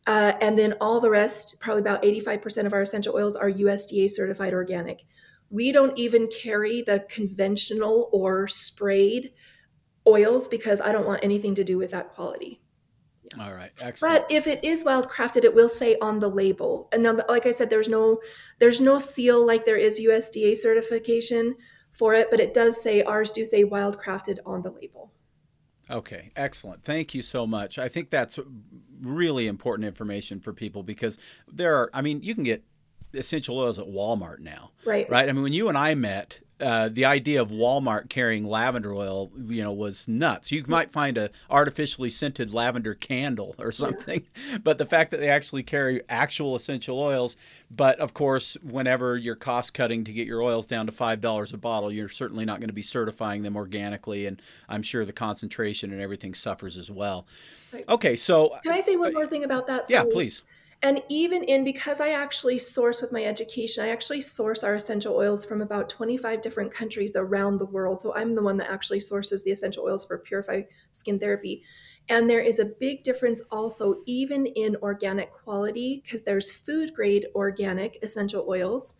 Uh, 0.06 0.32
and 0.40 0.58
then 0.58 0.74
all 0.80 0.98
the 0.98 1.10
rest, 1.10 1.60
probably 1.60 1.80
about 1.80 2.02
85% 2.02 2.66
of 2.66 2.72
our 2.72 2.82
essential 2.82 3.14
oils 3.14 3.36
are 3.36 3.50
USDA 3.50 4.10
certified 4.10 4.52
organic. 4.52 5.04
We 5.50 5.72
don't 5.72 5.98
even 5.98 6.28
carry 6.28 6.82
the 6.82 7.04
conventional 7.08 8.08
or 8.12 8.48
sprayed 8.48 9.32
oils 10.06 10.48
because 10.48 10.80
I 10.80 10.92
don't 10.92 11.06
want 11.06 11.24
anything 11.24 11.54
to 11.56 11.64
do 11.64 11.76
with 11.76 11.90
that 11.90 12.10
quality. 12.10 12.60
Yeah. 13.36 13.44
All 13.44 13.54
right, 13.54 13.70
excellent. 13.80 14.14
But 14.14 14.32
if 14.32 14.46
it 14.46 14.64
is 14.64 14.84
wild 14.84 15.08
crafted, 15.08 15.44
it 15.44 15.54
will 15.54 15.68
say 15.68 15.96
on 16.00 16.18
the 16.18 16.30
label. 16.30 16.88
And 16.92 17.02
now, 17.02 17.18
like 17.28 17.46
I 17.46 17.50
said, 17.50 17.70
there's 17.70 17.88
no 17.88 18.20
there's 18.58 18.80
no 18.80 18.98
seal 18.98 19.44
like 19.44 19.64
there 19.64 19.76
is 19.76 20.00
USDA 20.00 20.56
certification 20.56 21.54
for 21.92 22.14
it, 22.14 22.28
but 22.30 22.40
it 22.40 22.54
does 22.54 22.80
say 22.80 23.02
ours 23.02 23.30
do 23.30 23.44
say 23.44 23.64
wild 23.64 23.98
crafted 24.00 24.38
on 24.46 24.62
the 24.62 24.70
label. 24.70 25.12
Okay, 25.90 26.30
excellent. 26.36 26.84
Thank 26.84 27.14
you 27.14 27.22
so 27.22 27.46
much. 27.46 27.78
I 27.78 27.88
think 27.88 28.10
that's 28.10 28.38
really 29.00 29.48
important 29.48 29.86
information 29.86 30.38
for 30.38 30.52
people 30.52 30.82
because 30.84 31.18
there 31.52 31.74
are, 31.76 31.90
I 31.92 32.00
mean, 32.00 32.22
you 32.22 32.34
can 32.34 32.44
get 32.44 32.62
essential 33.14 33.58
oils 33.58 33.78
at 33.78 33.86
Walmart 33.86 34.40
now. 34.40 34.70
Right. 34.84 35.08
Right. 35.10 35.28
I 35.28 35.32
mean, 35.32 35.42
when 35.42 35.52
you 35.52 35.68
and 35.68 35.76
I 35.76 35.94
met, 35.94 36.40
uh, 36.60 36.90
the 36.92 37.06
idea 37.06 37.40
of 37.40 37.48
Walmart 37.48 38.10
carrying 38.10 38.44
lavender 38.44 38.92
oil, 38.92 39.30
you 39.46 39.62
know, 39.62 39.72
was 39.72 40.06
nuts. 40.06 40.52
You 40.52 40.62
might 40.66 40.92
find 40.92 41.16
a 41.16 41.30
artificially 41.48 42.10
scented 42.10 42.52
lavender 42.52 42.94
candle 42.94 43.54
or 43.58 43.72
something, 43.72 44.26
yeah. 44.50 44.58
but 44.62 44.78
the 44.78 44.84
fact 44.84 45.10
that 45.10 45.20
they 45.20 45.28
actually 45.28 45.62
carry 45.62 46.02
actual 46.08 46.56
essential 46.56 46.98
oils. 46.98 47.36
But 47.70 47.98
of 47.98 48.14
course, 48.14 48.56
whenever 48.62 49.16
you're 49.16 49.36
cost 49.36 49.72
cutting 49.74 50.04
to 50.04 50.12
get 50.12 50.26
your 50.26 50.42
oils 50.42 50.66
down 50.66 50.86
to 50.86 50.92
five 50.92 51.20
dollars 51.20 51.52
a 51.52 51.58
bottle, 51.58 51.90
you're 51.90 52.08
certainly 52.08 52.44
not 52.44 52.60
going 52.60 52.68
to 52.68 52.74
be 52.74 52.82
certifying 52.82 53.42
them 53.42 53.56
organically, 53.56 54.26
and 54.26 54.42
I'm 54.68 54.82
sure 54.82 55.04
the 55.04 55.12
concentration 55.12 55.92
and 55.92 56.00
everything 56.00 56.34
suffers 56.34 56.76
as 56.76 56.90
well. 56.90 57.26
Right. 57.72 57.84
Okay, 57.88 58.16
so 58.16 58.58
can 58.62 58.72
I 58.72 58.80
say 58.80 58.96
one 58.96 59.10
uh, 59.10 59.12
more 59.12 59.26
thing 59.26 59.44
about 59.44 59.66
that? 59.68 59.88
So 59.88 59.94
yeah, 59.94 60.04
please. 60.04 60.42
And 60.82 61.02
even 61.10 61.44
in, 61.44 61.62
because 61.62 62.00
I 62.00 62.10
actually 62.10 62.58
source 62.58 63.02
with 63.02 63.12
my 63.12 63.22
education, 63.22 63.84
I 63.84 63.90
actually 63.90 64.22
source 64.22 64.64
our 64.64 64.74
essential 64.74 65.14
oils 65.14 65.44
from 65.44 65.60
about 65.60 65.90
25 65.90 66.40
different 66.40 66.72
countries 66.72 67.16
around 67.16 67.58
the 67.58 67.66
world. 67.66 68.00
So 68.00 68.14
I'm 68.14 68.34
the 68.34 68.42
one 68.42 68.56
that 68.58 68.70
actually 68.70 69.00
sources 69.00 69.44
the 69.44 69.50
essential 69.50 69.84
oils 69.84 70.06
for 70.06 70.16
Purify 70.18 70.62
Skin 70.90 71.18
Therapy. 71.18 71.64
And 72.08 72.30
there 72.30 72.40
is 72.40 72.58
a 72.58 72.64
big 72.64 73.02
difference 73.02 73.42
also, 73.50 73.96
even 74.06 74.46
in 74.46 74.74
organic 74.76 75.32
quality, 75.32 76.00
because 76.02 76.22
there's 76.22 76.50
food 76.50 76.94
grade 76.94 77.26
organic 77.34 77.98
essential 78.02 78.46
oils. 78.48 78.94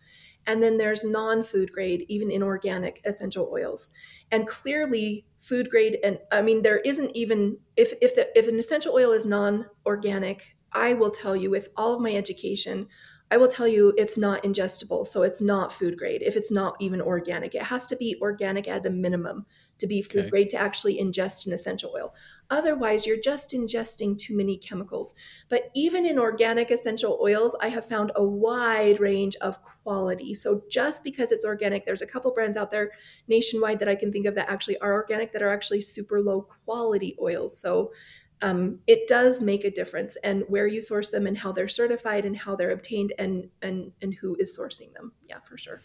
And 0.45 0.61
then 0.61 0.77
there's 0.77 1.03
non 1.03 1.41
food 1.41 1.71
grade, 1.71 2.05
even 2.07 2.29
inorganic 2.29 3.01
essential 3.05 3.49
oils. 3.51 3.91
And 4.31 4.47
clearly, 4.47 5.25
food 5.39 5.69
grade, 5.71 5.97
and 6.03 6.19
I 6.31 6.43
mean, 6.43 6.61
there 6.61 6.79
isn't 6.79 7.15
even, 7.15 7.57
if, 7.75 7.93
if, 8.01 8.13
the, 8.13 8.27
if 8.37 8.47
an 8.47 8.59
essential 8.59 8.93
oil 8.93 9.11
is 9.11 9.25
non 9.25 9.65
organic, 9.85 10.55
I 10.73 10.93
will 10.93 11.11
tell 11.11 11.35
you 11.35 11.49
with 11.49 11.69
all 11.75 11.93
of 11.93 12.01
my 12.01 12.13
education, 12.13 12.87
I 13.31 13.37
will 13.37 13.47
tell 13.47 13.67
you 13.67 13.93
it's 13.97 14.17
not 14.17 14.43
ingestible. 14.43 15.07
So 15.07 15.23
it's 15.23 15.41
not 15.41 15.71
food 15.71 15.97
grade 15.97 16.21
if 16.21 16.35
it's 16.35 16.51
not 16.51 16.75
even 16.81 17.01
organic. 17.01 17.55
It 17.55 17.63
has 17.63 17.85
to 17.87 17.95
be 17.95 18.17
organic 18.21 18.67
at 18.67 18.85
a 18.85 18.89
minimum 18.89 19.45
to 19.77 19.87
be 19.87 20.01
food 20.01 20.23
okay. 20.23 20.29
grade 20.29 20.49
to 20.49 20.57
actually 20.57 20.99
ingest 20.99 21.47
an 21.47 21.53
essential 21.53 21.93
oil. 21.95 22.13
Otherwise, 22.49 23.05
you're 23.05 23.21
just 23.21 23.51
ingesting 23.51 24.17
too 24.17 24.35
many 24.35 24.57
chemicals. 24.57 25.13
But 25.47 25.71
even 25.73 26.05
in 26.05 26.19
organic 26.19 26.71
essential 26.71 27.19
oils, 27.23 27.55
I 27.61 27.69
have 27.69 27.85
found 27.85 28.11
a 28.15 28.23
wide 28.23 28.99
range 28.99 29.37
of 29.37 29.63
quality. 29.63 30.33
So 30.33 30.63
just 30.69 31.01
because 31.01 31.31
it's 31.31 31.45
organic, 31.45 31.85
there's 31.85 32.01
a 32.01 32.07
couple 32.07 32.33
brands 32.33 32.57
out 32.57 32.69
there 32.69 32.91
nationwide 33.29 33.79
that 33.79 33.87
I 33.87 33.95
can 33.95 34.11
think 34.11 34.25
of 34.25 34.35
that 34.35 34.49
actually 34.49 34.77
are 34.79 34.91
organic 34.91 35.31
that 35.31 35.41
are 35.41 35.53
actually 35.53 35.81
super 35.81 36.19
low 36.19 36.41
quality 36.41 37.15
oils. 37.21 37.57
So 37.57 37.93
um, 38.41 38.79
it 38.87 39.07
does 39.07 39.41
make 39.41 39.63
a 39.63 39.71
difference 39.71 40.15
and 40.23 40.43
where 40.47 40.67
you 40.67 40.81
source 40.81 41.09
them 41.09 41.27
and 41.27 41.37
how 41.37 41.51
they're 41.51 41.67
certified 41.67 42.25
and 42.25 42.37
how 42.37 42.55
they're 42.55 42.71
obtained 42.71 43.13
and 43.17 43.49
and 43.61 43.91
and 44.01 44.13
who 44.15 44.35
is 44.39 44.57
sourcing 44.57 44.93
them 44.93 45.11
yeah 45.27 45.39
for 45.39 45.57
sure 45.57 45.81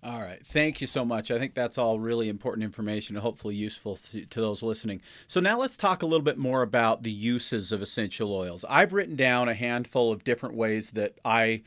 all 0.00 0.20
right. 0.20 0.38
Thank 0.46 0.80
you 0.80 0.86
so 0.86 1.04
much. 1.04 1.32
I 1.32 1.40
think 1.40 1.54
that's 1.54 1.76
all 1.76 1.98
really 1.98 2.28
important 2.28 2.62
information 2.62 3.16
and 3.16 3.22
hopefully 3.22 3.56
useful 3.56 3.96
to, 3.96 4.24
to, 4.26 4.40
those 4.40 4.62
listening. 4.62 5.02
So, 5.26 5.40
now 5.40 5.58
let's 5.58 5.76
talk 5.76 6.02
a 6.02 6.06
little 6.06 6.24
bit 6.24 6.38
more 6.38 6.62
about 6.62 7.02
the 7.02 7.10
uses 7.10 7.72
of 7.72 7.82
essential 7.82 8.32
oils. 8.32 8.64
I've 8.68 8.92
written 8.92 9.16
down 9.16 9.48
a 9.48 9.54
handful 9.54 10.12
of 10.12 10.22
different 10.22 10.54
ways 10.54 10.92
that 10.92 11.18
I 11.24 11.62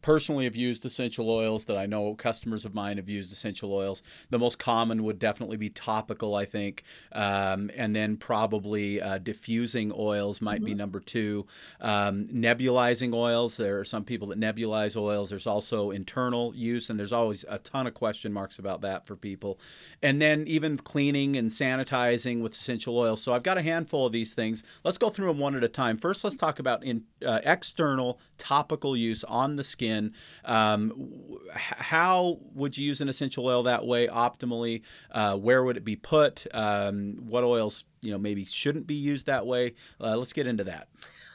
personally 0.00 0.44
have 0.44 0.54
used 0.54 0.84
essential 0.84 1.30
oils 1.30 1.64
that 1.64 1.76
I 1.76 1.86
know 1.86 2.14
customers 2.14 2.64
of 2.64 2.74
mine 2.74 2.98
have 2.98 3.08
used 3.08 3.32
essential 3.32 3.72
oils. 3.72 4.02
The 4.30 4.38
most 4.38 4.58
common 4.58 5.02
would 5.04 5.18
definitely 5.18 5.56
be 5.56 5.70
topical, 5.70 6.34
I 6.34 6.44
think, 6.44 6.84
um, 7.12 7.70
and 7.76 7.94
then 7.94 8.16
probably 8.16 9.00
uh, 9.02 9.18
diffusing 9.18 9.92
oils 9.96 10.40
might 10.40 10.58
mm-hmm. 10.58 10.66
be 10.66 10.74
number 10.74 11.00
two. 11.00 11.46
Um, 11.80 12.28
nebulizing 12.28 13.12
oils, 13.14 13.56
there 13.56 13.80
are 13.80 13.84
some 13.84 14.04
people 14.04 14.28
that 14.28 14.38
nebulize 14.40 14.96
oils. 14.96 15.30
There's 15.30 15.46
also 15.46 15.90
internal 15.90 16.54
use, 16.54 16.90
and 16.90 16.98
there's 16.98 17.12
always 17.12 17.44
a 17.48 17.58
ton 17.58 17.86
of 17.86 17.94
question 17.94 18.32
marks 18.32 18.58
about 18.58 18.82
that 18.82 19.04
for 19.04 19.16
people. 19.16 19.58
And 20.02 20.22
then 20.22 20.44
even 20.46 20.76
cleaning 20.76 21.36
and 21.36 21.50
sanitizing 21.50 22.40
with 22.40 22.52
essential 22.52 22.96
oils. 22.96 23.22
So 23.22 23.32
I've 23.32 23.42
got 23.42 23.58
a 23.58 23.62
handful 23.62 24.06
of 24.06 24.12
these 24.12 24.34
things. 24.34 24.62
Let's 24.84 24.98
go 24.98 25.10
through 25.10 25.26
them 25.26 25.38
one 25.38 25.56
at 25.56 25.64
a 25.64 25.68
time. 25.68 25.96
First, 25.96 26.22
let's 26.22 26.36
talk 26.36 26.58
about 26.58 26.84
in, 26.84 27.04
uh, 27.24 27.40
external 27.44 28.20
topical 28.38 28.96
use 28.96 29.24
on 29.24 29.56
the 29.56 29.64
skin. 29.72 30.12
Um, 30.44 31.10
how 31.52 32.38
would 32.54 32.78
you 32.78 32.86
use 32.86 33.00
an 33.00 33.08
essential 33.08 33.46
oil 33.46 33.64
that 33.64 33.84
way 33.84 34.06
optimally? 34.06 34.82
Uh, 35.10 35.36
where 35.36 35.64
would 35.64 35.76
it 35.76 35.84
be 35.84 35.96
put? 35.96 36.46
Um, 36.54 37.16
what 37.26 37.42
oils 37.42 37.84
you 38.00 38.12
know 38.12 38.18
maybe 38.18 38.44
shouldn't 38.44 38.86
be 38.86 38.94
used 38.94 39.26
that 39.26 39.46
way? 39.46 39.74
Uh, 40.00 40.16
let's 40.16 40.32
get 40.32 40.46
into 40.46 40.64
that. 40.64 40.88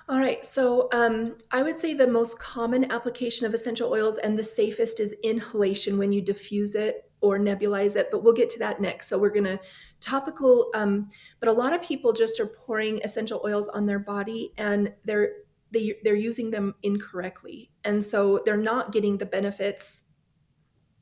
All 0.10 0.20
right, 0.20 0.44
so 0.46 0.88
um, 0.94 1.36
I 1.52 1.62
would 1.62 1.78
say 1.78 1.94
the 1.94 2.08
most 2.08 2.40
common 2.40 2.90
application 2.94 3.46
of 3.46 3.54
essential 3.54 3.92
oils 3.92 4.18
and 4.18 4.40
the 4.40 4.44
safest 4.44 5.02
is 5.02 5.14
inhalation 5.22 5.98
when 5.98 6.14
you 6.14 6.22
diffuse 6.22 6.76
it 6.76 7.12
or 7.20 7.38
nebulize 7.38 7.98
it, 7.98 8.08
but 8.10 8.24
we'll 8.24 8.34
get 8.34 8.50
to 8.52 8.60
that 8.60 8.80
next. 8.80 9.08
So 9.08 9.20
we're 9.20 9.32
gonna 9.32 9.60
topical, 10.00 10.70
um, 10.74 11.10
but 11.42 11.50
a 11.50 11.52
lot 11.52 11.74
of 11.74 11.82
people 11.82 12.14
just 12.14 12.40
are 12.40 12.46
pouring 12.46 13.02
essential 13.04 13.42
oils 13.44 13.68
on 13.68 13.86
their 13.86 14.00
body 14.00 14.54
and 14.58 14.94
they're 15.04 15.34
they 15.72 15.96
they're 16.04 16.16
using 16.16 16.52
them 16.52 16.76
incorrectly. 16.84 17.72
And 17.84 18.04
so 18.04 18.42
they're 18.46 18.58
not 18.58 18.92
getting 18.92 19.18
the 19.18 19.26
benefits 19.26 20.04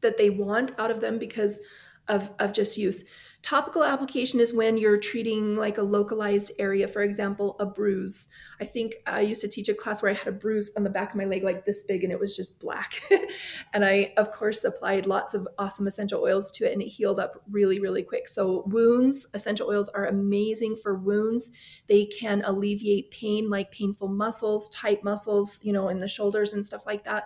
that 0.02 0.18
they 0.18 0.30
want 0.30 0.72
out 0.78 0.92
of 0.92 1.02
them 1.02 1.18
because 1.18 1.60
of, 2.08 2.32
of 2.40 2.54
just 2.54 2.78
use 2.78 3.04
Topical 3.46 3.84
application 3.84 4.40
is 4.40 4.56
when 4.56 4.76
you're 4.76 4.98
treating 4.98 5.56
like 5.56 5.78
a 5.78 5.84
localized 5.84 6.52
area, 6.58 6.88
for 6.88 7.04
example, 7.04 7.56
a 7.60 7.66
bruise. 7.68 8.28
I 8.60 8.66
think 8.66 8.96
I 9.06 9.22
used 9.22 9.42
to 9.42 9.48
teach 9.48 9.70
a 9.70 9.76
class 9.76 10.02
where 10.02 10.10
I 10.10 10.16
had 10.16 10.28
a 10.28 10.32
bruise 10.32 10.72
on 10.76 10.84
the 10.84 10.90
back 10.90 11.12
of 11.12 11.16
my 11.16 11.26
leg 11.26 11.44
like 11.44 11.64
this 11.64 11.84
big 11.84 12.04
and 12.04 12.12
it 12.12 12.20
was 12.20 12.36
just 12.36 12.60
black. 12.60 13.04
and 13.74 13.86
I, 13.86 14.14
of 14.18 14.32
course, 14.32 14.64
applied 14.64 15.06
lots 15.06 15.36
of 15.36 15.48
awesome 15.60 15.86
essential 15.86 16.24
oils 16.24 16.52
to 16.54 16.68
it 16.68 16.74
and 16.74 16.82
it 16.82 16.88
healed 16.88 17.20
up 17.20 17.44
really, 17.52 17.80
really 17.80 18.02
quick. 18.02 18.28
So, 18.28 18.64
wounds, 18.66 19.28
essential 19.36 19.70
oils 19.70 19.90
are 19.90 20.08
amazing 20.08 20.78
for 20.78 20.96
wounds. 20.96 21.52
They 21.86 22.06
can 22.06 22.42
alleviate 22.44 23.12
pain 23.12 23.52
like 23.52 23.70
painful 23.70 24.08
muscles, 24.08 24.70
tight 24.70 25.04
muscles, 25.04 25.60
you 25.64 25.72
know, 25.72 25.90
in 25.90 26.00
the 26.00 26.08
shoulders 26.08 26.54
and 26.54 26.66
stuff 26.66 26.88
like 26.88 27.04
that. 27.04 27.26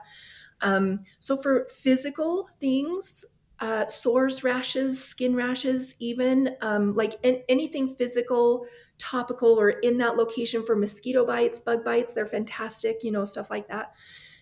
Um, 0.60 1.06
so, 1.18 1.38
for 1.38 1.66
physical 1.70 2.50
things, 2.60 3.24
uh, 3.62 3.88
sores, 3.88 4.44
rashes, 4.44 5.04
skin 5.04 5.36
rashes, 5.36 5.96
even 6.00 6.56
um, 6.62 6.96
like 6.96 7.20
an, 7.24 7.42
anything 7.50 7.94
physical, 7.96 8.66
topical, 8.98 9.60
or 9.60 9.70
in 9.70 9.98
that 9.98 10.16
location 10.16 10.64
for 10.64 10.76
mosquito 10.76 11.26
bites, 11.26 11.60
bug 11.60 11.84
bites. 11.84 12.14
They're 12.14 12.26
fantastic, 12.26 13.04
you 13.04 13.12
know, 13.12 13.24
stuff 13.24 13.50
like 13.50 13.68
that. 13.68 13.94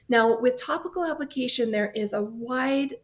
Now, 0.09 0.39
with 0.39 0.55
topical 0.55 1.03
application, 1.03 1.71
there 1.71 1.91
is 1.91 2.13
a 2.13 2.23
wide 2.23 2.95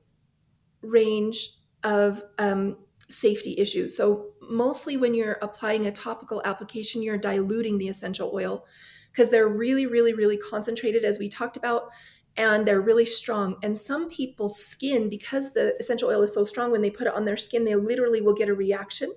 range 0.81 1.49
of 1.83 2.23
um, 2.37 2.77
safety 3.09 3.55
issues. 3.57 3.97
So, 3.97 4.33
mostly 4.41 4.97
when 4.97 5.13
you're 5.13 5.39
applying 5.41 5.87
a 5.87 5.91
topical 5.91 6.41
application, 6.45 7.01
you're 7.01 7.17
diluting 7.17 7.77
the 7.77 7.87
essential 7.87 8.31
oil 8.33 8.65
because 9.11 9.29
they're 9.29 9.47
really, 9.47 9.85
really, 9.85 10.13
really 10.13 10.37
concentrated, 10.37 11.05
as 11.05 11.19
we 11.19 11.29
talked 11.29 11.57
about 11.57 11.89
and 12.35 12.67
they're 12.67 12.81
really 12.81 13.05
strong. 13.05 13.57
And 13.61 13.77
some 13.77 14.09
people's 14.09 14.57
skin, 14.63 15.09
because 15.09 15.53
the 15.53 15.75
essential 15.79 16.09
oil 16.09 16.23
is 16.23 16.33
so 16.33 16.43
strong, 16.43 16.71
when 16.71 16.81
they 16.81 16.89
put 16.89 17.07
it 17.07 17.13
on 17.13 17.25
their 17.25 17.37
skin, 17.37 17.63
they 17.63 17.75
literally 17.75 18.21
will 18.21 18.33
get 18.33 18.49
a 18.49 18.53
reaction, 18.53 19.13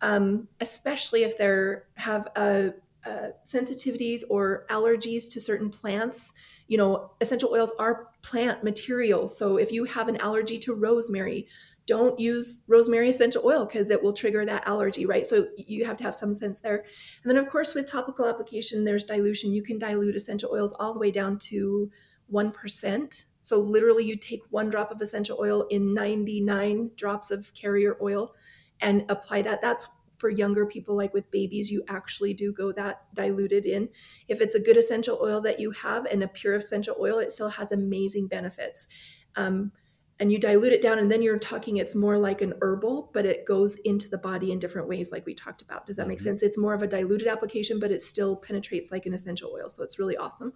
um, 0.00 0.48
especially 0.60 1.24
if 1.24 1.36
they 1.36 1.74
have 1.94 2.28
a, 2.36 2.72
a 3.04 3.30
sensitivities 3.44 4.22
or 4.30 4.64
allergies 4.70 5.28
to 5.30 5.40
certain 5.40 5.70
plants. 5.70 6.32
You 6.68 6.78
know, 6.78 7.12
essential 7.20 7.50
oils 7.52 7.72
are 7.78 8.08
plant 8.22 8.62
material. 8.62 9.28
So 9.28 9.56
if 9.56 9.72
you 9.72 9.84
have 9.84 10.08
an 10.08 10.16
allergy 10.18 10.58
to 10.58 10.74
rosemary, 10.74 11.48
don't 11.86 12.18
use 12.18 12.62
rosemary 12.66 13.08
essential 13.08 13.42
oil 13.44 13.64
because 13.64 13.90
it 13.90 14.02
will 14.02 14.12
trigger 14.12 14.44
that 14.44 14.66
allergy, 14.66 15.06
right? 15.06 15.24
So 15.24 15.46
you 15.56 15.84
have 15.84 15.96
to 15.98 16.04
have 16.04 16.16
some 16.16 16.34
sense 16.34 16.58
there. 16.58 16.84
And 17.22 17.30
then, 17.30 17.36
of 17.36 17.48
course, 17.48 17.74
with 17.74 17.90
topical 17.90 18.26
application, 18.26 18.84
there's 18.84 19.04
dilution. 19.04 19.52
You 19.52 19.62
can 19.62 19.78
dilute 19.78 20.16
essential 20.16 20.50
oils 20.52 20.72
all 20.72 20.92
the 20.92 20.98
way 20.98 21.12
down 21.12 21.38
to 21.38 21.90
1%. 22.32 23.24
So 23.42 23.58
literally, 23.58 24.04
you 24.04 24.16
take 24.16 24.42
one 24.50 24.70
drop 24.70 24.90
of 24.90 25.00
essential 25.00 25.38
oil 25.40 25.66
in 25.70 25.94
99 25.94 26.90
drops 26.96 27.30
of 27.30 27.52
carrier 27.54 27.96
oil 28.02 28.34
and 28.80 29.04
apply 29.08 29.42
that. 29.42 29.62
That's 29.62 29.86
for 30.18 30.30
younger 30.30 30.66
people, 30.66 30.96
like 30.96 31.12
with 31.12 31.30
babies, 31.30 31.70
you 31.70 31.84
actually 31.88 32.34
do 32.34 32.52
go 32.52 32.72
that 32.72 33.02
diluted 33.14 33.66
in. 33.66 33.88
If 34.28 34.40
it's 34.40 34.54
a 34.54 34.60
good 34.60 34.76
essential 34.76 35.18
oil 35.22 35.40
that 35.42 35.60
you 35.60 35.70
have 35.72 36.06
and 36.06 36.22
a 36.22 36.28
pure 36.28 36.54
essential 36.54 36.96
oil, 36.98 37.18
it 37.18 37.30
still 37.30 37.50
has 37.50 37.72
amazing 37.72 38.28
benefits. 38.28 38.88
Um, 39.36 39.72
and 40.18 40.32
you 40.32 40.38
dilute 40.38 40.72
it 40.72 40.80
down, 40.80 40.98
and 40.98 41.12
then 41.12 41.20
you're 41.20 41.38
talking 41.38 41.76
it's 41.76 41.94
more 41.94 42.16
like 42.16 42.40
an 42.40 42.54
herbal, 42.62 43.10
but 43.12 43.26
it 43.26 43.44
goes 43.44 43.76
into 43.84 44.08
the 44.08 44.16
body 44.16 44.50
in 44.50 44.58
different 44.58 44.88
ways, 44.88 45.12
like 45.12 45.26
we 45.26 45.34
talked 45.34 45.60
about. 45.60 45.84
Does 45.84 45.96
that 45.96 46.02
mm-hmm. 46.02 46.10
make 46.10 46.20
sense? 46.20 46.42
It's 46.42 46.56
more 46.56 46.72
of 46.72 46.82
a 46.82 46.86
diluted 46.86 47.28
application, 47.28 47.78
but 47.78 47.90
it 47.90 48.00
still 48.00 48.34
penetrates 48.34 48.90
like 48.90 49.04
an 49.04 49.12
essential 49.12 49.52
oil. 49.54 49.68
So 49.68 49.82
it's 49.82 49.98
really 49.98 50.16
awesome. 50.16 50.54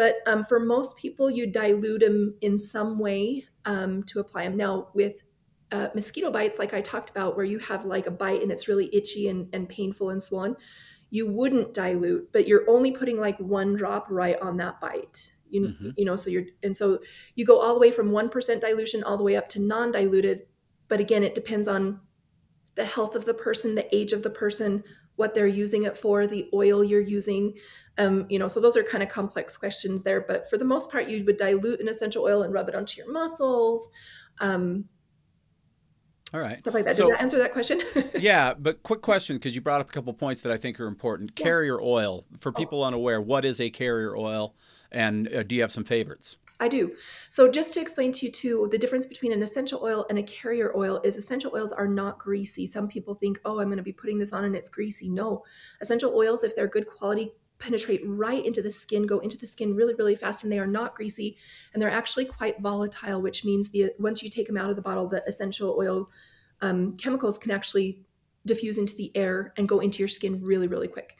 But 0.00 0.16
um, 0.24 0.44
for 0.44 0.58
most 0.58 0.96
people, 0.96 1.28
you 1.28 1.46
dilute 1.46 2.00
them 2.00 2.34
in 2.40 2.56
some 2.56 2.98
way 2.98 3.44
um, 3.66 4.02
to 4.04 4.20
apply 4.20 4.44
them. 4.44 4.56
Now, 4.56 4.88
with 4.94 5.20
uh, 5.72 5.88
mosquito 5.94 6.30
bites, 6.30 6.58
like 6.58 6.72
I 6.72 6.80
talked 6.80 7.10
about, 7.10 7.36
where 7.36 7.44
you 7.44 7.58
have 7.58 7.84
like 7.84 8.06
a 8.06 8.10
bite 8.10 8.40
and 8.42 8.50
it's 8.50 8.66
really 8.66 8.88
itchy 8.94 9.28
and, 9.28 9.48
and 9.52 9.68
painful 9.68 10.08
and 10.08 10.22
swollen, 10.22 10.56
you 11.10 11.30
wouldn't 11.30 11.74
dilute, 11.74 12.32
but 12.32 12.48
you're 12.48 12.64
only 12.66 12.92
putting 12.92 13.20
like 13.20 13.38
one 13.40 13.76
drop 13.76 14.06
right 14.08 14.40
on 14.40 14.56
that 14.56 14.80
bite. 14.80 15.32
You, 15.50 15.60
mm-hmm. 15.60 15.90
you 15.98 16.06
know, 16.06 16.16
so 16.16 16.30
you're, 16.30 16.44
and 16.62 16.74
so 16.74 17.00
you 17.34 17.44
go 17.44 17.58
all 17.58 17.74
the 17.74 17.80
way 17.80 17.90
from 17.90 18.10
1% 18.10 18.60
dilution 18.60 19.04
all 19.04 19.18
the 19.18 19.24
way 19.24 19.36
up 19.36 19.50
to 19.50 19.60
non 19.60 19.90
diluted 19.90 20.46
but 20.90 20.98
again, 20.98 21.22
it 21.22 21.36
depends 21.36 21.68
on 21.68 22.00
the 22.74 22.84
health 22.84 23.14
of 23.14 23.24
the 23.24 23.32
person, 23.32 23.76
the 23.76 23.94
age 23.94 24.12
of 24.12 24.24
the 24.24 24.30
person, 24.30 24.82
what 25.20 25.34
they're 25.34 25.46
using 25.46 25.84
it 25.84 25.96
for, 25.96 26.26
the 26.26 26.48
oil 26.54 26.82
you're 26.82 27.00
using. 27.00 27.52
Um, 27.98 28.24
you 28.30 28.38
know, 28.38 28.48
so 28.48 28.58
those 28.58 28.74
are 28.76 28.82
kind 28.82 29.02
of 29.02 29.10
complex 29.10 29.54
questions 29.54 30.02
there. 30.02 30.22
But 30.22 30.48
for 30.48 30.56
the 30.56 30.64
most 30.64 30.90
part, 30.90 31.08
you 31.08 31.22
would 31.26 31.36
dilute 31.36 31.78
an 31.78 31.88
essential 31.88 32.24
oil 32.24 32.42
and 32.42 32.54
rub 32.54 32.70
it 32.70 32.74
onto 32.74 32.96
your 32.96 33.12
muscles. 33.12 33.90
Um, 34.40 34.86
all 36.32 36.40
right. 36.40 36.58
Stuff 36.62 36.72
like 36.72 36.86
that. 36.86 36.96
So, 36.96 37.06
Did 37.06 37.16
that 37.16 37.22
answer 37.22 37.38
that 37.38 37.52
question? 37.52 37.82
yeah, 38.18 38.54
but 38.54 38.82
quick 38.82 39.02
question 39.02 39.36
because 39.36 39.54
you 39.54 39.60
brought 39.60 39.82
up 39.82 39.90
a 39.90 39.92
couple 39.92 40.12
points 40.14 40.40
that 40.42 40.52
I 40.52 40.56
think 40.56 40.80
are 40.80 40.86
important. 40.86 41.32
Yeah. 41.36 41.44
Carrier 41.44 41.80
oil. 41.80 42.24
For 42.40 42.48
oh. 42.48 42.52
people 42.52 42.82
oh. 42.82 42.86
unaware, 42.86 43.20
what 43.20 43.44
is 43.44 43.60
a 43.60 43.68
carrier 43.68 44.16
oil? 44.16 44.54
And 44.90 45.32
uh, 45.32 45.42
do 45.42 45.54
you 45.54 45.60
have 45.60 45.70
some 45.70 45.84
favorites? 45.84 46.36
I 46.60 46.68
do. 46.68 46.94
So 47.30 47.50
just 47.50 47.72
to 47.74 47.80
explain 47.80 48.12
to 48.12 48.26
you 48.26 48.32
too, 48.32 48.68
the 48.70 48.78
difference 48.78 49.06
between 49.06 49.32
an 49.32 49.42
essential 49.42 49.80
oil 49.82 50.06
and 50.10 50.18
a 50.18 50.22
carrier 50.22 50.72
oil 50.76 51.00
is 51.02 51.16
essential 51.16 51.52
oils 51.54 51.72
are 51.72 51.88
not 51.88 52.18
greasy. 52.18 52.66
Some 52.66 52.86
people 52.86 53.14
think, 53.14 53.40
oh, 53.46 53.60
I'm 53.60 53.68
going 53.68 53.78
to 53.78 53.82
be 53.82 53.92
putting 53.92 54.18
this 54.18 54.34
on 54.34 54.44
and 54.44 54.54
it's 54.54 54.68
greasy. 54.68 55.08
No, 55.08 55.42
essential 55.80 56.14
oils, 56.14 56.44
if 56.44 56.54
they're 56.54 56.68
good 56.68 56.86
quality, 56.86 57.32
penetrate 57.58 58.02
right 58.04 58.44
into 58.44 58.62
the 58.62 58.70
skin, 58.70 59.06
go 59.06 59.20
into 59.20 59.38
the 59.38 59.46
skin 59.46 59.74
really, 59.74 59.94
really 59.94 60.14
fast, 60.14 60.42
and 60.42 60.52
they 60.52 60.58
are 60.58 60.66
not 60.66 60.94
greasy, 60.94 61.36
and 61.72 61.80
they're 61.80 61.90
actually 61.90 62.24
quite 62.24 62.60
volatile, 62.60 63.22
which 63.22 63.44
means 63.44 63.68
the 63.68 63.92
once 63.98 64.22
you 64.22 64.30
take 64.30 64.46
them 64.46 64.56
out 64.56 64.70
of 64.70 64.76
the 64.76 64.82
bottle, 64.82 65.06
the 65.06 65.22
essential 65.26 65.76
oil 65.78 66.10
um, 66.62 66.96
chemicals 66.96 67.38
can 67.38 67.50
actually 67.50 68.02
diffuse 68.46 68.78
into 68.78 68.96
the 68.96 69.14
air 69.14 69.52
and 69.56 69.68
go 69.68 69.80
into 69.80 69.98
your 69.98 70.08
skin 70.08 70.42
really, 70.42 70.66
really 70.66 70.88
quick. 70.88 71.16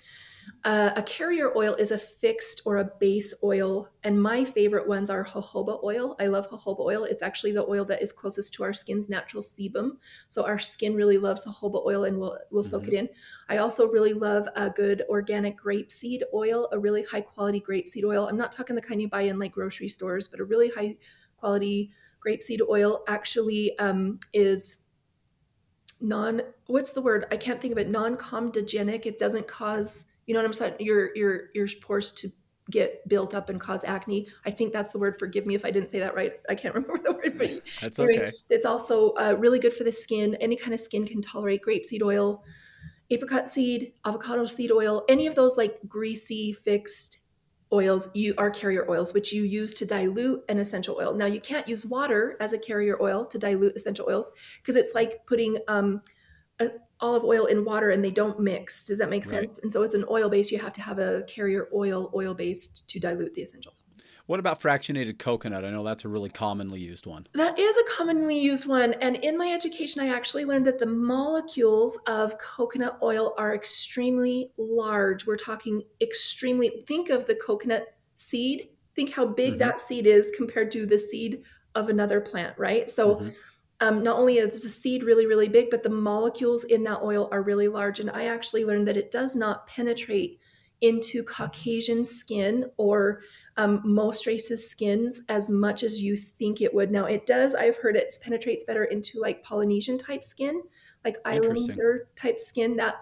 Uh, 0.65 0.91
a 0.95 1.03
carrier 1.03 1.57
oil 1.57 1.75
is 1.75 1.91
a 1.91 1.99
fixed 1.99 2.63
or 2.67 2.79
a 2.79 2.91
base 3.01 3.33
oil, 3.43 3.89
and 4.05 4.21
my 4.21 4.45
favorite 4.45 4.87
ones 4.87 5.09
are 5.09 5.25
jojoba 5.25 5.83
oil. 5.83 6.17
I 6.21 6.27
love 6.27 6.51
jojoba 6.51 6.81
oil. 6.81 7.05
It's 7.05 7.23
actually 7.23 7.53
the 7.53 7.67
oil 7.67 7.85
that 7.87 8.03
is 8.03 8.13
closest 8.13 8.53
to 8.55 8.65
our 8.65 8.73
skin's 8.73 9.09
natural 9.09 9.43
sebum, 9.43 9.93
so 10.29 10.45
our 10.45 10.59
skin 10.59 10.95
really 10.95 11.19
loves 11.19 11.47
jojoba 11.47 11.85
oil 11.87 12.05
and 12.05 12.19
will 12.19 12.39
will 12.51 12.63
soak 12.63 12.83
mm-hmm. 12.83 12.93
it 12.93 12.99
in. 12.99 13.09
I 13.49 13.59
also 13.59 13.89
really 13.89 14.13
love 14.13 14.49
a 14.55 14.69
good 14.69 15.03
organic 15.09 15.59
grapeseed 15.59 16.23
oil, 16.35 16.69
a 16.73 16.79
really 16.79 17.05
high 17.05 17.23
quality 17.23 17.61
grapeseed 17.61 18.05
oil. 18.05 18.29
I'm 18.29 18.37
not 18.37 18.53
talking 18.53 18.77
the 18.77 18.83
kind 18.83 19.01
you 19.01 19.09
buy 19.09 19.23
in 19.23 19.39
like 19.39 19.53
grocery 19.53 19.89
stores, 19.89 20.29
but 20.29 20.41
a 20.41 20.45
really 20.45 20.69
high 20.71 20.97
quality 21.37 21.91
grapeseed 22.25 22.61
oil 22.69 23.03
actually 23.09 23.79
um, 23.79 24.19
is 24.33 24.77
non 26.01 26.41
what's 26.67 26.93
the 26.93 27.03
word 27.03 27.27
i 27.31 27.37
can't 27.37 27.61
think 27.61 27.73
of 27.73 27.79
it 27.79 27.91
non-comedogenic 27.91 29.05
it 29.05 29.19
doesn't 29.19 29.47
cause 29.47 30.07
you 30.31 30.35
know 30.35 30.39
what 30.39 30.47
I'm 30.47 30.53
saying? 30.53 30.75
Your 30.79 31.11
your 31.17 31.47
your 31.57 31.67
pores 31.83 32.13
to 32.13 32.31
get 32.71 33.09
built 33.09 33.35
up 33.35 33.51
and 33.51 33.59
cause 33.59 33.83
acne. 33.83 34.29
I 34.47 34.53
think 34.53 34.73
that's 34.73 34.93
the 34.93 35.01
word. 35.01 35.19
Forgive 35.19 35.45
me 35.45 35.57
if 35.57 35.65
I 35.65 35.73
didn't 35.73 35.89
say 35.89 35.99
that 35.99 36.15
right. 36.15 36.35
I 36.49 36.55
can't 36.55 36.73
remember 36.77 37.03
the 37.03 37.15
word, 37.15 37.37
but 37.37 37.51
that's 37.81 37.99
okay. 37.99 38.31
It's 38.49 38.65
also 38.65 39.11
uh, 39.15 39.35
really 39.37 39.59
good 39.59 39.73
for 39.73 39.83
the 39.83 39.91
skin. 39.91 40.37
Any 40.37 40.55
kind 40.55 40.73
of 40.73 40.79
skin 40.79 41.05
can 41.05 41.21
tolerate 41.21 41.63
grapeseed 41.67 42.01
oil, 42.01 42.45
apricot 43.11 43.49
seed, 43.49 43.93
avocado 44.05 44.47
seed 44.47 44.71
oil, 44.71 45.05
any 45.09 45.27
of 45.27 45.35
those 45.35 45.57
like 45.57 45.81
greasy 45.89 46.53
fixed 46.53 47.23
oils. 47.73 48.09
You 48.15 48.35
are 48.39 48.51
carrier 48.51 48.89
oils, 48.89 49.13
which 49.13 49.33
you 49.33 49.43
use 49.43 49.75
to 49.75 49.85
dilute 49.85 50.45
an 50.49 50.61
essential 50.61 50.97
oil. 50.97 51.13
Now 51.13 51.27
you 51.27 51.41
can't 51.41 51.67
use 51.67 51.85
water 51.85 52.37
as 52.39 52.53
a 52.53 52.59
carrier 52.59 53.03
oil 53.03 53.27
to 53.27 53.37
dilute 53.37 53.75
essential 53.75 54.07
oils 54.09 54.31
because 54.59 54.77
it's 54.77 54.95
like 54.95 55.27
putting 55.27 55.59
um, 55.67 56.03
a, 56.61 56.69
olive 57.01 57.25
oil 57.25 57.47
in 57.47 57.65
water 57.65 57.91
and 57.91 58.05
they 58.05 58.11
don't 58.11 58.41
mix. 58.41 58.85
Does 58.85 58.99
that 58.99 59.11
make 59.11 59.25
right. 59.27 59.41
sense? 59.41 59.59
And 59.59 59.73
so 59.73 59.83
it's 59.83 59.95
an 59.95 60.05
oil 60.11 60.29
base. 60.29 60.51
You 60.51 60.59
have 60.59 60.73
to 60.75 60.83
have 60.83 60.99
a 60.99 61.23
carrier 61.23 61.69
oil, 61.75 62.11
oil 62.15 62.35
based 62.35 62.89
to 62.89 63.01
dilute 63.01 63.35
the 63.35 63.43
essential. 63.43 63.73
Oil. 63.73 63.77
What 64.27 64.39
about 64.39 64.61
fractionated 64.61 65.19
coconut? 65.19 65.65
I 65.65 65.71
know 65.71 65.83
that's 65.83 66.05
a 66.05 66.09
really 66.09 66.31
commonly 66.31 66.79
used 66.79 67.05
one. 67.05 67.27
That 67.33 67.59
is 67.59 67.77
a 67.77 67.83
commonly 67.97 68.39
used 68.39 68.69
one. 68.69 68.93
And 69.01 69.17
in 69.17 69.37
my 69.37 69.53
education, 69.53 70.01
I 70.01 70.15
actually 70.15 70.45
learned 70.45 70.69
that 70.69 70.79
the 70.79 70.87
molecules 70.87 71.99
of 72.07 72.39
coconut 72.39 72.99
oil 73.03 73.35
are 73.39 73.57
extremely 73.57 74.53
large. 74.57 75.27
We're 75.27 75.37
talking 75.37 75.83
extremely, 76.01 76.85
think 76.87 77.09
of 77.09 77.27
the 77.27 77.35
coconut 77.35 77.87
seed. 78.15 78.69
Think 78.95 79.13
how 79.13 79.27
big 79.27 79.55
mm-hmm. 79.55 79.59
that 79.59 79.81
seed 79.81 80.07
is 80.07 80.31
compared 80.37 80.71
to 80.73 80.87
the 80.87 80.99
seed 80.99 81.43
of 81.75 81.89
another 81.89 82.21
plant, 82.21 82.57
right? 82.57 82.89
So 82.89 83.17
mm-hmm 83.17 83.31
um, 83.81 84.03
not 84.03 84.19
only 84.19 84.39
is 84.39 84.63
the 84.63 84.69
seed 84.69 85.03
really, 85.03 85.27
really 85.27 85.49
big, 85.49 85.71
but 85.71 85.83
the 85.83 85.89
molecules 85.89 86.65
in 86.65 86.85
that 86.85 87.01
oil 87.03 87.29
are 87.33 87.43
really 87.43 87.69
large. 87.69 87.99
And 88.01 88.11
I 88.11 88.27
actually 88.27 88.65
learned 88.65 88.87
that 88.89 88.97
it 88.97 89.11
does 89.11 89.35
not 89.35 89.67
penetrate 89.67 90.39
into 90.83 91.23
Caucasian 91.23 92.05
skin 92.05 92.67
or 92.77 93.21
um, 93.57 93.83
most 93.85 94.27
races' 94.27 94.69
skins 94.69 95.23
as 95.29 95.51
much 95.51 95.83
as 95.83 96.03
you 96.03 96.17
think 96.17 96.61
it 96.61 96.73
would. 96.73 96.91
Now, 96.91 97.05
it 97.05 97.27
does, 97.27 97.55
I've 97.55 97.77
heard 97.77 97.97
it 97.97 98.15
penetrates 98.23 98.65
better 98.65 98.85
into 98.85 99.21
like 99.21 99.43
Polynesian 99.43 99.99
type 99.99 100.25
skin, 100.25 100.63
like 101.05 101.17
Islander 101.25 102.09
type 102.17 102.39
skin. 102.39 102.77
That, 102.77 102.97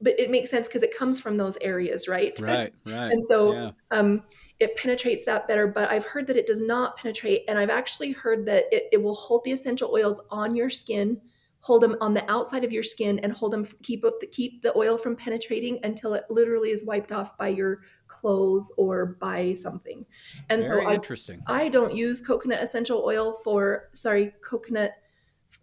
but 0.00 0.18
it 0.18 0.30
makes 0.30 0.50
sense 0.50 0.68
because 0.68 0.82
it 0.82 0.96
comes 0.96 1.20
from 1.20 1.36
those 1.36 1.56
areas, 1.58 2.06
right? 2.06 2.38
Right, 2.40 2.72
right. 2.86 3.12
and 3.12 3.24
so, 3.24 3.52
yeah. 3.52 3.70
um, 3.90 4.22
it 4.58 4.76
penetrates 4.76 5.24
that 5.24 5.46
better. 5.46 5.66
But 5.66 5.90
I've 5.90 6.04
heard 6.04 6.26
that 6.28 6.36
it 6.36 6.46
does 6.46 6.60
not 6.60 6.96
penetrate. 6.96 7.42
And 7.48 7.58
I've 7.58 7.70
actually 7.70 8.12
heard 8.12 8.46
that 8.46 8.64
it, 8.72 8.84
it 8.92 9.02
will 9.02 9.14
hold 9.14 9.44
the 9.44 9.52
essential 9.52 9.90
oils 9.92 10.20
on 10.30 10.54
your 10.54 10.70
skin, 10.70 11.20
hold 11.60 11.82
them 11.82 11.96
on 12.00 12.14
the 12.14 12.30
outside 12.30 12.64
of 12.64 12.72
your 12.72 12.82
skin, 12.82 13.18
and 13.18 13.32
hold 13.32 13.52
them, 13.52 13.66
keep 13.82 14.04
up 14.04 14.14
the, 14.20 14.26
keep 14.26 14.62
the 14.62 14.76
oil 14.76 14.96
from 14.96 15.16
penetrating 15.16 15.78
until 15.82 16.14
it 16.14 16.24
literally 16.30 16.70
is 16.70 16.86
wiped 16.86 17.12
off 17.12 17.36
by 17.36 17.48
your 17.48 17.80
clothes 18.06 18.72
or 18.78 19.16
by 19.20 19.52
something. 19.52 20.06
And 20.48 20.64
Very 20.64 20.82
so 20.82 20.88
I, 20.88 20.94
interesting. 20.94 21.42
I 21.46 21.68
don't 21.68 21.94
use 21.94 22.20
coconut 22.20 22.62
essential 22.62 23.02
oil 23.04 23.34
for, 23.44 23.90
sorry, 23.92 24.32
coconut 24.42 24.92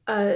uh, 0.07 0.35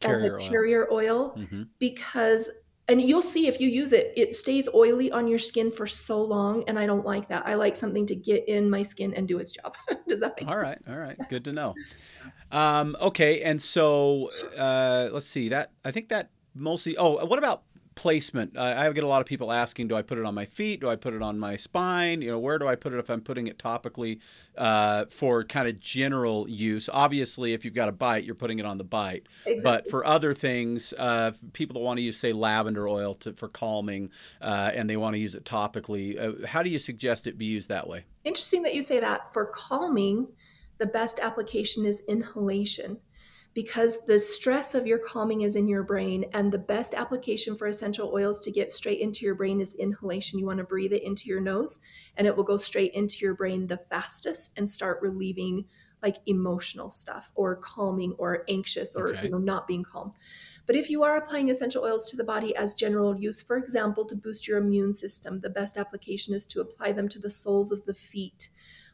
carrier 0.00 0.36
as 0.36 0.42
a 0.44 0.48
carrier 0.48 0.88
oil, 0.92 1.34
oil 1.34 1.34
mm-hmm. 1.36 1.62
because 1.78 2.50
and 2.88 3.02
you'll 3.02 3.22
see 3.22 3.46
if 3.46 3.60
you 3.60 3.68
use 3.68 3.92
it 3.92 4.12
it 4.16 4.34
stays 4.34 4.68
oily 4.74 5.12
on 5.12 5.28
your 5.28 5.38
skin 5.38 5.70
for 5.70 5.86
so 5.86 6.20
long 6.22 6.64
and 6.66 6.78
i 6.78 6.86
don't 6.86 7.04
like 7.04 7.28
that. 7.28 7.46
I 7.46 7.54
like 7.54 7.76
something 7.76 8.06
to 8.06 8.14
get 8.14 8.48
in 8.48 8.68
my 8.70 8.82
skin 8.82 9.14
and 9.14 9.28
do 9.28 9.38
its 9.38 9.52
job. 9.52 9.76
Does 10.08 10.20
that 10.20 10.40
make 10.40 10.48
all 10.48 10.60
sense? 10.62 10.82
all 10.88 10.96
right. 10.96 11.16
Good 11.28 11.44
to 11.44 11.52
know. 11.52 11.74
Um, 12.50 12.96
okay 13.00 13.42
and 13.42 13.60
so 13.60 14.30
uh, 14.56 15.10
let's 15.12 15.26
see 15.26 15.50
that 15.50 15.70
i 15.84 15.90
think 15.90 16.08
that 16.08 16.30
mostly 16.54 16.96
oh 16.96 17.24
what 17.26 17.38
about 17.38 17.62
placement. 17.98 18.56
I 18.56 18.92
get 18.92 19.02
a 19.02 19.08
lot 19.08 19.20
of 19.20 19.26
people 19.26 19.50
asking, 19.50 19.88
do 19.88 19.96
I 19.96 20.02
put 20.02 20.18
it 20.18 20.24
on 20.24 20.32
my 20.32 20.44
feet? 20.44 20.80
Do 20.80 20.88
I 20.88 20.94
put 20.94 21.14
it 21.14 21.20
on 21.20 21.36
my 21.36 21.56
spine? 21.56 22.22
You 22.22 22.30
know, 22.30 22.38
where 22.38 22.56
do 22.56 22.68
I 22.68 22.76
put 22.76 22.92
it 22.92 22.98
if 23.00 23.10
I'm 23.10 23.20
putting 23.20 23.48
it 23.48 23.58
topically 23.58 24.20
uh, 24.56 25.06
for 25.06 25.42
kind 25.42 25.66
of 25.66 25.80
general 25.80 26.48
use? 26.48 26.88
Obviously, 26.92 27.54
if 27.54 27.64
you've 27.64 27.74
got 27.74 27.88
a 27.88 27.92
bite, 27.92 28.22
you're 28.22 28.36
putting 28.36 28.60
it 28.60 28.66
on 28.66 28.78
the 28.78 28.84
bite. 28.84 29.26
Exactly. 29.46 29.62
But 29.62 29.90
for 29.90 30.06
other 30.06 30.32
things, 30.32 30.94
uh, 30.96 31.32
people 31.52 31.74
that 31.74 31.80
want 31.80 31.98
to 31.98 32.02
use, 32.02 32.16
say, 32.16 32.32
lavender 32.32 32.86
oil 32.86 33.14
to, 33.14 33.32
for 33.32 33.48
calming, 33.48 34.10
uh, 34.40 34.70
and 34.72 34.88
they 34.88 34.96
want 34.96 35.14
to 35.14 35.18
use 35.18 35.34
it 35.34 35.44
topically, 35.44 36.16
uh, 36.20 36.46
how 36.46 36.62
do 36.62 36.70
you 36.70 36.78
suggest 36.78 37.26
it 37.26 37.36
be 37.36 37.46
used 37.46 37.68
that 37.68 37.88
way? 37.88 38.04
Interesting 38.22 38.62
that 38.62 38.74
you 38.74 38.82
say 38.82 39.00
that. 39.00 39.32
For 39.32 39.46
calming, 39.46 40.28
the 40.78 40.86
best 40.86 41.18
application 41.18 41.84
is 41.84 42.00
inhalation 42.06 42.98
because 43.58 44.04
the 44.06 44.16
stress 44.16 44.76
of 44.76 44.86
your 44.86 45.00
calming 45.00 45.40
is 45.40 45.56
in 45.56 45.66
your 45.66 45.82
brain 45.82 46.24
and 46.32 46.52
the 46.52 46.56
best 46.56 46.94
application 46.94 47.56
for 47.56 47.66
essential 47.66 48.12
oils 48.14 48.38
to 48.38 48.52
get 48.52 48.70
straight 48.70 49.00
into 49.00 49.24
your 49.24 49.34
brain 49.34 49.60
is 49.60 49.74
inhalation 49.74 50.38
you 50.38 50.46
want 50.46 50.58
to 50.58 50.64
breathe 50.64 50.92
it 50.92 51.02
into 51.02 51.28
your 51.28 51.40
nose 51.40 51.80
and 52.16 52.24
it 52.24 52.36
will 52.36 52.44
go 52.44 52.56
straight 52.56 52.92
into 52.92 53.16
your 53.18 53.34
brain 53.34 53.66
the 53.66 53.76
fastest 53.76 54.56
and 54.56 54.68
start 54.68 55.02
relieving 55.02 55.64
like 56.04 56.18
emotional 56.26 56.88
stuff 56.88 57.32
or 57.34 57.56
calming 57.56 58.14
or 58.16 58.44
anxious 58.48 58.94
or 58.94 59.08
okay. 59.08 59.24
you 59.24 59.28
know 59.28 59.38
not 59.38 59.66
being 59.66 59.82
calm 59.82 60.12
but 60.64 60.76
if 60.76 60.88
you 60.88 61.02
are 61.02 61.16
applying 61.16 61.50
essential 61.50 61.82
oils 61.82 62.08
to 62.08 62.16
the 62.16 62.22
body 62.22 62.54
as 62.54 62.74
general 62.74 63.18
use 63.18 63.42
for 63.42 63.56
example 63.56 64.04
to 64.04 64.14
boost 64.14 64.46
your 64.46 64.58
immune 64.58 64.92
system 64.92 65.40
the 65.40 65.50
best 65.50 65.76
application 65.76 66.32
is 66.32 66.46
to 66.46 66.60
apply 66.60 66.92
them 66.92 67.08
to 67.08 67.18
the 67.18 67.28
soles 67.28 67.72
of 67.72 67.84
the 67.86 67.94
feet 67.94 68.50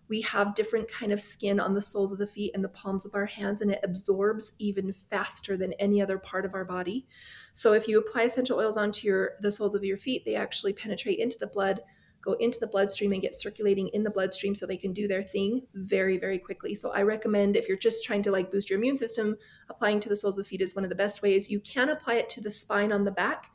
we 0.09 0.21
have 0.23 0.55
different 0.55 0.90
kind 0.90 1.12
of 1.12 1.21
skin 1.21 1.59
on 1.59 1.75
the 1.75 1.83
soles 1.83 2.12
of 2.12 2.19
the 2.19 2.27
feet 2.27 2.53
and 2.55 2.62
the 2.62 2.69
palms 2.69 3.05
of 3.05 3.14
our 3.14 3.27
hands 3.27 3.61
and 3.61 3.71
it 3.71 3.81
absorbs 3.83 4.53
even 4.59 4.93
faster 4.93 5.57
than 5.57 5.73
any 5.75 6.03
other 6.03 6.19
part 6.19 6.45
of 6.45 6.55
our 6.55 6.64
body. 6.64 7.07
So 7.53 7.73
if 7.73 7.88
you 7.88 7.99
apply 7.99 8.23
essential 8.25 8.59
oils 8.59 8.77
onto 8.77 9.07
your 9.07 9.33
the 9.40 9.51
soles 9.51 9.75
of 9.75 9.85
your 9.85 9.97
feet 9.97 10.25
they 10.25 10.35
actually 10.35 10.73
penetrate 10.73 11.19
into 11.19 11.38
the 11.38 11.47
blood 11.47 11.81
go 12.23 12.33
into 12.35 12.59
the 12.59 12.67
bloodstream 12.67 13.12
and 13.12 13.21
get 13.21 13.35
circulating 13.35 13.88
in 13.88 14.03
the 14.03 14.11
bloodstream 14.11 14.55
so 14.55 14.64
they 14.64 14.79
can 14.79 14.95
do 14.95 15.07
their 15.07 15.23
thing 15.23 15.62
very 15.75 16.19
very 16.19 16.38
quickly. 16.38 16.75
So 16.75 16.90
i 16.93 17.03
recommend 17.03 17.57
if 17.57 17.69
you're 17.69 17.77
just 17.77 18.05
trying 18.05 18.23
to 18.23 18.31
like 18.31 18.51
boost 18.51 18.71
your 18.71 18.79
immune 18.79 18.97
system 18.97 19.37
applying 19.69 20.01
to 20.01 20.09
the 20.09 20.17
soles 20.17 20.38
of 20.38 20.45
the 20.45 20.49
feet 20.49 20.62
is 20.62 20.75
one 20.75 20.85
of 20.85 20.90
the 20.90 20.97
best 20.97 21.23
ways. 21.23 21.51
You 21.51 21.61
can 21.61 21.90
apply 21.90 22.14
it 22.14 22.29
to 22.31 22.40
the 22.40 22.51
spine 22.51 22.93
on 22.93 23.05
the 23.05 23.11
back 23.11 23.51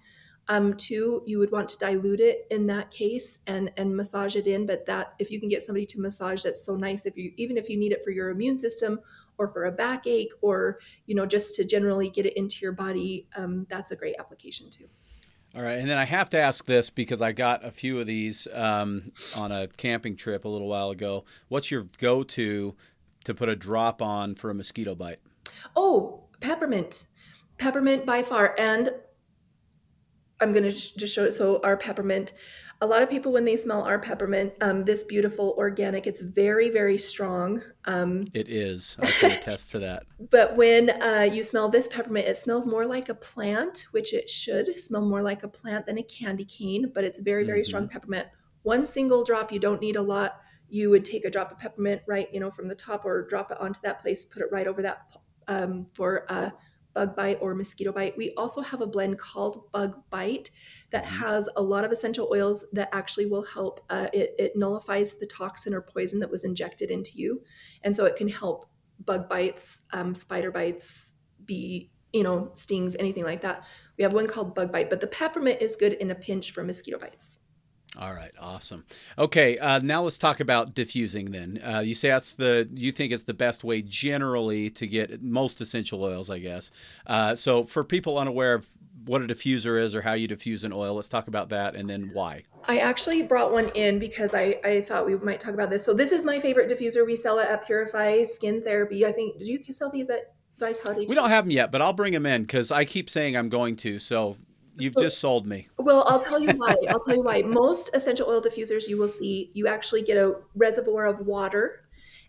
um, 0.50 0.74
two, 0.74 1.22
you 1.28 1.38
would 1.38 1.52
want 1.52 1.70
to 1.70 1.78
dilute 1.78 2.20
it 2.20 2.48
in 2.50 2.66
that 2.68 2.90
case 2.90 3.40
and 3.46 3.72
and 3.78 3.96
massage 3.96 4.36
it 4.36 4.48
in. 4.48 4.66
But 4.66 4.86
that 4.88 5.14
if 5.20 5.30
you 5.30 5.40
can 5.40 5.48
get 5.48 5.62
somebody 5.62 5.86
to 5.86 6.02
massage, 6.02 6.44
that's 6.44 6.66
so 6.66 6.76
nice. 6.76 7.06
If 7.06 7.16
you 7.16 7.32
even 7.38 7.56
if 7.56 7.70
you 7.70 7.78
need 7.78 7.92
it 7.92 8.04
for 8.04 8.10
your 8.10 8.32
immune 8.32 8.58
system 8.58 9.00
or 9.38 9.48
for 9.48 9.66
a 9.66 9.72
backache 9.72 10.32
or 10.42 10.80
you 11.06 11.16
know 11.16 11.28
just 11.28 11.56
to 11.56 11.64
generally 11.64 12.10
get 12.10 12.26
it 12.26 12.36
into 12.36 12.58
your 12.62 12.72
body, 12.72 13.28
um, 13.36 13.68
that's 13.70 13.92
a 13.92 13.96
great 13.96 14.16
application 14.20 14.70
too. 14.72 14.90
All 15.56 15.62
right, 15.62 15.80
and 15.80 15.90
then 15.90 15.98
I 15.98 16.06
have 16.06 16.30
to 16.32 16.40
ask 16.40 16.66
this 16.66 16.90
because 16.90 17.22
I 17.22 17.32
got 17.32 17.64
a 17.64 17.72
few 17.72 18.00
of 18.00 18.08
these 18.08 18.48
um, 18.54 19.12
on 19.36 19.52
a 19.52 19.68
camping 19.68 20.16
trip 20.16 20.46
a 20.46 20.50
little 20.50 20.68
while 20.68 20.90
ago. 20.92 21.26
What's 21.48 21.72
your 21.72 21.88
go-to 21.98 22.76
to 23.24 23.34
put 23.34 23.50
a 23.50 23.56
drop 23.56 24.02
on 24.02 24.36
for 24.36 24.52
a 24.52 24.54
mosquito 24.54 24.94
bite? 24.94 25.20
Oh, 25.76 26.26
peppermint 26.40 27.06
peppermint 27.60 28.06
by 28.06 28.24
far. 28.24 28.56
And 28.58 28.90
I'm 30.41 30.52
going 30.52 30.63
to 30.63 30.71
just 30.71 31.13
show 31.13 31.25
it. 31.25 31.34
So, 31.34 31.60
our 31.63 31.78
peppermint, 31.78 32.34
a 32.82 32.88
lot 32.88 33.02
of 33.02 33.10
people, 33.10 33.32
when 33.32 33.43
they 33.43 33.56
smell 33.56 33.82
our 33.82 33.99
peppermint, 33.99 34.54
um, 34.62 34.86
this 34.86 35.04
beautiful 35.04 35.54
organic, 35.58 36.08
it's 36.08 36.21
very, 36.21 36.69
very 36.69 36.97
strong. 36.97 37.62
Um, 37.86 38.25
it 38.34 38.49
is. 38.49 38.95
I 38.99 39.08
can 39.08 39.32
attest 39.32 39.71
to 39.71 39.80
that. 39.80 40.04
But 40.30 40.56
when 40.56 40.89
uh, 41.02 41.28
you 41.32 41.43
smell 41.43 41.69
this 41.69 41.88
peppermint, 41.88 42.28
it 42.28 42.38
smells 42.38 42.67
more 42.67 42.86
like 42.86 43.10
a 43.10 43.15
plant, 43.15 43.86
which 43.91 44.13
it 44.13 44.30
should 44.30 44.80
smell 44.80 45.02
more 45.02 45.21
like 45.21 45.43
a 45.43 45.47
plant 45.47 45.86
than 45.86 45.97
a 45.97 46.04
candy 46.04 46.45
cane, 46.45 46.91
but 46.93 47.04
it's 47.04 47.19
very, 47.19 47.45
very 47.45 47.62
mm-hmm. 47.62 47.65
strong 47.65 47.88
peppermint. 47.88 48.28
One 48.63 48.86
single 48.86 49.23
drop, 49.23 49.52
you 49.52 49.60
don't 49.60 49.82
need 49.82 49.95
a 49.95 50.02
lot. 50.02 50.41
You 50.69 50.89
would 50.91 51.04
take 51.04 51.25
a 51.25 51.30
drop 51.30 51.52
of 51.52 51.58
peppermint 51.58 52.02
right, 52.08 52.32
you 52.34 52.39
know, 52.39 52.52
from 52.52 52.67
the 52.67 52.75
top 52.75 53.06
or 53.06 53.25
drop 53.28 53.52
it 53.52 53.60
onto 53.60 53.80
that 53.82 53.99
place, 53.99 54.25
put 54.25 54.41
it 54.41 54.49
right 54.52 54.67
over 54.67 54.82
that 54.84 55.15
um, 55.47 55.88
for 55.93 56.25
uh, 56.32 56.52
bug 56.93 57.15
bite 57.15 57.38
or 57.41 57.54
mosquito 57.54 57.91
bite. 57.91 58.17
We 58.17 58.34
also 58.36 58.62
have 58.62 58.82
a 58.82 58.88
blend 58.88 59.17
called 59.17 59.71
Bug 59.71 59.95
Bite 60.10 60.52
that 60.91 61.06
mm-hmm. 61.06 61.25
has 61.25 61.49
a 61.56 61.62
lot 61.62 61.86
of 61.86 61.91
essential 61.91 62.30
oils 62.32 62.65
that 62.73 62.89
actually 62.91 63.25
will 63.25 63.43
help. 63.43 63.82
Uh, 63.89 64.08
it, 64.13 64.36
it 64.38 64.56
nullifies 64.56 65.19
the 65.19 65.25
toxin 65.28 65.73
or 65.73 65.82
poison 65.82 66.19
that 66.19 66.32
was 66.32 66.43
injected 66.43 66.91
into 66.91 67.12
you. 67.15 67.41
And 67.84 67.95
so 67.95 68.06
it 68.06 68.15
can 68.15 68.28
help 68.28 68.69
bug 69.06 69.30
bites, 69.30 69.82
um, 69.93 70.13
spider 70.15 70.52
bites, 70.52 71.15
be 71.45 71.91
you 72.13 72.23
know, 72.23 72.49
stings, 72.54 72.95
anything 72.97 73.23
like 73.23 73.41
that. 73.41 73.65
We 73.97 74.04
have 74.04 74.13
one 74.13 74.28
called 74.28 74.56
Bug 74.56 74.71
Bite, 74.71 74.89
but 74.89 74.99
the 74.99 75.08
peppermint 75.08 75.62
is 75.62 75.75
good 75.75 75.93
in 75.93 76.12
a 76.12 76.15
pinch 76.15 76.52
for 76.52 76.63
mosquito 76.63 76.97
bites. 76.97 77.39
All 77.97 78.13
right, 78.13 78.32
awesome. 78.39 78.86
Okay, 79.17 79.58
uh, 79.58 79.80
now 79.80 80.04
let's 80.04 80.19
talk 80.19 80.39
about 80.39 80.75
diffusing. 80.75 81.32
Then 81.32 81.60
uh, 81.63 81.80
you 81.80 81.95
say 81.95 82.10
that's 82.10 82.34
the 82.34 82.69
you 82.75 82.91
think 82.91 83.12
it's 83.12 83.23
the 83.23 83.34
best 83.34 83.63
way 83.63 83.82
generally 83.82 84.69
to 84.71 84.86
get 84.86 85.23
most 85.23 85.60
essential 85.60 86.04
oils, 86.04 86.30
I 86.30 86.38
guess. 86.38 86.69
Uh, 87.08 87.34
so 87.34 87.63
for 87.63 87.84
people 87.84 88.19
unaware 88.19 88.54
of 88.54 88.69
what 89.06 89.23
a 89.23 89.25
diffuser 89.25 89.82
is 89.82 89.95
or 89.95 90.04
how 90.04 90.13
you 90.13 90.28
diffuse 90.28 90.63
an 90.63 90.71
oil, 90.71 90.93
let's 90.93 91.10
talk 91.10 91.28
about 91.28 91.49
that 91.49 91.75
and 91.75 91.89
then 91.89 92.12
why. 92.13 92.43
I 92.65 92.78
actually 92.78 93.23
brought 93.23 93.52
one 93.52 93.69
in 93.69 93.97
because 93.97 94.36
I 94.36 94.60
I 94.63 94.82
thought 94.82 95.08
we 95.08 95.17
might 95.17 95.39
talk 95.39 95.56
about 95.56 95.71
this. 95.71 95.84
So 95.84 95.95
this 95.95 96.12
is 96.12 96.23
my 96.23 96.39
favorite 96.39 96.69
diffuser. 96.69 97.04
We 97.08 97.15
sell 97.15 97.39
it 97.39 97.47
at 97.47 97.65
Purify 97.65 98.23
Skin 98.23 98.62
Therapy. 98.62 99.04
I 99.04 99.12
think 99.12 99.39
do 99.39 99.52
you 99.52 99.63
sell 99.63 99.89
these 99.89 100.10
at 100.10 100.36
Vitality? 100.60 101.08
We 101.10 101.15
don't 101.15 101.30
have 101.30 101.45
them 101.45 101.52
yet, 101.52 101.71
but 101.71 101.82
I'll 101.82 101.93
bring 101.93 102.13
them 102.13 102.28
in 102.28 102.43
because 102.43 102.69
I 102.69 102.86
keep 102.86 103.10
saying 103.10 103.36
I'm 103.36 103.49
going 103.49 103.78
to. 103.78 103.97
So 103.97 104.38
You've 104.80 104.94
so, 104.96 105.02
just 105.02 105.20
sold 105.20 105.46
me. 105.46 105.68
Well, 105.78 106.04
I'll 106.08 106.24
tell 106.24 106.39
you 106.39 106.52
why. 106.52 106.76
I'll 106.89 107.00
tell 107.00 107.15
you 107.15 107.24
why. 107.24 107.42
Most 107.42 107.89
essential 107.94 108.28
oil 108.28 108.42
diffusers 108.42 108.88
you 108.88 108.98
will 108.98 109.08
see, 109.08 109.52
you 109.54 109.68
actually 109.68 110.02
get 110.02 110.18
a 110.18 110.36
reservoir 110.56 111.06
of 111.06 111.26
water 111.26 111.82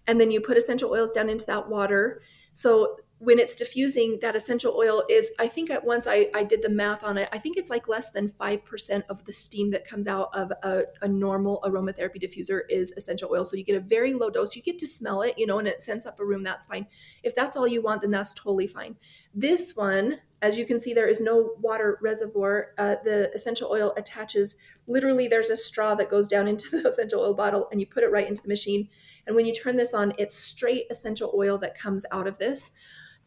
and 0.06 0.20
then 0.20 0.30
you 0.30 0.40
put 0.40 0.56
essential 0.56 0.90
oils 0.90 1.12
down 1.12 1.28
into 1.28 1.46
that 1.46 1.68
water. 1.68 2.22
So 2.52 2.96
when 3.18 3.38
it's 3.38 3.54
diffusing, 3.54 4.18
that 4.22 4.34
essential 4.34 4.74
oil 4.74 5.04
is, 5.10 5.30
I 5.38 5.46
think 5.46 5.68
at 5.68 5.84
once 5.84 6.06
I, 6.06 6.28
I 6.34 6.42
did 6.42 6.62
the 6.62 6.70
math 6.70 7.04
on 7.04 7.18
it, 7.18 7.28
I 7.32 7.38
think 7.38 7.58
it's 7.58 7.68
like 7.68 7.86
less 7.86 8.10
than 8.10 8.30
5% 8.30 9.02
of 9.10 9.24
the 9.26 9.32
steam 9.32 9.70
that 9.72 9.86
comes 9.86 10.06
out 10.06 10.30
of 10.32 10.50
a, 10.62 10.84
a 11.02 11.08
normal 11.08 11.60
aromatherapy 11.62 12.20
diffuser 12.20 12.62
is 12.70 12.92
essential 12.92 13.30
oil. 13.30 13.44
So 13.44 13.56
you 13.56 13.64
get 13.64 13.76
a 13.76 13.80
very 13.80 14.14
low 14.14 14.30
dose. 14.30 14.56
You 14.56 14.62
get 14.62 14.78
to 14.78 14.88
smell 14.88 15.20
it, 15.20 15.34
you 15.36 15.46
know, 15.46 15.58
and 15.58 15.68
it 15.68 15.80
sends 15.80 16.06
up 16.06 16.18
a 16.18 16.24
room. 16.24 16.42
That's 16.42 16.64
fine. 16.64 16.86
If 17.22 17.34
that's 17.34 17.56
all 17.56 17.68
you 17.68 17.82
want, 17.82 18.00
then 18.00 18.10
that's 18.10 18.32
totally 18.32 18.66
fine. 18.66 18.96
This 19.34 19.76
one, 19.76 20.18
as 20.42 20.56
you 20.56 20.64
can 20.64 20.78
see, 20.78 20.94
there 20.94 21.08
is 21.08 21.20
no 21.20 21.54
water 21.60 21.98
reservoir. 22.02 22.68
Uh, 22.78 22.96
the 23.04 23.30
essential 23.34 23.70
oil 23.70 23.92
attaches, 23.96 24.56
literally, 24.86 25.28
there's 25.28 25.50
a 25.50 25.56
straw 25.56 25.94
that 25.94 26.10
goes 26.10 26.26
down 26.28 26.48
into 26.52 26.70
the 26.70 26.88
essential 26.88 27.20
oil 27.20 27.34
bottle 27.34 27.68
and 27.70 27.80
you 27.80 27.86
put 27.86 28.02
it 28.02 28.10
right 28.10 28.28
into 28.28 28.42
the 28.42 28.48
machine. 28.48 28.88
And 29.26 29.36
when 29.36 29.46
you 29.46 29.52
turn 29.52 29.76
this 29.76 29.94
on, 29.94 30.12
it's 30.18 30.36
straight 30.36 30.84
essential 30.90 31.32
oil 31.36 31.58
that 31.58 31.78
comes 31.78 32.04
out 32.10 32.26
of 32.26 32.38
this 32.38 32.70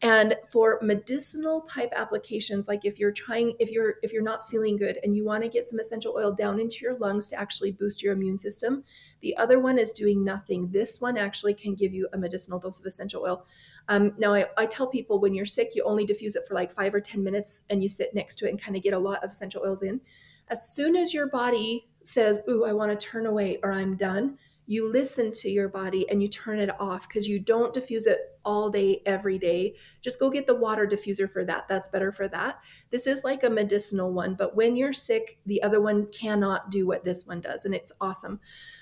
and 0.02 0.36
for 0.50 0.78
medicinal 0.82 1.60
type 1.62 1.92
applications 1.94 2.66
like 2.66 2.84
if 2.84 2.98
you're 2.98 3.12
trying 3.12 3.54
if 3.58 3.70
you're 3.70 3.94
if 4.02 4.12
you're 4.12 4.22
not 4.22 4.48
feeling 4.48 4.76
good 4.76 4.98
and 5.02 5.16
you 5.16 5.24
want 5.24 5.42
to 5.42 5.48
get 5.48 5.64
some 5.64 5.78
essential 5.78 6.14
oil 6.18 6.32
down 6.32 6.58
into 6.58 6.78
your 6.82 6.98
lungs 6.98 7.28
to 7.28 7.38
actually 7.40 7.70
boost 7.70 8.02
your 8.02 8.12
immune 8.12 8.36
system 8.36 8.82
the 9.24 9.36
other 9.38 9.58
one 9.58 9.78
is 9.78 9.90
doing 9.92 10.22
nothing. 10.22 10.70
This 10.70 11.00
one 11.00 11.16
actually 11.16 11.54
can 11.54 11.74
give 11.74 11.94
you 11.94 12.08
a 12.12 12.18
medicinal 12.18 12.58
dose 12.58 12.78
of 12.78 12.84
essential 12.84 13.22
oil. 13.22 13.46
Um, 13.88 14.12
now 14.18 14.34
I, 14.34 14.44
I 14.58 14.66
tell 14.66 14.86
people 14.86 15.18
when 15.18 15.34
you're 15.34 15.46
sick 15.46 15.70
you 15.74 15.82
only 15.84 16.04
diffuse 16.04 16.36
it 16.36 16.46
for 16.46 16.54
like 16.54 16.70
five 16.70 16.94
or 16.94 17.00
ten 17.00 17.24
minutes 17.24 17.64
and 17.70 17.82
you 17.82 17.88
sit 17.88 18.14
next 18.14 18.36
to 18.36 18.46
it 18.46 18.50
and 18.50 18.60
kind 18.60 18.76
of 18.76 18.82
get 18.82 18.92
a 18.92 18.98
lot 18.98 19.24
of 19.24 19.30
essential 19.30 19.62
oils 19.64 19.82
in. 19.82 20.00
As 20.48 20.68
soon 20.74 20.94
as 20.94 21.14
your 21.14 21.28
body 21.28 21.88
says 22.06 22.42
ooh 22.48 22.64
i 22.64 22.72
want 22.72 22.90
to 22.90 23.06
turn 23.06 23.24
away 23.24 23.58
or 23.62 23.72
i'm 23.72 23.96
done 23.96 24.36
you 24.66 24.90
listen 24.90 25.30
to 25.30 25.50
your 25.50 25.68
body 25.68 26.08
and 26.08 26.22
you 26.22 26.28
turn 26.28 26.58
it 26.58 26.70
off 26.80 27.06
because 27.06 27.28
you 27.28 27.38
don't 27.38 27.74
diffuse 27.74 28.06
it 28.06 28.38
all 28.44 28.70
day, 28.70 29.02
every 29.04 29.38
day. 29.38 29.74
Just 30.00 30.18
go 30.18 30.30
get 30.30 30.46
the 30.46 30.54
water 30.54 30.86
diffuser 30.86 31.30
for 31.30 31.44
that. 31.44 31.68
That's 31.68 31.88
better 31.88 32.12
for 32.12 32.28
that. 32.28 32.62
This 32.90 33.06
is 33.06 33.24
like 33.24 33.42
a 33.42 33.50
medicinal 33.50 34.12
one, 34.12 34.34
but 34.34 34.56
when 34.56 34.76
you're 34.76 34.92
sick, 34.92 35.38
the 35.46 35.62
other 35.62 35.80
one 35.80 36.06
cannot 36.06 36.70
do 36.70 36.86
what 36.86 37.04
this 37.04 37.26
one 37.26 37.40
does, 37.40 37.64
and 37.64 37.74
it's 37.74 37.92
awesome. 38.00 38.40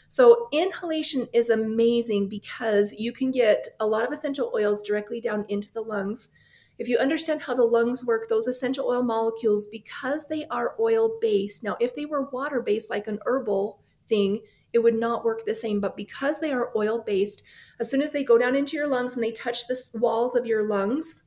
So, 0.09 0.49
inhalation 0.53 1.27
is 1.33 1.49
amazing 1.49 2.29
because 2.29 2.93
you 2.93 3.13
can 3.13 3.31
get 3.31 3.67
a 3.81 3.87
lot 3.87 4.05
of 4.05 4.13
essential 4.13 4.53
oils 4.55 4.83
directly 4.83 5.21
down 5.21 5.47
into 5.49 5.73
the 5.73 5.81
lungs. 5.81 6.31
If 6.79 6.89
you 6.89 6.99
understand 6.99 7.43
how 7.43 7.55
the 7.55 7.65
lungs 7.65 8.05
work, 8.05 8.29
those 8.29 8.47
essential 8.47 8.87
oil 8.87 9.03
molecules, 9.03 9.67
because 9.69 10.27
they 10.29 10.47
are 10.47 10.75
oil 10.79 11.19
based, 11.21 11.65
now, 11.65 11.77
if 11.81 11.95
they 11.95 12.05
were 12.05 12.29
water 12.31 12.61
based, 12.61 12.91
like 12.91 13.07
an 13.07 13.21
herbal 13.25 13.81
thing, 14.07 14.43
it 14.73 14.81
would 14.81 14.95
not 14.95 15.25
work 15.25 15.45
the 15.45 15.55
same. 15.55 15.81
But 15.81 15.97
because 15.97 16.41
they 16.41 16.53
are 16.53 16.73
oil 16.77 17.03
based, 17.03 17.43
as 17.81 17.91
soon 17.91 18.03
as 18.03 18.13
they 18.13 18.25
go 18.25 18.39
down 18.39 18.57
into 18.57 18.77
your 18.77 18.87
lungs 18.87 19.15
and 19.15 19.23
they 19.23 19.33
touch 19.33 19.67
the 19.67 19.79
walls 19.95 20.35
of 20.35 20.47
your 20.47 20.67
lungs 20.69 21.25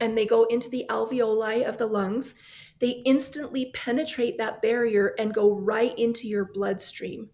and 0.00 0.16
they 0.16 0.26
go 0.26 0.44
into 0.44 0.68
the 0.68 0.86
alveoli 0.88 1.64
of 1.64 1.78
the 1.78 1.86
lungs, 1.86 2.34
they 2.78 3.02
instantly 3.04 3.70
penetrate 3.72 4.38
that 4.38 4.60
barrier 4.60 5.14
and 5.18 5.32
go 5.32 5.52
right 5.52 5.98
into 5.98 6.28
your 6.28 6.50
bloodstream. 6.52 7.30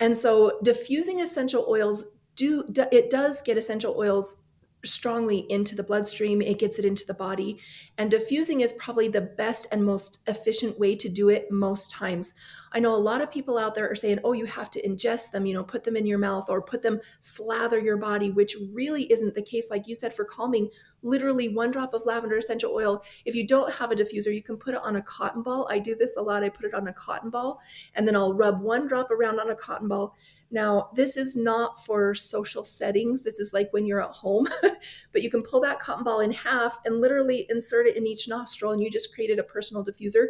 And 0.00 0.16
so 0.16 0.58
diffusing 0.62 1.20
essential 1.20 1.66
oils 1.68 2.04
do 2.34 2.64
it 2.92 3.10
does 3.10 3.40
get 3.42 3.56
essential 3.56 3.94
oils 3.98 4.38
strongly 4.84 5.46
into 5.50 5.74
the 5.74 5.82
bloodstream, 5.82 6.40
it 6.40 6.58
gets 6.58 6.78
it 6.78 6.84
into 6.84 7.06
the 7.06 7.14
body. 7.14 7.58
And 7.98 8.10
diffusing 8.10 8.60
is 8.60 8.72
probably 8.72 9.08
the 9.08 9.20
best 9.20 9.66
and 9.72 9.84
most 9.84 10.22
efficient 10.28 10.78
way 10.78 10.94
to 10.96 11.08
do 11.08 11.28
it 11.28 11.50
most 11.50 11.90
times. 11.90 12.34
I 12.72 12.80
know 12.80 12.94
a 12.94 12.96
lot 12.96 13.20
of 13.20 13.30
people 13.30 13.58
out 13.58 13.74
there 13.74 13.90
are 13.90 13.94
saying, 13.94 14.18
oh, 14.22 14.32
you 14.32 14.44
have 14.46 14.70
to 14.72 14.86
ingest 14.86 15.30
them, 15.30 15.46
you 15.46 15.54
know, 15.54 15.64
put 15.64 15.84
them 15.84 15.96
in 15.96 16.06
your 16.06 16.18
mouth 16.18 16.48
or 16.48 16.60
put 16.60 16.82
them, 16.82 17.00
slather 17.20 17.78
your 17.78 17.96
body, 17.96 18.30
which 18.30 18.56
really 18.72 19.10
isn't 19.10 19.34
the 19.34 19.42
case. 19.42 19.70
Like 19.70 19.88
you 19.88 19.94
said, 19.94 20.12
for 20.12 20.24
calming, 20.24 20.68
literally 21.02 21.54
one 21.54 21.70
drop 21.70 21.94
of 21.94 22.04
lavender 22.04 22.36
essential 22.36 22.72
oil. 22.72 23.02
If 23.24 23.34
you 23.34 23.46
don't 23.46 23.72
have 23.72 23.92
a 23.92 23.96
diffuser, 23.96 24.34
you 24.34 24.42
can 24.42 24.56
put 24.56 24.74
it 24.74 24.80
on 24.82 24.96
a 24.96 25.02
cotton 25.02 25.42
ball. 25.42 25.66
I 25.70 25.78
do 25.78 25.94
this 25.94 26.16
a 26.16 26.22
lot. 26.22 26.44
I 26.44 26.48
put 26.48 26.66
it 26.66 26.74
on 26.74 26.88
a 26.88 26.92
cotton 26.92 27.30
ball 27.30 27.60
and 27.94 28.06
then 28.06 28.16
I'll 28.16 28.34
rub 28.34 28.60
one 28.60 28.86
drop 28.86 29.10
around 29.10 29.40
on 29.40 29.50
a 29.50 29.56
cotton 29.56 29.88
ball 29.88 30.14
now, 30.50 30.90
this 30.94 31.16
is 31.16 31.36
not 31.36 31.84
for 31.84 32.14
social 32.14 32.64
settings. 32.64 33.22
This 33.22 33.40
is 33.40 33.52
like 33.52 33.72
when 33.72 33.84
you're 33.84 34.02
at 34.02 34.10
home, 34.10 34.46
but 35.12 35.22
you 35.22 35.30
can 35.30 35.42
pull 35.42 35.60
that 35.62 35.80
cotton 35.80 36.04
ball 36.04 36.20
in 36.20 36.32
half 36.32 36.78
and 36.84 37.00
literally 37.00 37.46
insert 37.50 37.86
it 37.86 37.96
in 37.96 38.06
each 38.06 38.28
nostril, 38.28 38.72
and 38.72 38.80
you 38.80 38.90
just 38.90 39.12
created 39.12 39.38
a 39.38 39.44
personal 39.44 39.84
diffuser. 39.84 40.28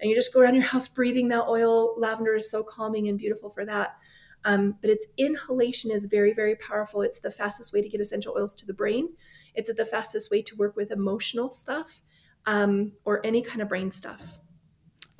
And 0.00 0.08
you 0.08 0.16
just 0.16 0.32
go 0.32 0.40
around 0.40 0.54
your 0.54 0.64
house 0.64 0.88
breathing 0.88 1.28
that 1.28 1.46
oil. 1.46 1.94
Lavender 1.98 2.34
is 2.34 2.50
so 2.50 2.62
calming 2.62 3.08
and 3.08 3.18
beautiful 3.18 3.50
for 3.50 3.66
that. 3.66 3.96
Um, 4.44 4.76
but 4.80 4.88
its 4.88 5.06
inhalation 5.18 5.90
is 5.90 6.06
very, 6.06 6.32
very 6.32 6.56
powerful. 6.56 7.02
It's 7.02 7.20
the 7.20 7.30
fastest 7.30 7.74
way 7.74 7.82
to 7.82 7.88
get 7.88 8.00
essential 8.00 8.34
oils 8.38 8.54
to 8.56 8.66
the 8.66 8.72
brain. 8.72 9.10
It's 9.54 9.72
the 9.72 9.84
fastest 9.84 10.30
way 10.30 10.40
to 10.42 10.56
work 10.56 10.76
with 10.76 10.90
emotional 10.90 11.50
stuff 11.50 12.00
um, 12.46 12.92
or 13.04 13.24
any 13.26 13.42
kind 13.42 13.60
of 13.60 13.68
brain 13.68 13.90
stuff. 13.90 14.38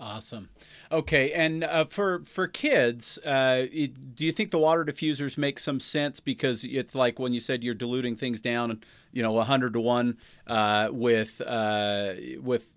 Awesome. 0.00 0.48
Okay, 0.90 1.30
and 1.32 1.62
uh, 1.62 1.84
for 1.84 2.24
for 2.24 2.48
kids, 2.48 3.18
uh, 3.18 3.66
it, 3.70 4.14
do 4.16 4.24
you 4.24 4.32
think 4.32 4.50
the 4.50 4.58
water 4.58 4.82
diffusers 4.82 5.36
make 5.36 5.60
some 5.60 5.78
sense 5.78 6.20
because 6.20 6.64
it's 6.64 6.94
like 6.94 7.18
when 7.18 7.34
you 7.34 7.40
said 7.40 7.62
you're 7.62 7.74
diluting 7.74 8.16
things 8.16 8.40
down, 8.40 8.80
you 9.12 9.22
know, 9.22 9.38
hundred 9.42 9.74
to 9.74 9.80
one 9.80 10.16
uh, 10.46 10.88
with 10.90 11.42
uh, 11.46 12.14
with 12.40 12.70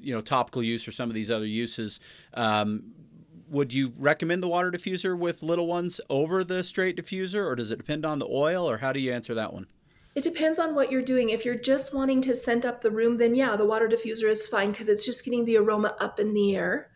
you 0.00 0.14
know 0.14 0.20
topical 0.20 0.62
use 0.62 0.86
or 0.86 0.92
some 0.92 1.10
of 1.10 1.14
these 1.14 1.28
other 1.28 1.44
uses. 1.46 1.98
Um, 2.34 2.84
would 3.48 3.72
you 3.72 3.92
recommend 3.98 4.40
the 4.40 4.48
water 4.48 4.70
diffuser 4.70 5.18
with 5.18 5.42
little 5.42 5.66
ones 5.66 6.00
over 6.08 6.44
the 6.44 6.62
straight 6.62 6.96
diffuser, 6.96 7.44
or 7.44 7.56
does 7.56 7.72
it 7.72 7.78
depend 7.78 8.06
on 8.06 8.20
the 8.20 8.26
oil, 8.28 8.70
or 8.70 8.78
how 8.78 8.92
do 8.92 9.00
you 9.00 9.12
answer 9.12 9.34
that 9.34 9.52
one? 9.52 9.66
It 10.18 10.24
depends 10.24 10.58
on 10.58 10.74
what 10.74 10.90
you're 10.90 11.00
doing. 11.00 11.30
If 11.30 11.44
you're 11.44 11.54
just 11.54 11.94
wanting 11.94 12.20
to 12.22 12.34
scent 12.34 12.64
up 12.64 12.80
the 12.80 12.90
room, 12.90 13.18
then 13.18 13.36
yeah, 13.36 13.54
the 13.54 13.64
water 13.64 13.88
diffuser 13.88 14.28
is 14.28 14.48
fine 14.48 14.72
because 14.72 14.88
it's 14.88 15.04
just 15.04 15.24
getting 15.24 15.44
the 15.44 15.58
aroma 15.58 15.94
up 16.00 16.18
in 16.18 16.34
the 16.34 16.56
air. 16.56 16.90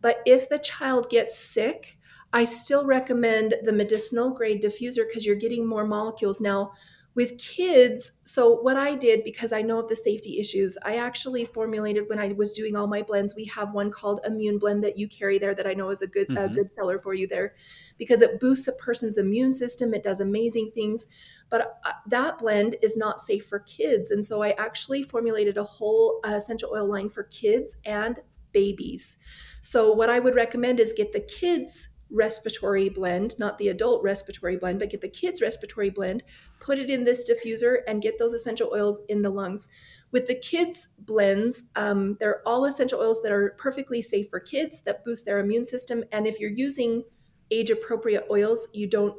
But 0.00 0.18
if 0.26 0.48
the 0.48 0.58
child 0.58 1.08
gets 1.08 1.38
sick, 1.38 1.96
I 2.32 2.44
still 2.44 2.84
recommend 2.84 3.54
the 3.62 3.72
medicinal 3.72 4.30
grade 4.34 4.60
diffuser 4.60 5.06
because 5.06 5.24
you're 5.24 5.36
getting 5.36 5.64
more 5.64 5.86
molecules. 5.86 6.40
Now, 6.40 6.72
With 7.16 7.38
kids, 7.38 8.10
so 8.24 8.60
what 8.60 8.76
I 8.76 8.96
did 8.96 9.22
because 9.22 9.52
I 9.52 9.62
know 9.62 9.78
of 9.78 9.88
the 9.88 9.94
safety 9.94 10.40
issues, 10.40 10.76
I 10.84 10.96
actually 10.96 11.44
formulated 11.44 12.08
when 12.08 12.18
I 12.18 12.32
was 12.32 12.52
doing 12.52 12.74
all 12.74 12.88
my 12.88 13.02
blends. 13.02 13.36
We 13.36 13.44
have 13.44 13.72
one 13.72 13.92
called 13.92 14.18
Immune 14.26 14.58
Blend 14.58 14.82
that 14.82 14.98
you 14.98 15.06
carry 15.06 15.38
there 15.38 15.54
that 15.54 15.66
I 15.66 15.74
know 15.74 15.90
is 15.90 16.02
a 16.02 16.08
good 16.08 16.28
mm-hmm. 16.28 16.38
a 16.38 16.48
good 16.48 16.72
seller 16.72 16.98
for 16.98 17.14
you 17.14 17.28
there, 17.28 17.54
because 17.98 18.20
it 18.20 18.40
boosts 18.40 18.66
a 18.66 18.72
person's 18.72 19.16
immune 19.16 19.52
system. 19.52 19.94
It 19.94 20.02
does 20.02 20.18
amazing 20.18 20.72
things, 20.74 21.06
but 21.50 21.78
uh, 21.84 21.92
that 22.08 22.38
blend 22.38 22.74
is 22.82 22.96
not 22.96 23.20
safe 23.20 23.46
for 23.46 23.60
kids, 23.60 24.10
and 24.10 24.24
so 24.24 24.42
I 24.42 24.50
actually 24.52 25.04
formulated 25.04 25.56
a 25.56 25.62
whole 25.62 26.20
uh, 26.24 26.32
essential 26.32 26.72
oil 26.74 26.88
line 26.88 27.08
for 27.08 27.22
kids 27.24 27.76
and 27.84 28.18
babies. 28.50 29.16
So 29.60 29.92
what 29.92 30.10
I 30.10 30.18
would 30.18 30.34
recommend 30.34 30.80
is 30.80 30.92
get 30.92 31.12
the 31.12 31.20
kids 31.20 31.88
respiratory 32.10 32.88
blend, 32.88 33.38
not 33.38 33.58
the 33.58 33.68
adult 33.68 34.02
respiratory 34.02 34.56
blend, 34.56 34.78
but 34.78 34.90
get 34.90 35.00
the 35.00 35.08
kids 35.08 35.40
respiratory 35.42 35.90
blend, 35.90 36.22
put 36.60 36.78
it 36.78 36.90
in 36.90 37.04
this 37.04 37.28
diffuser, 37.28 37.78
and 37.86 38.02
get 38.02 38.18
those 38.18 38.32
essential 38.32 38.70
oils 38.72 39.00
in 39.08 39.22
the 39.22 39.30
lungs. 39.30 39.68
With 40.12 40.26
the 40.26 40.34
kids 40.34 40.88
blends, 40.98 41.64
um, 41.76 42.16
they're 42.20 42.46
all 42.46 42.64
essential 42.66 43.00
oils 43.00 43.22
that 43.22 43.32
are 43.32 43.56
perfectly 43.58 44.00
safe 44.00 44.28
for 44.28 44.40
kids 44.40 44.82
that 44.82 45.04
boost 45.04 45.24
their 45.24 45.38
immune 45.38 45.64
system. 45.64 46.04
And 46.12 46.26
if 46.26 46.38
you're 46.38 46.50
using 46.50 47.04
age 47.50 47.70
appropriate 47.70 48.26
oils, 48.30 48.68
you 48.72 48.86
don't 48.86 49.16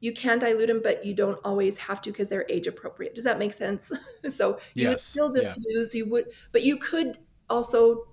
you 0.00 0.12
can 0.12 0.38
dilute 0.38 0.66
them, 0.66 0.80
but 0.82 1.02
you 1.02 1.14
don't 1.14 1.38
always 1.44 1.78
have 1.78 1.98
to 2.02 2.10
because 2.10 2.28
they're 2.28 2.44
age 2.50 2.66
appropriate. 2.66 3.14
Does 3.14 3.24
that 3.24 3.38
make 3.38 3.54
sense? 3.54 3.90
so 4.28 4.58
you 4.74 4.82
yes. 4.82 4.88
would 4.90 5.00
still 5.00 5.32
diffuse, 5.32 5.94
yeah. 5.94 5.98
you 5.98 6.10
would, 6.10 6.26
but 6.52 6.62
you 6.62 6.76
could 6.76 7.16
also. 7.48 8.08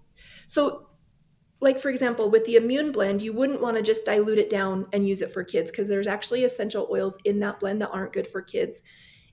So 0.48 0.88
like 1.62 1.80
for 1.80 1.90
example 1.90 2.30
with 2.30 2.44
the 2.46 2.56
immune 2.56 2.92
blend 2.92 3.22
you 3.22 3.32
wouldn't 3.32 3.62
want 3.62 3.78
to 3.78 3.84
just 3.84 4.04
dilute 4.04 4.40
it 4.40 4.50
down 4.50 4.86
and 4.92 5.08
use 5.08 5.22
it 5.22 5.32
for 5.32 5.44
kids 5.44 5.72
because 5.72 5.88
there's 5.88 6.08
actually 6.08 6.44
essential 6.44 6.90
oils 6.92 7.18
in 7.24 7.40
that 7.40 7.60
blend 7.60 7.82
that 7.82 7.90
aren't 7.92 8.12
good 8.12 8.28
for 8.28 8.42
kids. 8.42 8.84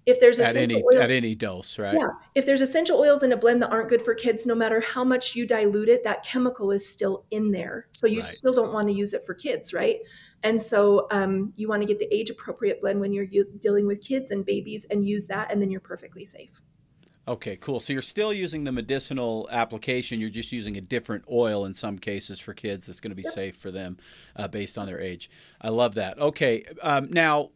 If 0.06 0.20
there's 0.20 0.40
at 0.40 0.56
any 0.56 0.76
oils, 0.76 1.00
at 1.00 1.10
any 1.10 1.34
dose 1.34 1.78
right? 1.78 1.96
Yeah. 1.98 2.08
If 2.34 2.46
there's 2.46 2.62
essential 2.62 2.98
oils 2.98 3.22
in 3.22 3.32
a 3.32 3.36
blend 3.36 3.60
that 3.62 3.70
aren't 3.70 3.90
good 3.90 4.00
for 4.00 4.14
kids 4.14 4.46
no 4.46 4.54
matter 4.54 4.80
how 4.80 5.04
much 5.04 5.34
you 5.34 5.46
dilute 5.46 5.88
it 5.88 6.02
that 6.04 6.22
chemical 6.22 6.70
is 6.70 6.88
still 6.88 7.26
in 7.30 7.50
there. 7.50 7.88
So 7.92 8.06
you 8.06 8.20
right. 8.20 8.24
still 8.24 8.54
don't 8.54 8.72
want 8.72 8.88
to 8.88 8.94
use 8.94 9.12
it 9.12 9.24
for 9.24 9.34
kids 9.34 9.74
right? 9.74 9.98
And 10.42 10.60
so 10.60 11.08
um, 11.10 11.52
you 11.56 11.68
want 11.68 11.82
to 11.82 11.86
get 11.86 11.98
the 11.98 12.14
age 12.14 12.30
appropriate 12.30 12.80
blend 12.80 13.00
when 13.00 13.12
you're 13.12 13.26
dealing 13.58 13.86
with 13.86 14.02
kids 14.02 14.30
and 14.30 14.46
babies 14.46 14.86
and 14.90 15.04
use 15.04 15.26
that 15.26 15.50
and 15.52 15.60
then 15.60 15.70
you're 15.70 15.80
perfectly 15.80 16.24
safe 16.24 16.62
Okay, 17.28 17.56
cool. 17.56 17.78
So 17.78 17.92
you're 17.92 18.00
still 18.00 18.32
using 18.32 18.64
the 18.64 18.72
medicinal 18.72 19.48
application. 19.52 20.18
You're 20.18 20.30
just 20.30 20.50
using 20.50 20.78
a 20.78 20.80
different 20.80 21.24
oil 21.30 21.66
in 21.66 21.74
some 21.74 21.98
cases 21.98 22.40
for 22.40 22.54
kids 22.54 22.86
that's 22.86 23.00
going 23.00 23.10
to 23.10 23.16
be 23.16 23.22
yep. 23.22 23.34
safe 23.34 23.56
for 23.56 23.70
them 23.70 23.98
uh, 24.34 24.48
based 24.48 24.78
on 24.78 24.86
their 24.86 24.98
age. 24.98 25.28
I 25.60 25.68
love 25.68 25.94
that. 25.96 26.18
Okay, 26.18 26.64
um, 26.80 27.10
now, 27.10 27.50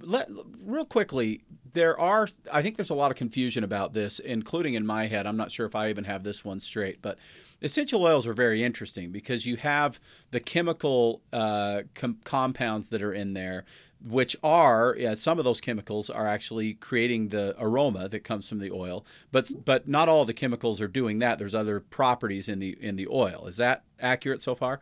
let, 0.00 0.30
real 0.64 0.84
quickly, 0.84 1.42
there 1.72 1.98
are, 1.98 2.28
I 2.52 2.62
think 2.62 2.76
there's 2.76 2.90
a 2.90 2.94
lot 2.94 3.10
of 3.10 3.16
confusion 3.16 3.64
about 3.64 3.92
this, 3.92 4.20
including 4.20 4.74
in 4.74 4.86
my 4.86 5.08
head. 5.08 5.26
I'm 5.26 5.36
not 5.36 5.50
sure 5.50 5.66
if 5.66 5.74
I 5.74 5.90
even 5.90 6.04
have 6.04 6.22
this 6.22 6.44
one 6.44 6.60
straight, 6.60 7.02
but 7.02 7.18
essential 7.60 8.04
oils 8.04 8.24
are 8.24 8.34
very 8.34 8.62
interesting 8.62 9.10
because 9.10 9.44
you 9.44 9.56
have 9.56 9.98
the 10.30 10.38
chemical 10.38 11.22
uh, 11.32 11.82
com- 11.94 12.18
compounds 12.22 12.88
that 12.90 13.02
are 13.02 13.12
in 13.12 13.34
there 13.34 13.64
which 14.04 14.36
are 14.42 14.94
yeah, 14.98 15.14
some 15.14 15.38
of 15.38 15.44
those 15.44 15.60
chemicals 15.60 16.08
are 16.08 16.26
actually 16.26 16.74
creating 16.74 17.28
the 17.28 17.54
aroma 17.58 18.08
that 18.08 18.20
comes 18.20 18.48
from 18.48 18.58
the 18.58 18.70
oil 18.70 19.04
but 19.32 19.50
but 19.64 19.88
not 19.88 20.08
all 20.08 20.24
the 20.24 20.34
chemicals 20.34 20.80
are 20.80 20.88
doing 20.88 21.18
that. 21.18 21.38
There's 21.38 21.54
other 21.54 21.80
properties 21.80 22.48
in 22.48 22.58
the 22.58 22.76
in 22.80 22.96
the 22.96 23.08
oil. 23.10 23.46
Is 23.46 23.56
that 23.56 23.84
accurate 24.00 24.40
so 24.40 24.54
far? 24.54 24.80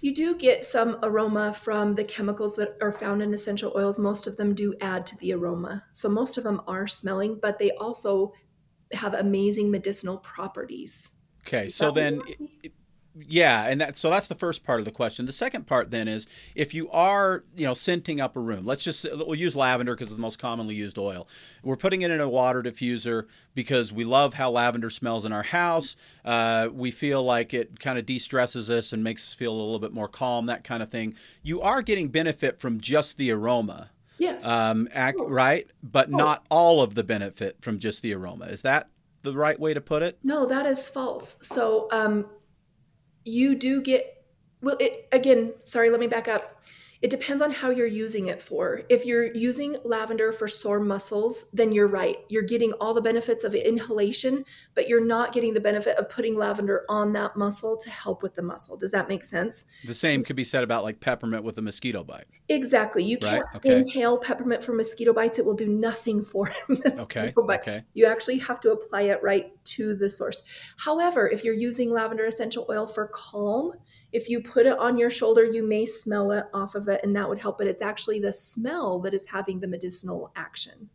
You 0.00 0.14
do 0.14 0.36
get 0.36 0.64
some 0.64 0.98
aroma 1.02 1.52
from 1.52 1.94
the 1.94 2.04
chemicals 2.04 2.54
that 2.56 2.76
are 2.80 2.92
found 2.92 3.20
in 3.20 3.34
essential 3.34 3.72
oils. 3.74 3.98
Most 3.98 4.26
of 4.26 4.36
them 4.36 4.54
do 4.54 4.74
add 4.80 5.06
to 5.08 5.16
the 5.16 5.32
aroma. 5.32 5.84
So 5.90 6.08
most 6.08 6.38
of 6.38 6.44
them 6.44 6.60
are 6.66 6.86
smelling 6.86 7.38
but 7.40 7.58
they 7.58 7.72
also 7.72 8.32
have 8.92 9.14
amazing 9.14 9.70
medicinal 9.70 10.18
properties. 10.18 11.10
Okay 11.46 11.68
so 11.68 11.90
then 11.90 12.20
yeah, 13.26 13.64
and 13.64 13.80
that 13.80 13.96
so 13.96 14.10
that's 14.10 14.26
the 14.26 14.34
first 14.34 14.64
part 14.64 14.78
of 14.78 14.84
the 14.84 14.90
question. 14.90 15.26
The 15.26 15.32
second 15.32 15.66
part 15.66 15.90
then 15.90 16.08
is 16.08 16.26
if 16.54 16.74
you 16.74 16.90
are, 16.90 17.44
you 17.56 17.66
know, 17.66 17.74
scenting 17.74 18.20
up 18.20 18.36
a 18.36 18.40
room. 18.40 18.64
Let's 18.64 18.84
just 18.84 19.06
we'll 19.12 19.34
use 19.34 19.56
lavender 19.56 19.94
because 19.94 20.08
it's 20.08 20.16
the 20.16 20.20
most 20.20 20.38
commonly 20.38 20.74
used 20.74 20.98
oil. 20.98 21.28
We're 21.62 21.76
putting 21.76 22.02
it 22.02 22.10
in 22.10 22.20
a 22.20 22.28
water 22.28 22.62
diffuser 22.62 23.26
because 23.54 23.92
we 23.92 24.04
love 24.04 24.34
how 24.34 24.50
lavender 24.50 24.90
smells 24.90 25.24
in 25.24 25.32
our 25.32 25.42
house. 25.42 25.96
Uh, 26.24 26.68
we 26.72 26.90
feel 26.90 27.22
like 27.22 27.54
it 27.54 27.80
kind 27.80 27.98
of 27.98 28.06
de-stresses 28.06 28.70
us 28.70 28.92
and 28.92 29.02
makes 29.02 29.28
us 29.28 29.34
feel 29.34 29.52
a 29.52 29.58
little 29.58 29.78
bit 29.78 29.92
more 29.92 30.08
calm, 30.08 30.46
that 30.46 30.64
kind 30.64 30.82
of 30.82 30.90
thing. 30.90 31.14
You 31.42 31.60
are 31.62 31.82
getting 31.82 32.08
benefit 32.08 32.58
from 32.58 32.80
just 32.80 33.16
the 33.16 33.32
aroma. 33.32 33.90
Yes. 34.18 34.46
Um, 34.46 34.88
ac- 34.94 35.16
oh. 35.18 35.28
right, 35.28 35.66
but 35.82 36.08
oh. 36.12 36.16
not 36.16 36.44
all 36.50 36.82
of 36.82 36.94
the 36.94 37.04
benefit 37.04 37.56
from 37.60 37.78
just 37.78 38.02
the 38.02 38.14
aroma. 38.14 38.46
Is 38.46 38.62
that 38.62 38.88
the 39.22 39.32
right 39.32 39.58
way 39.58 39.74
to 39.74 39.80
put 39.80 40.02
it? 40.02 40.18
No, 40.22 40.46
that 40.46 40.66
is 40.66 40.88
false. 40.88 41.38
So 41.40 41.88
um, 41.90 42.26
you 43.28 43.54
do 43.54 43.80
get 43.82 44.24
well 44.62 44.76
it 44.80 45.08
again 45.12 45.52
sorry 45.64 45.90
let 45.90 46.00
me 46.00 46.06
back 46.06 46.28
up 46.28 46.62
it 47.00 47.10
depends 47.10 47.40
on 47.40 47.52
how 47.52 47.70
you're 47.70 47.86
using 47.86 48.26
it 48.26 48.42
for. 48.42 48.82
If 48.88 49.06
you're 49.06 49.32
using 49.32 49.76
lavender 49.84 50.32
for 50.32 50.48
sore 50.48 50.80
muscles, 50.80 51.48
then 51.52 51.70
you're 51.70 51.86
right. 51.86 52.16
You're 52.28 52.42
getting 52.42 52.72
all 52.74 52.92
the 52.92 53.00
benefits 53.00 53.44
of 53.44 53.54
inhalation, 53.54 54.44
but 54.74 54.88
you're 54.88 55.04
not 55.04 55.32
getting 55.32 55.54
the 55.54 55.60
benefit 55.60 55.96
of 55.96 56.08
putting 56.08 56.36
lavender 56.36 56.84
on 56.88 57.12
that 57.12 57.36
muscle 57.36 57.76
to 57.76 57.90
help 57.90 58.22
with 58.22 58.34
the 58.34 58.42
muscle. 58.42 58.76
Does 58.76 58.90
that 58.90 59.08
make 59.08 59.24
sense? 59.24 59.66
The 59.84 59.94
same 59.94 60.24
could 60.24 60.34
be 60.34 60.42
said 60.42 60.64
about 60.64 60.82
like 60.82 60.98
peppermint 60.98 61.44
with 61.44 61.56
a 61.58 61.62
mosquito 61.62 62.02
bite. 62.02 62.26
Exactly. 62.48 63.04
You 63.04 63.18
can't 63.18 63.46
okay. 63.54 63.76
inhale 63.76 64.18
peppermint 64.18 64.64
for 64.64 64.72
mosquito 64.72 65.12
bites. 65.12 65.38
It 65.38 65.44
will 65.44 65.54
do 65.54 65.68
nothing 65.68 66.24
for 66.24 66.50
mosquito 66.68 67.02
okay. 67.02 67.32
bite. 67.46 67.60
Okay. 67.60 67.84
You 67.94 68.06
actually 68.06 68.38
have 68.38 68.58
to 68.60 68.72
apply 68.72 69.02
it 69.02 69.22
right 69.22 69.52
to 69.66 69.94
the 69.94 70.10
source. 70.10 70.42
However, 70.78 71.28
if 71.28 71.44
you're 71.44 71.54
using 71.54 71.92
lavender 71.92 72.24
essential 72.24 72.66
oil 72.68 72.88
for 72.88 73.06
calm, 73.08 73.72
if 74.12 74.28
you 74.28 74.40
put 74.40 74.66
it 74.66 74.78
on 74.78 74.96
your 74.98 75.10
shoulder, 75.10 75.44
you 75.44 75.62
may 75.62 75.84
smell 75.84 76.32
it 76.32 76.46
off 76.54 76.74
of 76.74 76.87
it 76.88 77.00
and 77.02 77.14
that 77.16 77.28
would 77.28 77.38
help, 77.38 77.58
but 77.58 77.66
it's 77.66 77.82
actually 77.82 78.20
the 78.20 78.32
smell 78.32 79.00
that 79.00 79.14
is 79.14 79.26
having 79.26 79.60
the 79.60 79.68
medicinal 79.68 80.32
action. 80.36 80.90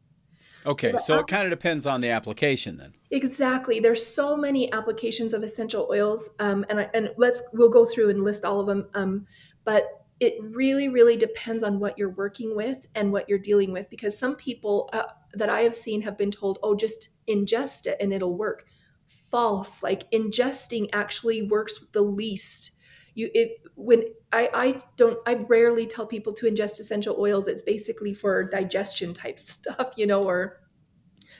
Okay, 0.65 0.91
so, 0.91 0.97
so 0.97 1.19
it 1.19 1.27
kind 1.27 1.43
of 1.43 1.49
depends 1.49 1.85
on 1.85 2.01
the 2.01 2.09
application 2.09 2.77
then. 2.77 2.93
Exactly. 3.11 3.79
There's 3.79 4.05
so 4.05 4.37
many 4.37 4.71
applications 4.71 5.33
of 5.33 5.43
essential 5.43 5.87
oils, 5.91 6.31
um, 6.39 6.65
and 6.69 6.79
I, 6.79 6.89
and 6.93 7.11
let's 7.17 7.43
we'll 7.53 7.69
go 7.69 7.85
through 7.85 8.09
and 8.09 8.23
list 8.23 8.45
all 8.45 8.61
of 8.61 8.67
them. 8.67 8.87
Um, 8.93 9.25
but 9.65 10.05
it 10.19 10.35
really, 10.41 10.87
really 10.87 11.17
depends 11.17 11.63
on 11.63 11.79
what 11.79 11.97
you're 11.97 12.11
working 12.11 12.55
with 12.55 12.87
and 12.95 13.11
what 13.11 13.27
you're 13.27 13.39
dealing 13.39 13.73
with, 13.73 13.89
because 13.89 14.17
some 14.17 14.35
people 14.35 14.89
uh, 14.93 15.03
that 15.33 15.49
I 15.49 15.61
have 15.61 15.75
seen 15.75 16.01
have 16.01 16.17
been 16.17 16.31
told, 16.31 16.59
"Oh, 16.63 16.75
just 16.75 17.09
ingest 17.27 17.85
it 17.85 17.97
and 17.99 18.13
it'll 18.13 18.37
work." 18.37 18.65
False. 19.05 19.83
Like 19.83 20.09
ingesting 20.11 20.87
actually 20.93 21.41
works 21.41 21.85
the 21.91 22.01
least 22.01 22.71
you 23.15 23.29
if 23.33 23.51
when 23.75 24.03
I, 24.33 24.49
I 24.53 24.79
don't 24.97 25.19
I 25.27 25.35
rarely 25.35 25.85
tell 25.85 26.07
people 26.07 26.33
to 26.33 26.47
ingest 26.47 26.79
essential 26.79 27.15
oils. 27.19 27.47
It's 27.47 27.61
basically 27.61 28.15
for 28.15 28.43
digestion 28.43 29.13
type 29.13 29.37
stuff, 29.39 29.93
you 29.95 30.07
know, 30.07 30.23
or 30.23 30.59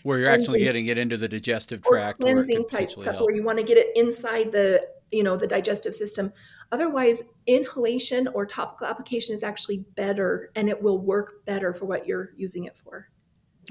where 0.04 0.20
you're 0.20 0.30
actually 0.30 0.60
getting 0.60 0.88
it 0.88 0.98
into 0.98 1.18
the 1.18 1.28
digestive 1.28 1.82
tract, 1.82 2.20
or 2.20 2.24
cleansing 2.24 2.66
type 2.66 2.92
stuff, 2.92 3.16
help. 3.16 3.28
where 3.28 3.36
you 3.36 3.44
want 3.44 3.58
to 3.58 3.64
get 3.64 3.78
it 3.78 3.88
inside 3.96 4.52
the 4.52 4.88
you 5.12 5.24
know 5.24 5.36
the 5.36 5.48
digestive 5.48 5.96
system. 5.96 6.32
Otherwise, 6.72 7.24
inhalation 7.48 8.28
or 8.30 8.46
topical 8.46 8.88
application 8.88 9.34
is 9.34 9.44
actually 9.44 9.86
better, 9.96 10.52
and 10.56 10.70
it 10.70 10.82
will 10.82 11.00
work 11.00 11.46
better 11.46 11.74
for 11.74 11.86
what 11.86 12.06
you're 12.06 12.32
using 12.38 12.66
it 12.66 12.78
for. 12.78 13.10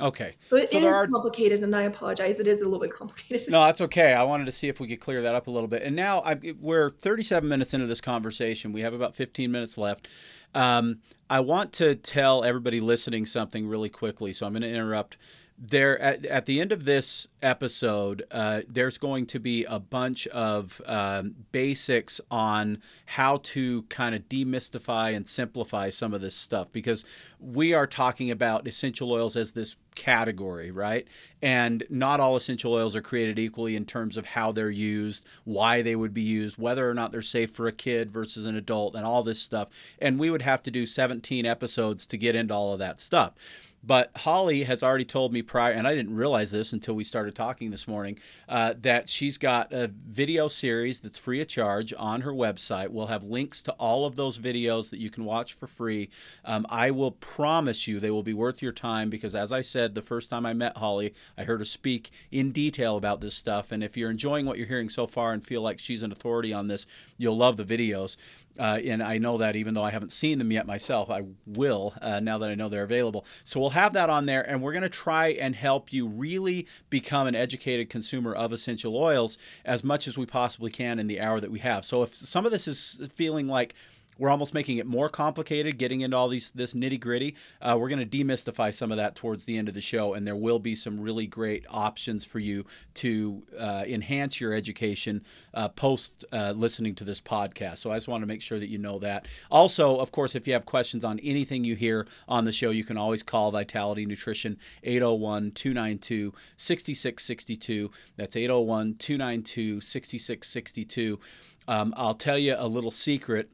Okay. 0.01 0.37
So 0.49 0.57
it 0.57 0.71
so 0.71 0.79
is 0.79 0.85
are... 0.85 1.07
complicated, 1.07 1.63
and 1.63 1.75
I 1.77 1.83
apologize. 1.83 2.41
It 2.41 2.47
is 2.47 2.61
a 2.61 2.65
little 2.65 2.79
bit 2.79 2.93
complicated. 2.93 3.51
No, 3.51 3.65
that's 3.65 3.81
okay. 3.83 4.15
I 4.15 4.23
wanted 4.23 4.47
to 4.47 4.53
see 4.53 4.69
if 4.69 4.81
we 4.81 4.89
could 4.89 5.01
clear 5.01 5.23
that 5.23 5.35
up 5.35 5.47
a 5.47 5.51
little 5.51 5.69
bit. 5.69 5.83
And 5.83 5.95
now 5.95 6.21
I, 6.21 6.39
we're 6.61 6.91
37 6.91 7.49
minutes 7.49 7.75
into 7.75 7.87
this 7.87 8.01
conversation. 8.01 8.73
We 8.73 8.81
have 8.83 8.95
about 8.95 9.15
15 9.15 9.51
minutes 9.51 9.77
left. 9.77 10.09
Um, 10.55 11.01
I 11.29 11.41
want 11.41 11.73
to 11.75 11.95
tell 11.95 12.45
everybody 12.45 12.81
listening 12.81 13.27
something 13.27 13.67
really 13.67 13.89
quickly, 13.89 14.33
so 14.33 14.47
I'm 14.47 14.53
going 14.53 14.63
to 14.63 14.69
interrupt 14.69 15.17
there 15.59 15.99
at, 16.01 16.27
at 16.27 16.47
the 16.47 16.61
end 16.61 16.73
of 16.73 16.85
this 16.85 17.27
episode 17.41 18.25
uh, 18.31 18.63
there's 18.69 18.99
going 18.99 19.27
to 19.27 19.39
be 19.39 19.65
a 19.65 19.79
bunch 19.79 20.27
of 20.29 20.81
um, 20.87 21.35
basics 21.53 22.21
on 22.31 22.81
how 23.07 23.39
to 23.39 23.83
kind 23.83 24.15
of 24.15 24.29
demystify 24.29 25.15
and 25.15 25.27
simplify 25.27 25.89
some 25.91 26.13
of 26.13 26.21
this 26.21 26.35
stuff 26.35 26.71
because 26.73 27.05
we 27.39 27.75
are 27.75 27.87
talking 27.87 28.31
about 28.31 28.67
essential 28.67 29.13
oils 29.13 29.37
as 29.37 29.53
this 29.53 29.77
category 29.95 30.71
right? 30.71 31.07
And 31.43 31.85
not 31.91 32.19
all 32.19 32.37
essential 32.37 32.73
oils 32.73 32.97
are 32.97 33.03
created 33.03 33.39
equally 33.39 33.77
in 33.77 33.85
terms 33.85 34.17
of 34.17 34.25
how 34.25 34.53
they're 34.53 34.71
used 34.71 35.27
why 35.45 35.83
they 35.83 35.97
would 35.97 36.15
be 36.15 36.23
used 36.23 36.57
whether 36.57 36.89
or 36.89 36.95
not 36.95 37.13
they're 37.13 37.23
safe 37.23 37.51
for 37.51 37.69
a 37.69 37.73
kid 37.73 38.11
versus 38.11 38.47
an 38.47 38.57
adult 38.57 38.95
and 38.95 39.05
all 39.05 39.23
this 39.23 39.41
stuff. 39.41 39.69
And 40.01 40.19
we 40.19 40.31
would 40.31 40.43
have 40.43 40.63
to 40.65 40.71
do 40.71 40.87
17 40.87 41.45
episodes 41.47 42.07
to 42.07 42.17
get 42.17 42.35
into 42.35 42.55
all 42.55 42.73
of 42.73 42.79
that 42.79 43.01
stuff 43.01 43.35
But 43.85 44.11
Holly 44.17 44.63
has 44.63 44.83
already 44.83 45.05
told 45.05 45.33
me 45.33 45.43
prior, 45.43 45.73
and 45.73 45.89
I 45.89 45.95
didn't 45.95 46.15
realize 46.15 46.53
this 46.53 46.73
until 46.73 46.95
we 46.95 47.03
started 47.03 47.35
talking 47.35 47.71
this 47.71 47.89
morning, 47.89 48.19
uh, 48.49 48.75
that 48.83 49.09
she's 49.09 49.39
got 49.39 49.73
a 49.73 49.89
video 49.89 50.47
series 50.47 51.01
that's 51.01 51.19
free 51.19 51.41
of 51.41 51.49
charge 51.49 51.93
on 51.99 52.21
her 52.21 52.33
website. 52.33 52.91
We'll 52.91 53.07
have 53.07 53.25
links 53.25 53.61
to 53.65 53.73
all 53.73 54.07
of 54.07 54.15
those 54.15 54.39
videos 54.39 54.91
that 54.91 55.01
you 55.01 55.11
can 55.11 55.25
watch 55.25 55.55
for 55.55 55.67
free. 55.67 56.11
Um, 56.45 56.65
I 56.71 56.93
will 56.93 57.11
promise 57.11 57.89
you 57.89 57.99
they 57.99 58.13
will 58.13 58.23
be 58.23 58.35
worth 58.35 58.63
your 58.63 58.73
time 58.73 59.11
because, 59.11 59.35
as 59.35 59.51
I 59.51 59.63
said 59.63 59.95
the 59.95 60.03
first 60.03 60.31
time 60.31 60.47
I 60.47 60.55
met 60.55 60.77
Holly, 60.77 61.13
I 61.37 61.43
heard 61.43 61.61
her 61.61 61.65
speak 61.65 62.13
in 62.31 62.53
detail 62.53 62.97
about 62.97 63.21
this 63.21 63.35
stuff. 63.35 63.73
And 63.73 63.83
if 63.83 63.97
you're 63.97 64.11
enjoying 64.11 64.47
what 64.47 64.59
you're 64.59 64.67
hearing 64.69 64.91
so 64.91 65.09
far 65.09 65.33
and 65.33 65.45
feel 65.45 65.61
like 65.61 65.81
she's 65.81 66.05
an 66.05 66.13
authority 66.13 66.53
on 66.53 66.69
this, 66.69 66.87
you'll 67.17 67.37
love 67.37 67.57
the 67.57 67.65
videos. 67.65 68.17
Uh, 68.59 68.79
and 68.85 69.03
I 69.03 69.19
know 69.19 69.39
that 69.39 69.57
even 69.57 69.75
though 69.75 69.83
I 69.83 69.91
haven't 69.91 70.13
seen 70.13 70.39
them 70.39 70.53
yet 70.53 70.67
myself, 70.67 71.11
I 71.11 71.23
will 71.47 71.95
uh, 72.03 72.21
now 72.21 72.39
that 72.39 72.51
I 72.51 72.55
know 72.55 72.69
they're 72.69 72.83
available. 72.83 73.25
So 73.45 73.61
we'll 73.61 73.71
have 73.71 73.95
that 73.95 74.11
on 74.11 74.27
there, 74.27 74.43
and 74.43 74.63
we're 74.63 74.73
going 74.73 74.83
to 74.83 74.89
try 74.89 75.29
and 75.29 75.55
help 75.57 75.93
you 75.93 76.07
really 76.07 76.67
become 76.91 77.27
an 77.27 77.35
educated 77.35 77.89
consumer 77.89 78.35
of 78.35 78.53
essential 78.53 78.97
oils 78.97 79.39
as 79.65 79.83
much 79.83 80.07
as 80.07 80.19
we 80.19 80.27
possibly 80.27 80.71
can 80.71 80.99
in 80.99 81.07
the 81.07 81.21
hour 81.21 81.41
that 81.41 81.51
we 81.51 81.61
have. 81.61 81.85
So 81.85 82.03
if 82.03 82.15
some 82.15 82.45
of 82.45 82.53
this 82.53 82.69
is 82.69 83.01
feeling 83.15 83.49
like 83.49 83.75
we're 84.19 84.31
almost 84.31 84.55
making 84.55 84.79
it 84.79 84.87
more 84.87 85.09
complicated, 85.09 85.79
getting 85.79 86.03
into 86.03 86.17
all 86.17 86.29
these 86.29 86.51
this 86.53 86.75
nitty 86.75 87.01
gritty. 87.01 87.35
Uh, 87.61 87.77
we're 87.79 87.89
going 87.89 88.07
to 88.07 88.25
demystify 88.25 88.73
some 88.73 88.91
of 88.91 88.97
that 88.99 89.15
towards 89.15 89.45
the 89.45 89.57
end 89.57 89.69
of 89.69 89.75
the 89.75 89.81
show, 89.81 90.15
and 90.15 90.27
there 90.27 90.37
will 90.37 90.59
be 90.59 90.75
some 90.75 91.01
really 91.01 91.27
great 91.27 91.65
options 91.69 92.25
for 92.25 92.39
you 92.39 92.65
to 92.95 93.43
uh, 93.59 93.85
enhance 93.87 94.41
your 94.41 94.53
education 94.53 95.25
uh, 95.55 95.69
post 95.69 96.25
uh, 96.33 96.53
listening 96.57 96.95
to 96.95 97.05
this 97.05 97.21
podcast. 97.21 97.79
So 97.79 97.91
I 97.91 97.97
just 97.97 98.09
want 98.09 98.23
to 98.23 98.27
make 98.27 98.43
sure 98.43 98.59
that 98.59 98.69
you 98.69 98.79
know 98.79 98.99
that. 98.99 99.27
Also, 99.51 99.97
of 99.99 100.13
course, 100.13 100.35
if 100.35 100.47
you 100.47 100.53
have 100.53 100.67
questions 100.67 101.05
on 101.05 101.19
anything 101.21 101.65
you 101.65 101.75
hear 101.75 102.07
on 102.29 102.45
the 102.45 102.53
show, 102.53 102.71
you 102.71 102.85
can 102.85 102.97
always 102.97 103.23
call 103.23 103.51
Vitality 103.51 104.07
Nutrition 104.07 104.59
801 104.83 105.53
292 105.53 106.33
6662. 106.57 107.91
That's 108.17 108.37
801 108.37 108.97
292 108.97 109.81
6662. 109.81 111.19
Um, 111.69 111.95
I'll 111.97 112.15
tell 112.15 112.39
you 112.39 112.57
a 112.59 112.67
little 112.67 112.91
secret 112.91 113.49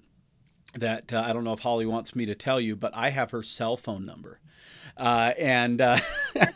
that 0.74 1.12
uh, 1.12 1.24
I 1.26 1.32
don't 1.32 1.44
know 1.44 1.52
if 1.52 1.60
Holly 1.60 1.86
wants 1.86 2.14
me 2.14 2.26
to 2.26 2.34
tell 2.34 2.60
you, 2.60 2.76
but 2.76 2.94
I 2.94 3.10
have 3.10 3.30
her 3.30 3.42
cell 3.42 3.76
phone 3.76 4.04
number. 4.04 4.40
Uh, 4.96 5.32
and 5.38 5.80
uh, 5.80 5.98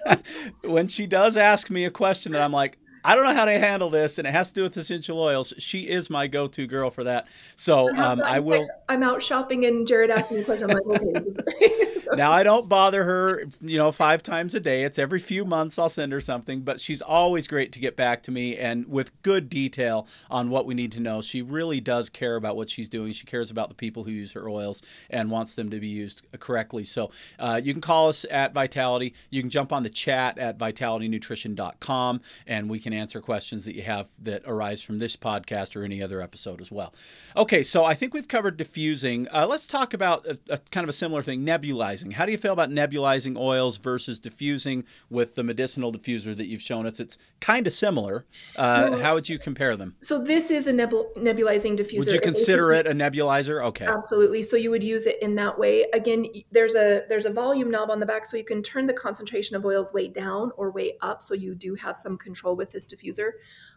when 0.65 0.89
she 0.89 1.07
does 1.07 1.37
ask 1.37 1.71
me 1.71 1.85
a 1.85 1.91
question 1.91 2.33
that 2.33 2.43
I'm 2.43 2.53
like, 2.53 2.79
I 3.05 3.15
don't 3.15 3.25
know 3.25 3.35
how 3.35 3.45
to 3.45 3.59
handle 3.59 3.91
this, 3.91 4.19
and 4.19 4.27
it 4.27 4.31
has 4.31 4.49
to 4.49 4.55
do 4.55 4.63
with 4.63 4.77
essential 4.77 5.21
oils. 5.21 5.53
She 5.59 5.89
is 5.89 6.11
my 6.11 6.27
go-to 6.27 6.67
girl 6.67 6.91
for 6.91 7.05
that. 7.05 7.27
So 7.57 7.95
um, 7.97 8.23
I 8.23 8.41
will. 8.41 8.65
I'm 8.89 9.03
out 9.03 9.23
shopping, 9.23 9.65
and 9.65 9.87
Jared 9.87 10.11
asked 10.11 10.33
me 10.33 10.41
a 10.41 10.45
question. 10.45 10.71
I'm 10.71 10.77
like, 10.77 11.01
okay. 11.01 11.93
now 12.15 12.31
I 12.31 12.43
don't 12.43 12.69
bother 12.69 13.05
her, 13.05 13.45
you 13.61 13.79
know, 13.79 13.93
five 13.93 14.23
times 14.23 14.55
a 14.55 14.61
day. 14.61 14.85
It's 14.85 14.99
every 14.99 15.19
few 15.19 15.45
months 15.45 15.79
I'll 15.79 15.89
send 15.89 16.13
her 16.13 16.21
something, 16.21 16.61
but 16.61 16.81
she's 16.81 17.03
always 17.03 17.47
great 17.47 17.73
to 17.73 17.79
get 17.79 17.97
back 17.97 18.23
to 18.25 18.31
me 18.31 18.57
and 18.57 18.87
with 18.87 19.11
good 19.23 19.49
detail 19.49 20.07
on 20.31 20.51
what 20.51 20.67
we 20.67 20.75
need 20.75 20.93
to 20.93 21.01
know. 21.01 21.23
She 21.23 21.43
really 21.43 21.81
does 21.81 22.09
care 22.09 22.37
about 22.37 22.57
what 22.57 22.71
she's 22.71 22.89
doing. 22.89 23.13
She 23.13 23.27
cares 23.27 23.51
about 23.51 23.69
the 23.69 23.75
people 23.75 24.05
who 24.05 24.11
use 24.11 24.33
her 24.33 24.49
oils 24.49 24.83
and 25.11 25.31
wants 25.31 25.55
them 25.55 25.71
to 25.71 25.81
be 25.81 25.89
used 25.89 26.23
correctly. 26.39 26.85
So 26.85 27.11
uh, 27.39 27.61
you 27.63 27.73
can 27.73 27.83
call 27.83 28.09
us 28.09 28.25
at 28.31 28.53
Vitality. 28.53 29.15
You 29.31 29.41
can 29.41 29.51
jump 29.51 29.73
on 29.73 29.83
the 29.83 29.91
chat 29.91 30.39
at 30.39 30.59
vitalitynutrition.com, 30.59 32.21
and 32.47 32.71
we 32.71 32.79
can 32.79 32.92
can 32.93 33.01
answer 33.01 33.21
questions 33.21 33.65
that 33.65 33.75
you 33.75 33.83
have 33.83 34.09
that 34.19 34.43
arise 34.47 34.83
from 34.83 34.99
this 34.99 35.17
podcast 35.17 35.75
or 35.77 35.85
any 35.85 36.03
other 36.03 36.21
episode 36.21 36.61
as 36.61 36.71
well. 36.71 36.95
Okay, 37.37 37.63
so 37.63 37.85
I 37.85 37.95
think 37.95 38.15
we've 38.15 38.29
covered 38.29 38.57
diffusing. 38.57 39.27
Uh, 39.33 39.47
let's 39.49 39.67
talk 39.67 39.95
about 39.95 40.27
a, 40.27 40.39
a, 40.51 40.59
kind 40.71 40.85
of 40.85 40.89
a 40.89 40.93
similar 40.93 41.23
thing 41.23 41.45
nebulizing. 41.45 42.13
How 42.13 42.27
do 42.27 42.33
you 42.33 42.39
feel 42.39 42.53
about 42.53 42.71
nebulizing 42.71 43.39
oils 43.39 43.79
versus 43.79 44.21
diffusing 44.21 44.85
with 45.11 45.35
the 45.35 45.43
medicinal 45.43 45.93
diffuser 45.93 46.37
that 46.37 46.47
you've 46.47 46.63
shown 46.63 46.87
us? 46.87 47.01
It's 47.01 47.19
kind 47.41 47.67
of 47.67 47.73
similar. 47.73 48.25
Uh, 48.57 48.89
well, 48.91 49.01
how 49.01 49.15
would 49.15 49.29
you 49.29 49.39
compare 49.39 49.77
them? 49.77 49.97
So, 50.01 50.23
this 50.23 50.51
is 50.51 50.67
a 50.67 50.73
nebul- 50.73 51.15
nebulizing 51.17 51.77
diffuser. 51.77 51.99
Would 51.99 52.13
you 52.13 52.21
consider 52.21 52.73
it 52.73 52.87
a 52.87 52.93
nebulizer? 52.93 53.65
Okay. 53.67 53.87
Absolutely. 53.87 54.43
So, 54.43 54.57
you 54.57 54.71
would 54.71 54.85
use 54.85 55.07
it 55.07 55.21
in 55.23 55.35
that 55.37 55.59
way. 55.59 55.87
Again, 55.93 56.27
there's 56.51 56.75
a 56.75 57.03
there's 57.09 57.27
a 57.27 57.33
volume 57.33 57.71
knob 57.71 57.91
on 57.91 58.01
the 58.01 58.07
back, 58.07 58.27
so 58.27 58.37
you 58.37 58.45
can 58.45 58.63
turn 58.63 58.87
the 58.87 58.93
concentration 58.93 59.57
of 59.57 59.65
oils 59.65 59.93
way 59.93 60.09
down 60.09 60.53
or 60.57 60.71
way 60.71 60.93
up. 61.01 61.23
So, 61.23 61.35
you 61.35 61.55
do 61.55 61.75
have 61.77 61.97
some 61.97 62.19
control 62.19 62.55
with 62.57 62.71
this 62.71 62.82
this 62.85 62.93
diffuser. 62.93 63.33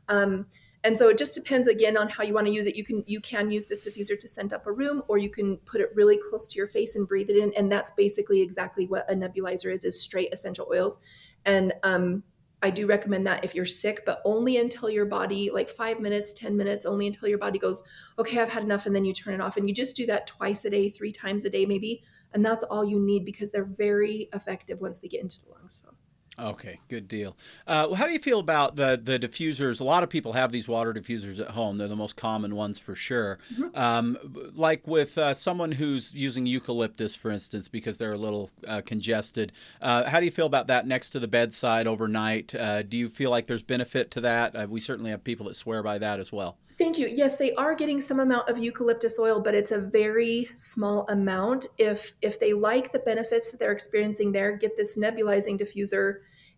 Um, 0.07 0.47
and 0.83 0.95
so 0.95 1.09
it 1.09 1.17
just 1.17 1.33
depends 1.33 1.67
again 1.67 1.97
on 1.97 2.07
how 2.09 2.23
you 2.23 2.35
want 2.35 2.45
to 2.45 2.53
use 2.53 2.67
it. 2.67 2.75
You 2.75 2.83
can 2.83 3.03
you 3.07 3.19
can 3.19 3.49
use 3.49 3.65
this 3.65 3.85
diffuser 3.85 4.17
to 4.19 4.27
scent 4.27 4.53
up 4.53 4.67
a 4.67 4.71
room, 4.71 5.01
or 5.07 5.17
you 5.17 5.31
can 5.31 5.57
put 5.65 5.81
it 5.81 5.89
really 5.95 6.19
close 6.29 6.47
to 6.47 6.57
your 6.57 6.67
face 6.67 6.95
and 6.95 7.07
breathe 7.07 7.31
it 7.31 7.37
in. 7.37 7.51
And 7.57 7.71
that's 7.71 7.91
basically 7.91 8.41
exactly 8.41 8.85
what 8.85 9.09
a 9.09 9.15
nebulizer 9.15 9.73
is: 9.73 9.83
is 9.83 9.99
straight 9.99 10.31
essential 10.31 10.67
oils. 10.71 10.99
And 11.43 11.73
um, 11.81 12.23
I 12.61 12.69
do 12.69 12.87
recommend 12.87 13.27
that 13.27 13.43
if 13.43 13.53
you're 13.53 13.65
sick, 13.65 14.03
but 14.05 14.21
only 14.25 14.57
until 14.57 14.89
your 14.89 15.05
body, 15.05 15.51
like 15.51 15.69
five 15.69 15.99
minutes, 15.99 16.33
10 16.33 16.57
minutes, 16.57 16.85
only 16.85 17.05
until 17.05 17.29
your 17.29 17.37
body 17.37 17.59
goes, 17.59 17.83
okay, 18.17 18.39
I've 18.39 18.51
had 18.51 18.63
enough. 18.63 18.87
And 18.87 18.95
then 18.95 19.05
you 19.05 19.13
turn 19.13 19.35
it 19.35 19.41
off. 19.41 19.57
And 19.57 19.67
you 19.67 19.75
just 19.75 19.95
do 19.95 20.07
that 20.07 20.25
twice 20.25 20.65
a 20.65 20.71
day, 20.71 20.89
three 20.89 21.11
times 21.11 21.45
a 21.45 21.49
day, 21.49 21.67
maybe. 21.67 22.01
And 22.33 22.43
that's 22.43 22.63
all 22.63 22.83
you 22.83 22.99
need 22.99 23.23
because 23.23 23.51
they're 23.51 23.65
very 23.65 24.29
effective 24.33 24.81
once 24.81 24.99
they 24.99 25.07
get 25.07 25.21
into 25.21 25.41
the 25.41 25.51
lungs. 25.51 25.83
So. 25.83 25.95
Okay, 26.37 26.79
good 26.89 27.07
deal. 27.07 27.37
Uh, 27.65 27.85
well, 27.87 27.95
how 27.95 28.05
do 28.05 28.11
you 28.11 28.19
feel 28.19 28.39
about 28.39 28.75
the 28.75 28.99
the 29.01 29.17
diffusers? 29.17 29.79
A 29.79 29.85
lot 29.85 30.03
of 30.03 30.09
people 30.09 30.33
have 30.33 30.51
these 30.51 30.67
water 30.67 30.93
diffusers 30.93 31.39
at 31.39 31.51
home. 31.51 31.77
They're 31.77 31.87
the 31.87 31.95
most 31.95 32.17
common 32.17 32.55
ones 32.55 32.77
for 32.77 32.93
sure. 32.93 33.39
Mm-hmm. 33.53 33.77
Um, 33.77 34.17
like 34.53 34.85
with 34.85 35.17
uh, 35.17 35.33
someone 35.33 35.71
who's 35.71 36.13
using 36.13 36.45
eucalyptus, 36.45 37.15
for 37.15 37.31
instance, 37.31 37.69
because 37.69 37.97
they're 37.97 38.13
a 38.13 38.17
little 38.17 38.49
uh, 38.67 38.81
congested. 38.85 39.53
Uh, 39.81 40.09
how 40.09 40.19
do 40.19 40.25
you 40.25 40.31
feel 40.31 40.45
about 40.45 40.67
that 40.67 40.85
next 40.85 41.11
to 41.11 41.19
the 41.19 41.27
bedside 41.27 41.87
overnight? 41.87 42.53
Uh, 42.53 42.83
do 42.83 42.97
you 42.97 43.07
feel 43.07 43.29
like 43.29 43.47
there's 43.47 43.63
benefit 43.63 44.11
to 44.11 44.21
that? 44.21 44.55
Uh, 44.55 44.67
we 44.69 44.81
certainly 44.81 45.11
have 45.11 45.23
people 45.23 45.45
that 45.45 45.55
swear 45.55 45.81
by 45.81 45.97
that 45.97 46.19
as 46.19 46.33
well. 46.33 46.57
Thank 46.77 46.97
you. 46.97 47.07
Yes, 47.07 47.37
they 47.37 47.53
are 47.53 47.73
getting 47.73 48.01
some 48.01 48.19
amount 48.19 48.49
of 48.49 48.57
eucalyptus 48.57 49.17
oil, 49.17 49.39
but 49.39 49.55
it's 49.55 49.71
a 49.71 49.79
very 49.79 50.49
small 50.55 51.05
amount. 51.07 51.67
If 51.77 52.13
if 52.21 52.39
they 52.39 52.53
like 52.53 52.91
the 52.91 52.99
benefits 52.99 53.51
that 53.51 53.59
they're 53.59 53.71
experiencing 53.71 54.33
there, 54.33 54.57
get 54.57 54.75
this 54.75 54.97
nebulizing 54.97 55.57
diffuser 55.57 56.17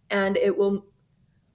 and 0.09 0.37
it 0.37 0.57
will 0.57 0.85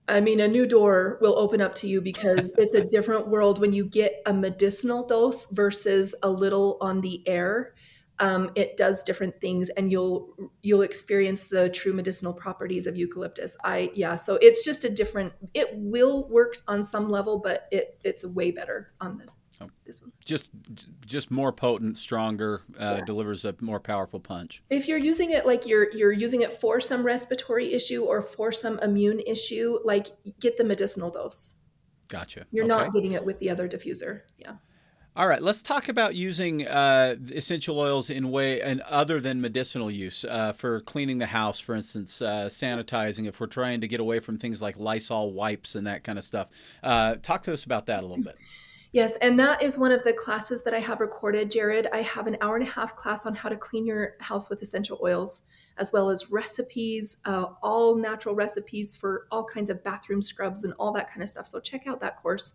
I 0.09 0.21
mean, 0.21 0.41
a 0.41 0.49
new 0.49 0.67
door 0.67 1.19
will 1.21 1.39
open 1.39 1.61
up 1.61 1.75
to 1.77 1.89
you 1.89 2.01
because 2.01 2.53
it's 2.59 2.75
a 2.75 2.85
different 2.85 3.29
world 3.29 3.61
when 3.61 3.73
you 3.73 3.85
get 3.85 4.21
a 4.27 4.35
medicinal 4.35 5.07
dose 5.07 5.51
versus 5.51 6.15
a 6.23 6.31
little 6.31 6.77
on 6.81 7.01
the 7.01 7.27
air 7.27 7.75
um, 8.23 8.53
it 8.55 8.77
does 8.77 9.03
different 9.03 9.39
things 9.41 9.69
and 9.71 9.91
you'll 9.91 10.33
you'll 10.63 10.83
experience 10.83 11.49
the 11.49 11.69
true 11.71 11.93
medicinal 11.93 12.33
properties 12.33 12.87
of 12.87 12.97
eucalyptus. 12.97 13.57
I 13.65 13.91
yeah 13.95 14.15
so 14.15 14.37
it's 14.41 14.65
just 14.65 14.85
a 14.85 14.89
different 14.89 15.33
it 15.55 15.71
will 15.75 16.29
work 16.29 16.59
on 16.69 16.85
some 16.85 17.11
level 17.11 17.39
but 17.39 17.67
it 17.73 17.99
it's 18.05 18.25
way 18.25 18.53
better 18.53 18.93
on 19.01 19.19
the 19.19 19.25
oh, 19.61 19.71
this 19.85 20.01
one. 20.01 20.13
Just 20.25 20.51
just 21.05 21.33
more 21.33 21.53
potent 21.53 21.99
stronger 21.99 22.63
uh, 22.79 22.99
yeah. 22.99 23.05
delivers 23.05 23.45
a 23.45 23.57
more 23.61 23.81
powerful 23.81 24.21
punch. 24.21 24.63
If 24.71 24.87
you're 24.87 24.99
using 24.99 25.31
it 25.31 25.45
like 25.45 25.67
you're 25.67 25.91
you're 25.93 26.13
using 26.13 26.43
it 26.43 26.53
for 26.53 26.79
some 26.81 27.03
respiratory 27.03 27.73
issue 27.75 28.05
or 28.05 28.23
for 28.23 28.53
some 28.53 28.79
immune 28.79 29.19
issue 29.19 29.79
like 29.85 30.07
get 30.41 30.57
the 30.57 30.65
medicinal 30.65 31.11
dose. 31.11 31.55
Gotcha. 32.07 32.47
You're 32.53 32.67
okay. 32.67 32.69
not 32.69 32.93
getting 32.93 33.13
it 33.13 33.25
with 33.25 33.41
the 33.41 33.51
other 33.51 33.69
diffuser 33.69 34.21
yeah 34.39 34.53
all 35.15 35.29
right, 35.29 35.43
let's 35.43 35.63
talk 35.63 35.91
about 35.91 36.15
using 36.15 36.67
uh, 36.67 37.17
essential 37.33 37.79
oils 37.79 38.09
in 38.09 38.31
way 38.31 38.63
and 38.63 38.81
other 38.83 39.21
than 39.21 39.43
medicinal 39.43 39.91
use 39.91 40.25
uh, 40.25 40.55
for 40.55 40.81
cleaning 40.81 41.19
the 41.19 41.27
house, 41.27 41.61
for 41.61 41.75
instance, 41.75 42.23
uh, 42.23 42.49
sanitizing. 42.51 43.29
If 43.29 43.39
we're 43.39 43.47
trying 43.47 43.83
to 43.83 43.89
get 43.89 44.01
away 44.01 44.21
from 44.21 44.39
things 44.39 44.63
like 44.63 44.79
Lysol 44.79 45.33
wipes 45.33 45.75
and 45.75 45.87
that 45.87 46.03
kind 46.03 46.19
of 46.19 46.25
stuff, 46.25 46.49
uh, 46.83 47.17
talk 47.17 47.43
to 47.43 47.53
us 47.53 47.65
about 47.65 47.87
that 47.87 48.05
a 48.05 48.07
little 48.07 48.25
bit. 48.25 48.39
Yes, 48.93 49.17
and 49.17 49.39
that 49.39 49.63
is 49.63 49.77
one 49.77 49.93
of 49.93 50.03
the 50.03 50.15
classes 50.15 50.63
that 50.65 50.73
I 50.73 50.79
have 50.79 51.01
recorded, 51.01 51.51
Jared. 51.51 51.89
I 51.93 52.03
have 52.03 52.27
an 52.27 52.39
hour 52.41 52.57
and 52.57 52.67
a 52.67 52.71
half 52.71 52.97
class 52.97 53.27
on 53.27 53.35
how 53.35 53.51
to 53.51 53.57
clean 53.57 53.87
your 53.87 54.15
house 54.21 54.49
with 54.49 54.63
essential 54.63 54.99
oils, 55.03 55.43
as 55.77 55.93
well 55.93 56.09
as 56.09 56.31
recipes, 56.31 57.19
uh, 57.27 57.47
all 57.63 57.97
natural 57.97 58.35
recipes 58.35 58.95
for 58.95 59.27
all 59.31 59.45
kinds 59.45 59.69
of 59.69 59.85
bathroom 59.85 60.23
scrubs 60.23 60.65
and 60.65 60.73
all 60.79 60.93
that 60.93 61.09
kind 61.11 61.23
of 61.23 61.29
stuff. 61.29 61.47
So 61.47 61.61
check 61.61 61.87
out 61.87 62.01
that 62.01 62.23
course. 62.23 62.55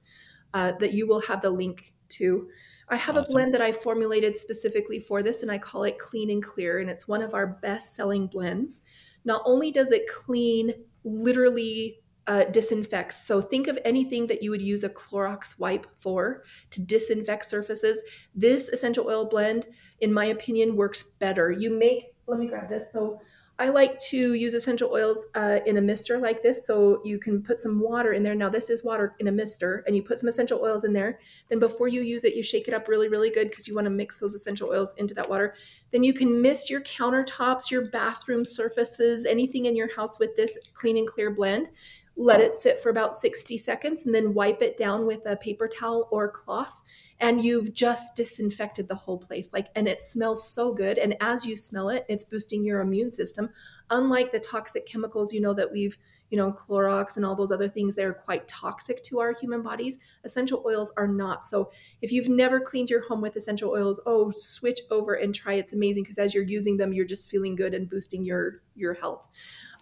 Uh, 0.54 0.72
that 0.80 0.94
you 0.94 1.06
will 1.06 1.20
have 1.20 1.42
the 1.42 1.50
link 1.50 1.94
too. 2.10 2.50
I 2.90 2.96
have 2.96 3.18
awesome. 3.18 3.32
a 3.32 3.34
blend 3.34 3.54
that 3.54 3.62
I 3.62 3.72
formulated 3.72 4.38
specifically 4.38 5.00
for 5.00 5.22
this, 5.22 5.42
and 5.42 5.52
I 5.52 5.58
call 5.58 5.84
it 5.84 6.00
Clean 6.00 6.30
and 6.30 6.42
Clear, 6.42 6.80
and 6.80 6.90
it's 6.90 7.08
one 7.08 7.22
of 7.22 7.34
our 7.34 7.48
best 7.48 7.96
selling 7.96 8.28
blends. 8.28 8.82
Not 9.26 9.42
only 9.46 9.72
does 9.72 9.92
it 9.92 10.08
clean, 10.08 10.74
literally 11.04 12.00
uh, 12.28 12.44
disinfects. 12.46 13.26
So 13.26 13.42
think 13.42 13.68
of 13.68 13.80
anything 13.86 14.28
that 14.28 14.44
you 14.44 14.52
would 14.52 14.62
use 14.62 14.84
a 14.84 14.90
Clorox 14.90 15.60
wipe 15.60 15.88
for 15.98 16.44
to 16.72 16.82
disinfect 16.82 17.46
surfaces. 17.46 18.02
This 18.36 18.68
essential 18.68 19.08
oil 19.08 19.26
blend, 19.26 19.66
in 20.02 20.14
my 20.14 20.26
opinion, 20.26 20.76
works 20.76 21.04
better. 21.04 21.52
You 21.52 21.70
make, 21.72 22.16
let 22.28 22.40
me 22.40 22.48
grab 22.48 22.70
this. 22.70 22.92
So 22.92 23.22
I 23.60 23.70
like 23.70 23.98
to 24.12 24.36
use 24.36 24.54
essential 24.54 24.92
oils 24.94 25.26
uh, 25.34 25.60
in 25.66 25.78
a 25.78 25.82
mister 25.82 26.20
like 26.20 26.44
this. 26.44 26.68
So 26.68 27.02
you 27.04 27.18
can 27.18 27.42
put 27.42 27.58
some 27.58 27.80
water 27.80 28.14
in 28.14 28.22
there. 28.22 28.36
Now, 28.36 28.50
this 28.50 28.70
is 28.70 28.84
water 28.84 29.16
in 29.20 29.28
a 29.28 29.32
mister, 29.32 29.84
and 29.88 29.96
you 29.96 30.04
put 30.04 30.20
some 30.20 30.30
essential 30.30 30.60
oils 30.62 30.84
in 30.84 30.94
there. 30.94 31.20
Then, 31.50 31.58
before 31.58 31.88
you 31.88 32.02
use 32.02 32.24
it, 32.24 32.36
you 32.36 32.44
shake 32.44 32.68
it 32.68 32.74
up 32.76 32.88
really, 32.88 33.10
really 33.10 33.32
good 33.32 33.50
because 33.50 33.68
you 33.68 33.74
want 33.74 33.86
to 33.86 33.92
mix 33.92 34.20
those 34.20 34.36
essential 34.36 34.70
oils 34.70 34.94
into 34.98 35.16
that 35.16 35.28
water. 35.28 35.56
Then, 35.92 36.04
you 36.04 36.14
can 36.14 36.40
mist 36.40 36.70
your 36.70 36.82
countertops, 36.82 37.72
your 37.72 37.90
bathroom 37.90 38.46
surfaces, 38.46 39.26
anything 39.26 39.66
in 39.66 39.76
your 39.76 39.94
house 39.96 40.20
with 40.20 40.36
this 40.36 40.58
clean 40.76 40.98
and 40.98 41.08
clear 41.08 41.32
blend 41.32 41.70
let 42.18 42.42
it 42.42 42.56
sit 42.56 42.82
for 42.82 42.90
about 42.90 43.14
60 43.14 43.58
seconds 43.58 44.06
and 44.06 44.14
then 44.14 44.34
wipe 44.34 44.64
it 44.64 44.76
down 44.76 45.06
with 45.06 45.22
a 45.28 45.38
paper 45.38 45.68
towel 45.68 46.08
or 46.12 46.30
cloth 46.30 46.82
and 47.20 47.44
you've 47.44 47.74
just 47.74 48.16
disinfected 48.16 48.88
the 48.88 48.96
whole 48.96 49.20
place 49.20 49.54
like 49.54 49.68
and 49.76 49.88
it 49.88 50.00
smells 50.00 50.52
so 50.52 50.74
good 50.74 50.98
and 50.98 51.16
as 51.22 51.46
you 51.46 51.56
smell 51.56 51.90
it 51.90 52.06
it's 52.10 52.26
boosting 52.26 52.64
your 52.64 52.82
immune 52.82 53.12
system. 53.12 53.50
Unlike 53.92 54.32
the 54.32 54.40
toxic 54.40 54.88
chemicals 54.88 55.32
you 55.32 55.40
know 55.40 55.54
that 55.54 55.72
we've 55.72 55.98
you 56.32 56.38
know 56.38 56.52
Clorox 56.52 57.18
and 57.18 57.26
all 57.26 57.36
those 57.36 57.52
other 57.52 57.70
things 57.70 57.96
they're 57.96 58.14
quite 58.14 58.48
toxic 58.48 59.04
to 59.04 59.20
our 59.20 59.34
human 59.34 59.62
bodies. 59.62 60.00
Essential 60.24 60.64
oils 60.66 60.92
are 60.98 61.08
not. 61.08 61.44
So 61.44 61.70
if 62.02 62.12
you've 62.12 62.30
never 62.30 62.60
cleaned 62.60 62.90
your 62.90 63.08
home 63.08 63.22
with 63.22 63.36
essential 63.36 63.70
oils 63.70 64.02
oh 64.08 64.32
switch 64.32 64.80
over 64.90 65.14
and 65.14 65.36
try. 65.36 65.54
It's 65.54 65.74
amazing 65.74 66.04
because 66.04 66.18
as 66.18 66.34
you're 66.34 66.44
using 66.44 66.78
them 66.78 66.94
you're 66.94 67.06
just 67.06 67.30
feeling 67.30 67.56
good 67.56 67.76
and 67.76 67.88
boosting 67.88 68.24
your 68.24 68.64
your 68.76 68.96
health. 68.96 69.24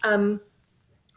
Um, 0.03 0.41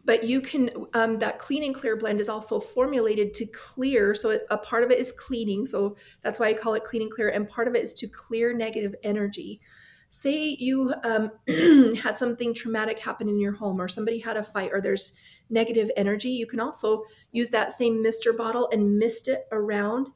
but 0.09 0.25
you 0.25 0.41
can 0.41 0.71
um, 0.95 1.19
that 1.19 1.39
clean 1.39 1.63
and 1.63 1.75
clear 1.75 1.95
blend 1.95 2.19
is 2.19 2.31
also 2.31 2.59
formulated 2.59 3.35
to 3.35 3.45
clear 3.49 4.15
so 4.15 4.41
a 4.49 4.57
part 4.57 4.83
of 4.83 4.91
it 4.91 4.99
is 4.99 5.13
cleaning 5.13 5.67
so 5.67 5.95
that's 6.23 6.41
why 6.41 6.49
i 6.49 6.55
call 6.55 6.73
it 6.73 6.83
clean 6.83 7.03
and 7.03 7.11
clear 7.11 7.29
and 7.29 7.47
part 7.47 7.69
of 7.69 7.75
it 7.75 7.83
is 7.83 7.93
to 7.93 8.09
clear 8.09 8.55
negative 8.55 8.95
energy 9.05 9.61
say 10.09 10.57
you 10.59 10.95
um, 11.05 11.31
had 12.03 12.17
something 12.17 12.55
traumatic 12.55 12.99
happen 12.99 13.29
in 13.29 13.39
your 13.39 13.53
home 13.53 13.79
or 13.79 13.87
somebody 13.87 14.19
had 14.19 14.39
a 14.39 14.43
fight 14.43 14.71
or 14.73 14.81
there's 14.81 15.13
negative 15.51 15.91
energy 15.95 16.31
you 16.31 16.47
can 16.47 16.59
also 16.59 17.05
use 17.33 17.51
that 17.51 17.71
same 17.71 18.03
mister 18.03 18.33
bottle 18.33 18.67
and 18.73 18.99
mist 18.99 19.29
it 19.29 19.47
around 19.53 20.09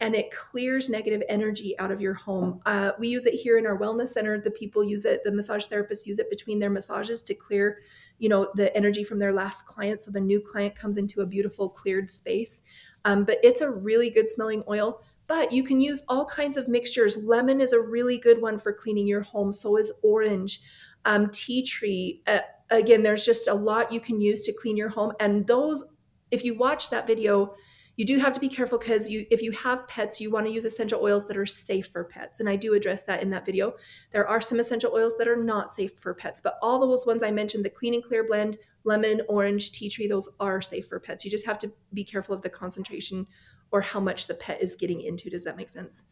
and 0.00 0.14
it 0.14 0.30
clears 0.30 0.88
negative 0.88 1.22
energy 1.28 1.78
out 1.78 1.90
of 1.90 2.00
your 2.00 2.14
home. 2.14 2.60
Uh, 2.64 2.92
we 2.98 3.08
use 3.08 3.26
it 3.26 3.34
here 3.34 3.58
in 3.58 3.66
our 3.66 3.78
wellness 3.78 4.08
center. 4.08 4.40
The 4.40 4.50
people 4.50 4.82
use 4.82 5.04
it, 5.04 5.22
the 5.24 5.30
massage 5.30 5.66
therapists 5.66 6.06
use 6.06 6.18
it 6.18 6.30
between 6.30 6.58
their 6.58 6.70
massages 6.70 7.22
to 7.24 7.34
clear 7.34 7.80
you 8.20 8.28
know 8.28 8.50
the 8.54 8.74
energy 8.76 9.02
from 9.02 9.18
their 9.18 9.32
last 9.32 9.66
client. 9.66 10.00
So 10.00 10.12
the 10.12 10.20
new 10.20 10.40
client 10.40 10.76
comes 10.76 10.96
into 10.96 11.22
a 11.22 11.26
beautiful 11.26 11.68
cleared 11.68 12.08
space. 12.08 12.62
Um, 13.04 13.24
but 13.24 13.38
it's 13.42 13.62
a 13.62 13.70
really 13.70 14.10
good 14.10 14.28
smelling 14.28 14.62
oil 14.68 15.02
but 15.30 15.52
you 15.52 15.62
can 15.62 15.80
use 15.80 16.02
all 16.08 16.24
kinds 16.24 16.56
of 16.56 16.66
mixtures. 16.66 17.16
Lemon 17.22 17.60
is 17.60 17.72
a 17.72 17.80
really 17.80 18.18
good 18.18 18.42
one 18.42 18.58
for 18.58 18.72
cleaning 18.72 19.06
your 19.06 19.20
home. 19.20 19.52
So 19.52 19.76
is 19.76 19.92
orange 20.02 20.60
um, 21.04 21.30
tea 21.30 21.62
tree. 21.62 22.20
Uh, 22.26 22.40
again 22.70 23.04
there's 23.04 23.24
just 23.24 23.46
a 23.46 23.54
lot 23.54 23.92
you 23.92 24.00
can 24.00 24.20
use 24.20 24.40
to 24.40 24.52
clean 24.52 24.76
your 24.76 24.88
home. 24.88 25.12
And 25.20 25.46
those 25.46 25.84
if 26.32 26.44
you 26.44 26.58
watch 26.58 26.90
that 26.90 27.06
video 27.06 27.54
you 28.00 28.06
do 28.06 28.18
have 28.18 28.32
to 28.32 28.40
be 28.40 28.48
careful 28.48 28.78
because 28.78 29.10
you 29.10 29.26
if 29.30 29.42
you 29.42 29.52
have 29.52 29.86
pets 29.86 30.22
you 30.22 30.30
want 30.30 30.46
to 30.46 30.52
use 30.52 30.64
essential 30.64 31.02
oils 31.02 31.28
that 31.28 31.36
are 31.36 31.44
safe 31.44 31.88
for 31.88 32.02
pets 32.02 32.40
and 32.40 32.48
i 32.48 32.56
do 32.56 32.72
address 32.72 33.02
that 33.02 33.22
in 33.22 33.28
that 33.28 33.44
video. 33.44 33.74
There 34.10 34.26
are 34.26 34.40
some 34.40 34.58
essential 34.58 34.94
oils 34.94 35.18
that 35.18 35.28
are 35.28 35.36
not 35.36 35.70
safe 35.70 35.98
for 35.98 36.14
pets 36.14 36.40
but 36.40 36.54
all 36.62 36.78
those 36.80 37.06
ones 37.06 37.22
i 37.22 37.30
mentioned 37.30 37.62
the 37.62 37.68
clean 37.68 37.92
and 37.92 38.02
clear 38.02 38.26
blend 38.26 38.56
lemon 38.84 39.20
orange 39.28 39.72
tea 39.72 39.90
tree 39.90 40.08
those 40.08 40.30
are 40.40 40.62
safe 40.62 40.86
for 40.88 40.98
pets. 40.98 41.26
You 41.26 41.30
just 41.30 41.44
have 41.44 41.58
to 41.58 41.70
be 41.92 42.02
careful 42.02 42.34
of 42.34 42.40
the 42.40 42.48
concentration 42.48 43.26
or 43.70 43.82
how 43.82 44.00
much 44.00 44.28
the 44.28 44.34
pet 44.34 44.62
is 44.62 44.76
getting 44.76 45.02
into. 45.02 45.28
Does 45.28 45.44
that 45.44 45.58
make 45.58 45.68
sense 45.68 46.04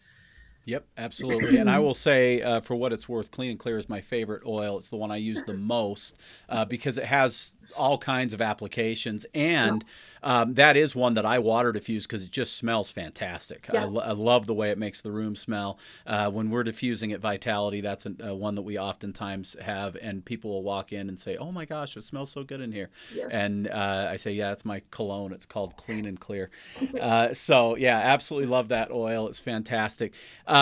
Yep, 0.68 0.86
absolutely. 0.98 1.56
and 1.56 1.70
I 1.70 1.78
will 1.80 1.94
say, 1.94 2.42
uh, 2.42 2.60
for 2.60 2.76
what 2.76 2.92
it's 2.92 3.08
worth, 3.08 3.30
Clean 3.30 3.50
and 3.50 3.58
Clear 3.58 3.78
is 3.78 3.88
my 3.88 4.02
favorite 4.02 4.42
oil. 4.46 4.76
It's 4.76 4.90
the 4.90 4.96
one 4.96 5.10
I 5.10 5.16
use 5.16 5.42
the 5.44 5.54
most 5.54 6.18
uh, 6.46 6.66
because 6.66 6.98
it 6.98 7.06
has 7.06 7.54
all 7.76 7.98
kinds 7.98 8.32
of 8.32 8.40
applications, 8.40 9.24
and 9.34 9.84
um, 10.22 10.54
that 10.54 10.76
is 10.76 10.94
one 10.94 11.14
that 11.14 11.24
I 11.24 11.38
water 11.38 11.72
diffuse 11.72 12.06
because 12.06 12.22
it 12.22 12.30
just 12.30 12.56
smells 12.56 12.90
fantastic. 12.90 13.68
Yeah. 13.72 13.82
I, 13.82 13.84
lo- 13.84 14.02
I, 14.02 14.12
love 14.12 14.46
the 14.46 14.54
way 14.54 14.70
it 14.70 14.78
makes 14.78 15.02
the 15.02 15.10
room 15.10 15.36
smell. 15.36 15.78
Uh, 16.06 16.30
when 16.30 16.50
we're 16.50 16.64
diffusing 16.64 17.12
at 17.12 17.20
Vitality, 17.20 17.80
that's 17.80 18.06
a, 18.06 18.34
one 18.34 18.54
that 18.54 18.62
we 18.62 18.78
oftentimes 18.78 19.56
have, 19.60 19.96
and 20.00 20.24
people 20.24 20.50
will 20.50 20.62
walk 20.62 20.92
in 20.92 21.08
and 21.08 21.18
say, 21.18 21.36
"Oh 21.36 21.52
my 21.52 21.64
gosh, 21.64 21.96
it 21.96 22.04
smells 22.04 22.30
so 22.30 22.42
good 22.42 22.60
in 22.60 22.72
here," 22.72 22.90
yes. 23.14 23.28
and 23.30 23.68
uh, 23.68 24.08
I 24.10 24.16
say, 24.16 24.32
"Yeah, 24.32 24.52
it's 24.52 24.64
my 24.64 24.82
cologne. 24.90 25.32
It's 25.32 25.46
called 25.46 25.76
Clean 25.76 26.04
and 26.04 26.20
Clear." 26.20 26.50
Uh, 26.98 27.32
so 27.32 27.76
yeah, 27.76 27.96
absolutely 27.96 28.48
love 28.48 28.68
that 28.68 28.90
oil. 28.90 29.28
It's 29.28 29.38
fantastic. 29.38 30.14
Um, 30.46 30.57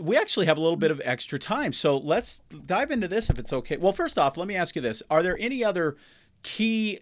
we 0.00 0.16
actually 0.16 0.46
have 0.46 0.58
a 0.58 0.60
little 0.60 0.76
bit 0.76 0.90
of 0.90 1.00
extra 1.04 1.38
time, 1.38 1.72
so 1.72 1.98
let's 1.98 2.40
dive 2.66 2.90
into 2.90 3.08
this 3.08 3.30
if 3.30 3.38
it's 3.38 3.52
okay. 3.52 3.76
Well, 3.76 3.92
first 3.92 4.18
off, 4.18 4.36
let 4.36 4.48
me 4.48 4.56
ask 4.56 4.76
you 4.76 4.82
this: 4.82 5.02
Are 5.10 5.22
there 5.22 5.36
any 5.38 5.64
other 5.64 5.96
key 6.42 7.00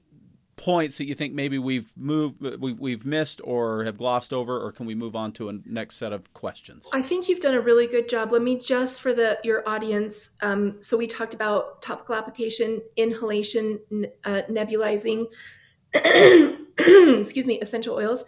points 0.58 0.98
that 0.98 1.06
you 1.06 1.14
think 1.14 1.32
maybe 1.32 1.58
we've 1.58 1.90
moved 1.96 2.40
we, 2.60 2.72
we've 2.72 3.06
missed 3.06 3.40
or 3.44 3.84
have 3.84 3.96
glossed 3.96 4.32
over 4.32 4.60
or 4.60 4.72
can 4.72 4.84
we 4.86 4.94
move 4.94 5.14
on 5.16 5.32
to 5.32 5.48
a 5.48 5.52
next 5.64 5.96
set 5.96 6.12
of 6.12 6.34
questions? 6.34 6.88
I 6.92 7.00
think 7.00 7.28
you've 7.28 7.40
done 7.40 7.54
a 7.54 7.60
really 7.60 7.86
good 7.86 8.08
job. 8.08 8.32
Let 8.32 8.42
me 8.42 8.58
just 8.58 9.00
for 9.00 9.14
the 9.14 9.38
your 9.44 9.66
audience 9.66 10.30
um, 10.42 10.76
so 10.82 10.96
we 10.96 11.06
talked 11.06 11.32
about 11.32 11.80
topical 11.80 12.14
application 12.14 12.82
inhalation 12.96 13.78
uh, 14.24 14.42
nebulizing 14.50 15.26
excuse 15.94 17.46
me 17.46 17.58
essential 17.60 17.94
oils 17.94 18.24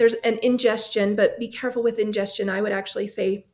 there's 0.00 0.14
an 0.14 0.38
ingestion 0.42 1.14
but 1.14 1.38
be 1.38 1.46
careful 1.46 1.82
with 1.82 1.98
ingestion 1.98 2.48
i 2.48 2.60
would 2.60 2.72
actually 2.72 3.06
say 3.06 3.46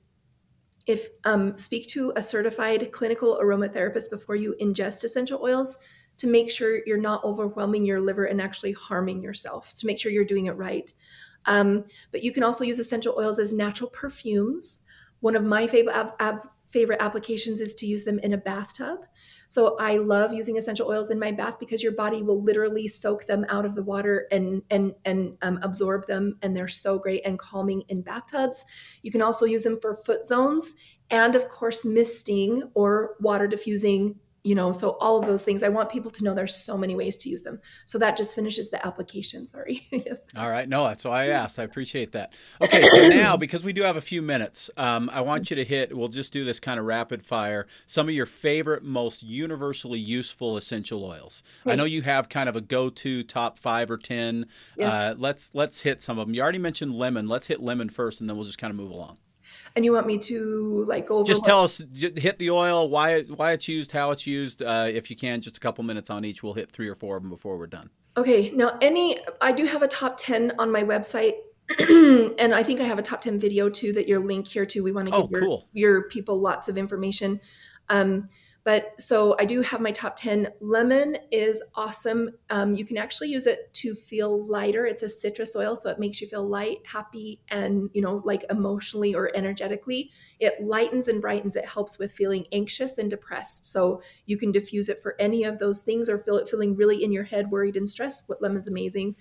if 0.86 1.08
um, 1.24 1.56
speak 1.56 1.88
to 1.88 2.12
a 2.14 2.22
certified 2.22 2.92
clinical 2.92 3.40
aromatherapist 3.42 4.08
before 4.08 4.36
you 4.36 4.54
ingest 4.62 5.02
essential 5.02 5.42
oils 5.42 5.78
to 6.18 6.26
make 6.26 6.50
sure 6.50 6.80
you're 6.86 6.96
not 6.96 7.24
overwhelming 7.24 7.84
your 7.84 8.00
liver 8.00 8.24
and 8.24 8.40
actually 8.40 8.72
harming 8.72 9.22
yourself, 9.22 9.74
to 9.76 9.86
make 9.86 9.98
sure 9.98 10.10
you're 10.10 10.24
doing 10.24 10.46
it 10.46 10.52
right. 10.52 10.92
Um, 11.44 11.84
but 12.10 12.22
you 12.22 12.32
can 12.32 12.42
also 12.42 12.64
use 12.64 12.78
essential 12.78 13.16
oils 13.18 13.38
as 13.38 13.52
natural 13.52 13.90
perfumes. 13.90 14.80
One 15.20 15.36
of 15.36 15.44
my 15.44 15.66
favorite 15.66 15.94
favorite 16.68 17.00
applications 17.00 17.60
is 17.60 17.74
to 17.74 17.86
use 17.86 18.04
them 18.04 18.18
in 18.18 18.32
a 18.32 18.38
bathtub. 18.38 19.00
So 19.48 19.76
I 19.78 19.98
love 19.98 20.32
using 20.32 20.58
essential 20.58 20.88
oils 20.88 21.10
in 21.10 21.18
my 21.18 21.30
bath 21.30 21.58
because 21.60 21.82
your 21.82 21.92
body 21.92 22.22
will 22.22 22.42
literally 22.42 22.88
soak 22.88 23.26
them 23.26 23.46
out 23.48 23.64
of 23.64 23.74
the 23.74 23.82
water 23.82 24.26
and 24.30 24.62
and 24.70 24.94
and 25.04 25.36
um, 25.42 25.58
absorb 25.62 26.06
them, 26.06 26.38
and 26.42 26.56
they're 26.56 26.68
so 26.68 26.98
great 26.98 27.24
and 27.24 27.38
calming 27.38 27.82
in 27.88 28.02
bathtubs. 28.02 28.64
You 29.02 29.10
can 29.10 29.22
also 29.22 29.46
use 29.46 29.62
them 29.62 29.78
for 29.80 29.94
foot 29.94 30.24
zones, 30.24 30.74
and 31.10 31.34
of 31.36 31.48
course 31.48 31.84
misting 31.84 32.64
or 32.74 33.14
water 33.20 33.46
diffusing 33.46 34.18
you 34.46 34.54
know 34.54 34.70
so 34.70 34.90
all 35.00 35.18
of 35.18 35.26
those 35.26 35.44
things 35.44 35.62
i 35.62 35.68
want 35.68 35.90
people 35.90 36.10
to 36.10 36.22
know 36.22 36.32
there's 36.32 36.54
so 36.54 36.78
many 36.78 36.94
ways 36.94 37.16
to 37.16 37.28
use 37.28 37.42
them. 37.42 37.60
So 37.84 37.98
that 37.98 38.16
just 38.16 38.34
finishes 38.34 38.70
the 38.70 38.84
application 38.86 39.44
sorry 39.44 39.86
yes. 39.90 40.20
All 40.36 40.48
right 40.48 40.68
no 40.68 40.84
that's 40.84 41.04
why 41.04 41.24
i 41.24 41.26
asked 41.28 41.58
i 41.58 41.64
appreciate 41.64 42.12
that. 42.12 42.32
Okay 42.60 42.82
so 42.88 43.08
now 43.08 43.36
because 43.36 43.64
we 43.64 43.72
do 43.72 43.82
have 43.82 43.96
a 43.96 44.00
few 44.00 44.22
minutes 44.22 44.70
um, 44.76 45.10
i 45.12 45.20
want 45.20 45.50
you 45.50 45.56
to 45.56 45.64
hit 45.64 45.96
we'll 45.96 46.08
just 46.08 46.32
do 46.32 46.44
this 46.44 46.60
kind 46.60 46.78
of 46.78 46.86
rapid 46.86 47.24
fire 47.24 47.66
some 47.86 48.08
of 48.08 48.14
your 48.14 48.26
favorite 48.26 48.82
most 48.82 49.22
universally 49.22 49.98
useful 49.98 50.56
essential 50.56 51.04
oils. 51.04 51.42
I 51.66 51.74
know 51.74 51.84
you 51.84 52.02
have 52.02 52.28
kind 52.28 52.48
of 52.48 52.56
a 52.56 52.60
go-to 52.60 53.22
top 53.22 53.58
five 53.58 53.90
or 53.90 53.98
ten. 53.98 54.46
Yes. 54.76 54.94
Uh, 54.94 55.14
let's 55.18 55.54
let's 55.54 55.80
hit 55.80 56.00
some 56.00 56.18
of 56.18 56.26
them 56.26 56.34
you 56.34 56.42
already 56.42 56.58
mentioned 56.58 56.94
lemon 56.94 57.26
let's 57.28 57.46
hit 57.46 57.60
lemon 57.60 57.88
first 57.88 58.20
and 58.20 58.28
then 58.28 58.36
we'll 58.36 58.46
just 58.46 58.58
kind 58.58 58.70
of 58.70 58.76
move 58.76 58.90
along 58.90 59.16
and 59.76 59.84
you 59.84 59.92
want 59.92 60.06
me 60.06 60.18
to 60.18 60.84
like 60.88 61.06
go 61.06 61.18
over 61.18 61.26
just 61.26 61.44
tell 61.44 61.62
us 61.62 61.80
hit 61.94 62.38
the 62.38 62.50
oil 62.50 62.88
why 62.88 63.22
why 63.22 63.52
it's 63.52 63.68
used 63.68 63.92
how 63.92 64.10
it's 64.10 64.26
used 64.26 64.62
uh, 64.62 64.88
if 64.90 65.10
you 65.10 65.16
can 65.16 65.40
just 65.40 65.58
a 65.58 65.60
couple 65.60 65.84
minutes 65.84 66.10
on 66.10 66.24
each. 66.24 66.42
We'll 66.42 66.54
hit 66.54 66.72
three 66.72 66.88
or 66.88 66.94
four 66.94 67.16
of 67.16 67.22
them 67.22 67.30
before 67.30 67.58
we're 67.58 67.66
done. 67.66 67.90
Okay 68.16 68.50
now 68.50 68.78
any 68.80 69.18
i 69.40 69.52
do 69.52 69.66
have 69.66 69.82
a 69.82 69.88
top 69.88 70.16
10 70.16 70.54
on 70.58 70.72
my 70.72 70.82
website 70.82 71.34
and 71.78 72.54
i 72.54 72.62
think 72.62 72.80
i 72.80 72.84
have 72.84 72.98
a 72.98 73.02
top 73.02 73.20
10 73.20 73.38
video 73.38 73.68
too 73.68 73.92
that 73.92 74.08
you're 74.08 74.24
linked 74.24 74.48
here 74.48 74.64
to 74.64 74.80
we 74.82 74.92
want 74.92 75.06
to 75.06 75.12
give 75.12 75.20
oh, 75.22 75.28
your, 75.30 75.62
your 75.72 76.02
people 76.08 76.40
lots 76.40 76.68
of 76.68 76.78
information. 76.78 77.40
Um, 77.88 78.28
but 78.66 79.00
so 79.00 79.36
I 79.38 79.44
do 79.44 79.62
have 79.62 79.80
my 79.80 79.92
top 79.92 80.16
10. 80.16 80.48
Lemon 80.60 81.18
is 81.30 81.62
awesome. 81.76 82.30
Um, 82.50 82.74
you 82.74 82.84
can 82.84 82.98
actually 82.98 83.28
use 83.28 83.46
it 83.46 83.72
to 83.74 83.94
feel 83.94 84.44
lighter. 84.44 84.86
It's 84.86 85.04
a 85.04 85.08
citrus 85.08 85.54
oil, 85.54 85.76
so 85.76 85.88
it 85.88 86.00
makes 86.00 86.20
you 86.20 86.26
feel 86.26 86.44
light, 86.44 86.78
happy, 86.84 87.40
and, 87.48 87.88
you 87.94 88.02
know, 88.02 88.20
like 88.24 88.44
emotionally 88.50 89.14
or 89.14 89.30
energetically. 89.36 90.10
It 90.40 90.60
lightens 90.60 91.06
and 91.06 91.20
brightens. 91.20 91.54
It 91.54 91.64
helps 91.64 92.00
with 92.00 92.12
feeling 92.12 92.44
anxious 92.50 92.98
and 92.98 93.08
depressed. 93.08 93.66
So 93.66 94.02
you 94.24 94.36
can 94.36 94.50
diffuse 94.50 94.88
it 94.88 94.98
for 95.00 95.14
any 95.20 95.44
of 95.44 95.60
those 95.60 95.82
things 95.82 96.08
or 96.08 96.18
feel 96.18 96.36
it 96.36 96.48
feeling 96.48 96.74
really 96.74 97.04
in 97.04 97.12
your 97.12 97.22
head, 97.22 97.52
worried 97.52 97.76
and 97.76 97.88
stressed. 97.88 98.28
What 98.28 98.42
lemon's 98.42 98.66
amazing. 98.66 99.14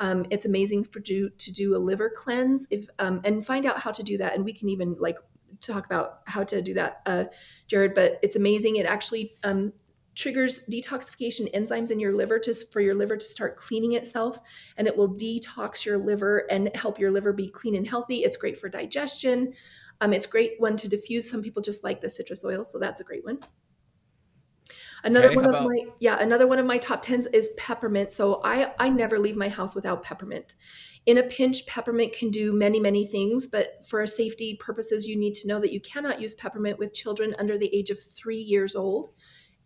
Um, 0.00 0.26
it's 0.28 0.44
amazing 0.44 0.84
for 0.84 1.00
do 1.00 1.30
to 1.30 1.50
do 1.50 1.74
a 1.74 1.78
liver 1.78 2.12
cleanse 2.14 2.66
if 2.70 2.88
um, 2.98 3.22
and 3.24 3.46
find 3.46 3.64
out 3.64 3.80
how 3.80 3.90
to 3.92 4.02
do 4.02 4.18
that. 4.18 4.34
And 4.34 4.44
we 4.44 4.52
can 4.52 4.68
even 4.68 4.96
like 4.98 5.16
talk 5.70 5.86
about 5.86 6.20
how 6.26 6.42
to 6.44 6.62
do 6.62 6.74
that, 6.74 7.02
uh, 7.06 7.24
Jared. 7.68 7.94
But 7.94 8.18
it's 8.22 8.36
amazing. 8.36 8.76
It 8.76 8.86
actually 8.86 9.34
um, 9.44 9.72
triggers 10.14 10.66
detoxification 10.70 11.52
enzymes 11.54 11.90
in 11.90 12.00
your 12.00 12.14
liver 12.14 12.38
to 12.38 12.54
for 12.72 12.80
your 12.80 12.94
liver 12.94 13.16
to 13.16 13.24
start 13.24 13.56
cleaning 13.56 13.92
itself, 13.92 14.38
and 14.76 14.86
it 14.86 14.96
will 14.96 15.14
detox 15.14 15.84
your 15.84 15.98
liver 15.98 16.46
and 16.50 16.70
help 16.74 16.98
your 16.98 17.10
liver 17.10 17.32
be 17.32 17.48
clean 17.48 17.74
and 17.74 17.86
healthy. 17.86 18.24
It's 18.24 18.36
great 18.36 18.58
for 18.58 18.68
digestion. 18.68 19.52
Um, 20.00 20.12
it's 20.12 20.26
great 20.26 20.54
one 20.58 20.76
to 20.78 20.88
diffuse. 20.88 21.30
Some 21.30 21.42
people 21.42 21.62
just 21.62 21.84
like 21.84 22.00
the 22.00 22.08
citrus 22.08 22.44
oil, 22.44 22.64
so 22.64 22.78
that's 22.78 23.00
a 23.00 23.04
great 23.04 23.24
one. 23.24 23.38
Another 25.04 25.28
Okay, 25.28 25.36
one 25.36 25.52
how 25.52 25.64
of 25.64 25.64
my 25.64 25.80
yeah, 25.98 26.18
another 26.20 26.46
one 26.46 26.58
of 26.58 26.66
my 26.66 26.78
top 26.78 27.02
tens 27.02 27.26
is 27.28 27.50
peppermint. 27.56 28.12
So 28.12 28.40
I 28.44 28.72
I 28.78 28.88
never 28.88 29.18
leave 29.18 29.36
my 29.36 29.48
house 29.48 29.74
without 29.74 30.02
peppermint. 30.02 30.54
In 31.04 31.18
a 31.18 31.22
pinch, 31.24 31.66
peppermint 31.66 32.12
can 32.12 32.30
do 32.30 32.52
many 32.52 32.78
many 32.78 33.06
things, 33.06 33.48
but 33.48 33.84
for 33.84 34.06
safety 34.06 34.54
purposes, 34.54 35.06
you 35.06 35.16
need 35.16 35.34
to 35.34 35.48
know 35.48 35.58
that 35.60 35.72
you 35.72 35.80
cannot 35.80 36.20
use 36.20 36.34
peppermint 36.34 36.78
with 36.78 36.94
children 36.94 37.34
under 37.38 37.58
the 37.58 37.74
age 37.74 37.90
of 37.90 38.00
three 38.00 38.40
years 38.40 38.76
old. 38.76 39.10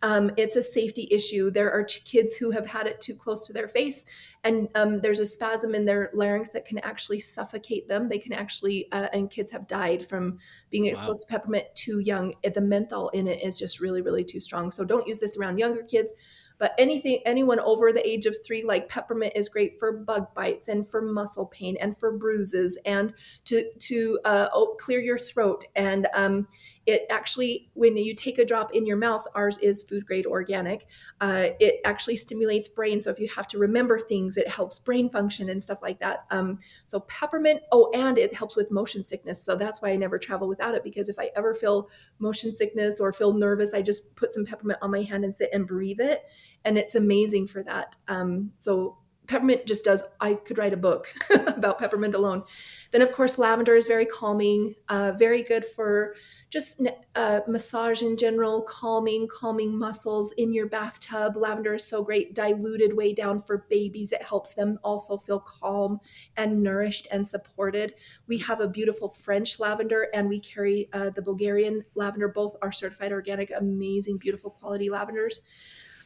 Um, 0.03 0.31
it's 0.37 0.55
a 0.55 0.61
safety 0.61 1.07
issue. 1.09 1.49
There 1.49 1.71
are 1.71 1.83
kids 1.83 2.35
who 2.35 2.51
have 2.51 2.67
had 2.67 2.85
it 2.85 3.01
too 3.01 3.15
close 3.15 3.45
to 3.47 3.53
their 3.53 3.67
face, 3.67 4.05
and 4.43 4.69
um, 4.75 4.99
there's 4.99 5.19
a 5.19 5.25
spasm 5.25 5.73
in 5.73 5.85
their 5.85 6.11
larynx 6.13 6.49
that 6.49 6.65
can 6.65 6.77
actually 6.79 7.19
suffocate 7.19 7.87
them. 7.87 8.07
They 8.07 8.19
can 8.19 8.33
actually, 8.33 8.91
uh, 8.91 9.07
and 9.13 9.29
kids 9.29 9.51
have 9.51 9.67
died 9.67 10.07
from 10.07 10.37
being 10.69 10.83
wow. 10.83 10.89
exposed 10.89 11.27
to 11.27 11.33
peppermint 11.33 11.65
too 11.73 11.99
young. 11.99 12.33
The 12.43 12.61
menthol 12.61 13.09
in 13.09 13.27
it 13.27 13.43
is 13.43 13.57
just 13.57 13.79
really, 13.79 14.01
really 14.01 14.23
too 14.23 14.39
strong. 14.39 14.69
So 14.69 14.85
don't 14.85 15.07
use 15.07 15.19
this 15.19 15.37
around 15.37 15.57
younger 15.57 15.83
kids. 15.83 16.13
But 16.59 16.73
anything, 16.77 17.19
anyone 17.25 17.59
over 17.59 17.93
the 17.93 18.07
age 18.07 18.25
of 18.25 18.35
three, 18.45 18.63
like 18.63 18.89
peppermint, 18.89 19.33
is 19.35 19.49
great 19.49 19.79
for 19.79 19.91
bug 19.91 20.33
bites 20.33 20.67
and 20.67 20.87
for 20.87 21.01
muscle 21.01 21.45
pain 21.45 21.77
and 21.79 21.95
for 21.95 22.17
bruises 22.17 22.77
and 22.85 23.13
to 23.45 23.69
to 23.79 24.19
uh, 24.25 24.49
clear 24.79 24.99
your 24.99 25.17
throat. 25.17 25.65
And 25.75 26.07
um, 26.13 26.47
it 26.85 27.05
actually, 27.09 27.69
when 27.73 27.97
you 27.97 28.15
take 28.15 28.39
a 28.39 28.45
drop 28.45 28.73
in 28.73 28.85
your 28.85 28.97
mouth, 28.97 29.27
ours 29.35 29.57
is 29.59 29.83
food 29.83 30.05
grade 30.05 30.25
organic. 30.25 30.87
Uh, 31.19 31.49
it 31.59 31.81
actually 31.83 32.15
stimulates 32.15 32.67
brain. 32.67 33.01
So 33.01 33.11
if 33.11 33.19
you 33.19 33.27
have 33.27 33.47
to 33.49 33.57
remember 33.57 33.99
things, 33.99 34.37
it 34.37 34.47
helps 34.47 34.79
brain 34.79 35.09
function 35.09 35.49
and 35.49 35.61
stuff 35.61 35.81
like 35.81 35.99
that. 35.99 36.25
Um, 36.31 36.59
so 36.85 37.01
peppermint. 37.01 37.61
Oh, 37.71 37.91
and 37.93 38.17
it 38.17 38.33
helps 38.33 38.55
with 38.55 38.71
motion 38.71 39.03
sickness. 39.03 39.43
So 39.43 39.55
that's 39.55 39.81
why 39.81 39.89
I 39.89 39.95
never 39.97 40.17
travel 40.17 40.47
without 40.47 40.75
it 40.75 40.83
because 40.83 41.09
if 41.09 41.19
I 41.19 41.29
ever 41.35 41.53
feel 41.53 41.89
motion 42.19 42.51
sickness 42.51 42.99
or 42.99 43.11
feel 43.11 43.33
nervous, 43.33 43.73
I 43.73 43.81
just 43.81 44.15
put 44.15 44.31
some 44.31 44.45
peppermint 44.45 44.79
on 44.81 44.91
my 44.91 45.01
hand 45.01 45.25
and 45.25 45.35
sit 45.35 45.49
and 45.53 45.67
breathe 45.67 45.99
it, 45.99 46.23
and 46.65 46.77
it's 46.77 46.95
amazing 46.95 47.47
for 47.47 47.63
that. 47.63 47.95
Um, 48.07 48.51
so 48.57 48.97
peppermint 49.27 49.65
just 49.65 49.83
does 49.83 50.03
i 50.21 50.33
could 50.33 50.57
write 50.57 50.73
a 50.73 50.77
book 50.77 51.13
about 51.47 51.77
peppermint 51.77 52.15
alone. 52.15 52.43
Then 52.91 53.01
of 53.01 53.11
course 53.11 53.37
lavender 53.37 53.75
is 53.75 53.87
very 53.87 54.05
calming 54.05 54.75
uh, 54.87 55.11
very 55.17 55.43
good 55.43 55.65
for 55.65 56.15
just 56.49 56.81
uh, 57.15 57.41
massage 57.47 58.01
in 58.01 58.15
general 58.15 58.61
calming 58.61 59.27
calming 59.27 59.77
muscles 59.77 60.31
in 60.37 60.53
your 60.53 60.67
bathtub. 60.67 61.35
Lavender 61.35 61.75
is 61.75 61.83
so 61.83 62.01
great 62.03 62.33
diluted 62.33 62.95
way 62.95 63.13
down 63.13 63.39
for 63.39 63.65
babies. 63.69 64.13
It 64.13 64.23
helps 64.23 64.53
them 64.53 64.79
also 64.83 65.17
feel 65.17 65.41
calm 65.41 65.99
and 66.37 66.63
nourished 66.63 67.07
and 67.11 67.27
supported. 67.27 67.95
We 68.27 68.37
have 68.39 68.61
a 68.61 68.67
beautiful 68.67 69.09
french 69.09 69.59
lavender 69.59 70.07
and 70.13 70.29
we 70.29 70.39
carry 70.39 70.89
uh, 70.93 71.09
the 71.09 71.21
bulgarian 71.21 71.83
lavender. 71.95 72.29
Both 72.29 72.55
are 72.61 72.71
certified 72.71 73.11
organic 73.11 73.51
amazing 73.51 74.17
beautiful 74.17 74.51
quality 74.51 74.89
lavenders 74.89 75.41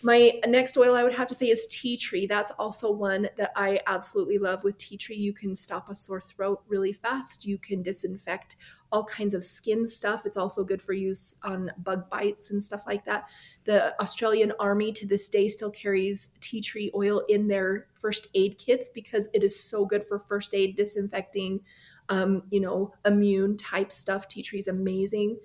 my 0.03 0.39
next 0.47 0.77
oil 0.77 0.95
I 0.95 1.03
would 1.03 1.13
have 1.13 1.27
to 1.27 1.33
say 1.33 1.49
is 1.49 1.67
tea 1.67 1.97
tree. 1.97 2.25
That's 2.25 2.51
also 2.51 2.91
one 2.91 3.29
that 3.37 3.51
I 3.55 3.79
absolutely 3.87 4.37
love. 4.37 4.63
With 4.63 4.77
tea 4.77 4.97
tree, 4.97 5.15
you 5.15 5.33
can 5.33 5.53
stop 5.55 5.89
a 5.89 5.95
sore 5.95 6.21
throat 6.21 6.63
really 6.67 6.93
fast. 6.93 7.45
You 7.45 7.57
can 7.57 7.81
disinfect 7.81 8.55
all 8.91 9.05
kinds 9.05 9.33
of 9.33 9.43
skin 9.43 9.85
stuff. 9.85 10.25
It's 10.25 10.37
also 10.37 10.63
good 10.63 10.81
for 10.81 10.93
use 10.93 11.35
on 11.43 11.71
bug 11.79 12.09
bites 12.09 12.51
and 12.51 12.63
stuff 12.63 12.83
like 12.85 13.05
that. 13.05 13.29
The 13.63 13.99
Australian 14.01 14.51
Army 14.59 14.91
to 14.93 15.07
this 15.07 15.27
day 15.29 15.47
still 15.47 15.71
carries 15.71 16.29
tea 16.39 16.61
tree 16.61 16.91
oil 16.95 17.23
in 17.29 17.47
their 17.47 17.87
first 17.93 18.27
aid 18.33 18.57
kits 18.57 18.89
because 18.89 19.29
it 19.33 19.43
is 19.43 19.57
so 19.57 19.85
good 19.85 20.03
for 20.03 20.19
first 20.19 20.53
aid, 20.53 20.75
disinfecting, 20.75 21.61
um, 22.09 22.43
you 22.49 22.59
know, 22.59 22.93
immune 23.05 23.55
type 23.57 23.91
stuff. 23.91 24.27
Tea 24.27 24.41
tree 24.41 24.59
is 24.59 24.67
amazing 24.67 25.37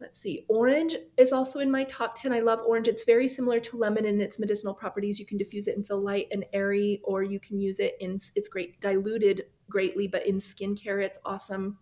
let's 0.00 0.18
see, 0.18 0.46
orange 0.48 0.96
is 1.16 1.32
also 1.32 1.58
in 1.60 1.70
my 1.70 1.84
top 1.84 2.14
10. 2.14 2.32
I 2.32 2.40
love 2.40 2.60
orange. 2.66 2.88
It's 2.88 3.04
very 3.04 3.28
similar 3.28 3.60
to 3.60 3.76
lemon 3.76 4.06
in 4.06 4.20
its 4.20 4.38
medicinal 4.38 4.74
properties. 4.74 5.18
You 5.18 5.26
can 5.26 5.38
diffuse 5.38 5.68
it 5.68 5.76
and 5.76 5.86
feel 5.86 6.00
light 6.00 6.28
and 6.30 6.44
airy, 6.52 7.00
or 7.04 7.22
you 7.22 7.38
can 7.38 7.60
use 7.60 7.78
it 7.78 7.96
in, 8.00 8.12
it's 8.34 8.48
great, 8.48 8.80
diluted 8.80 9.44
greatly, 9.68 10.08
but 10.08 10.26
in 10.26 10.36
skincare, 10.36 11.02
it's 11.02 11.18
awesome. 11.24 11.78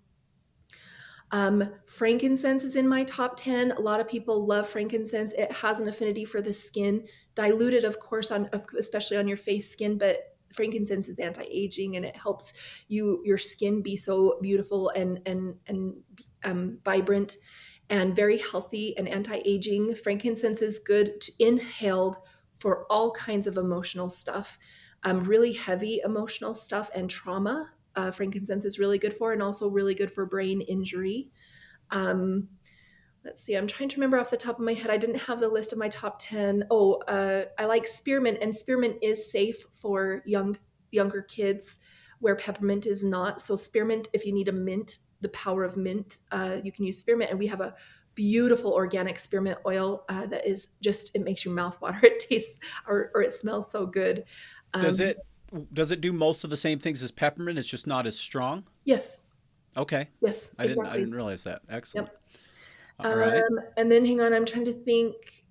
Um, 1.31 1.73
frankincense 1.87 2.65
is 2.65 2.77
in 2.77 2.89
my 2.89 3.05
top 3.05 3.37
10. 3.37 3.73
A 3.73 3.81
lot 3.81 4.01
of 4.01 4.09
people 4.09 4.47
love 4.47 4.69
frankincense. 4.69 5.33
It 5.35 5.53
has 5.53 5.79
an 5.79 5.89
affinity 5.89 6.25
for 6.25 6.41
the 6.41 6.53
skin, 6.53 7.07
diluted, 7.35 7.85
of 7.85 8.01
course, 8.01 8.31
on 8.31 8.49
especially 8.79 9.19
on 9.19 9.29
your 9.29 9.37
face 9.37 9.71
skin, 9.71 9.99
but 9.99 10.37
frankincense 10.53 11.09
is 11.09 11.19
anti-aging 11.19 11.97
and 11.97 12.07
it 12.07 12.17
helps 12.17 12.55
you 12.89 13.23
your 13.23 13.37
skin 13.37 13.83
be 13.83 13.95
so 13.95 14.39
beautiful 14.41 14.89
and 14.91 15.21
and 15.27 15.55
and 15.67 15.95
um, 16.45 16.79
vibrant 16.85 17.37
and 17.91 18.15
very 18.15 18.39
healthy 18.39 18.97
and 18.97 19.09
anti-aging. 19.09 19.95
Frankincense 19.95 20.63
is 20.63 20.79
good 20.79 21.21
to 21.21 21.33
inhaled 21.39 22.17
for 22.53 22.87
all 22.91 23.11
kinds 23.13 23.47
of 23.47 23.57
emotional 23.57 24.11
stuff, 24.11 24.59
um, 25.05 25.25
really 25.25 25.53
heavy 25.53 26.01
emotional 26.05 26.55
stuff 26.55 26.91
and 26.95 27.09
trauma. 27.09 27.71
Uh, 27.97 28.11
frankincense 28.11 28.65
is 28.65 28.79
really 28.79 28.99
good 28.99 29.15
for, 29.15 29.33
and 29.33 29.43
also 29.43 29.69
really 29.69 29.95
good 29.95 30.13
for 30.13 30.27
brain 30.27 30.61
injury. 30.61 31.31
Um, 31.91 32.49
let's 33.25 33.41
see, 33.41 33.57
I'm 33.57 33.67
trying 33.67 33.89
to 33.89 33.97
remember 33.97 34.19
off 34.19 34.31
the 34.31 34.37
top 34.37 34.59
of 34.59 34.65
my 34.65 34.75
head. 34.75 34.91
I 34.91 34.99
didn't 34.99 35.23
have 35.23 35.41
the 35.41 35.49
list 35.49 35.73
of 35.73 35.79
my 35.79 35.89
top 35.89 36.19
10. 36.21 36.65
Oh, 36.71 36.95
uh, 37.09 37.45
I 37.59 37.65
like 37.65 37.87
spearmint, 37.87 38.39
and 38.43 38.55
spearmint 38.55 38.97
is 39.03 39.31
safe 39.31 39.65
for 39.71 40.23
young 40.27 40.57
younger 40.91 41.23
kids 41.23 41.79
where 42.21 42.37
peppermint 42.37 42.87
is 42.87 43.05
not. 43.05 43.41
So 43.41 43.55
spearmint, 43.57 44.09
if 44.13 44.25
you 44.27 44.33
need 44.33 44.49
a 44.49 44.53
mint 44.53 44.99
the 45.21 45.29
power 45.31 45.65
of 45.65 45.77
mint. 45.77 46.19
Uh, 46.31 46.59
you 46.63 46.73
can 46.73 46.85
use 46.85 46.99
spearmint, 46.99 47.31
and 47.31 47.39
we 47.39 47.47
have 47.47 47.61
a 47.61 47.75
beautiful 48.15 48.73
organic 48.73 49.17
spearmint 49.17 49.59
oil 49.65 50.05
uh, 50.09 50.27
that 50.27 50.45
is 50.45 50.71
just 50.81 51.13
it 51.15 51.23
makes 51.23 51.45
your 51.45 51.55
mouth 51.55 51.81
water. 51.81 52.01
It 52.03 52.19
tastes 52.19 52.59
or, 52.87 53.13
or 53.15 53.23
it 53.23 53.33
smells 53.33 53.71
so 53.71 53.87
good. 53.87 54.25
Um, 54.75 54.83
does 54.83 55.01
it 55.01 55.19
does 55.73 55.91
it 55.91 56.01
do 56.01 56.13
most 56.13 56.45
of 56.45 56.51
the 56.51 56.57
same 56.57 56.79
things 56.79 57.03
as 57.03 57.11
peppermint? 57.11 57.59
It's 57.59 57.69
just 57.69 57.87
not 57.87 58.07
as 58.07 58.19
strong. 58.19 58.65
Yes. 58.85 59.23
Okay. 59.77 60.09
Yes. 60.21 60.55
I 60.59 60.65
exactly. 60.65 60.85
didn't. 60.85 60.87
I 60.87 60.99
didn't 60.99 61.15
realize 61.15 61.45
that. 61.45 61.63
Excellent. 61.71 62.09
Yep. 62.09 62.21
All 63.01 63.13
um, 63.13 63.19
right. 63.19 63.43
And 63.77 63.91
then 63.91 64.05
hang 64.05 64.21
on, 64.21 64.35
I'm 64.35 64.45
trying 64.45 64.65
to 64.65 64.73
think. 64.73 65.45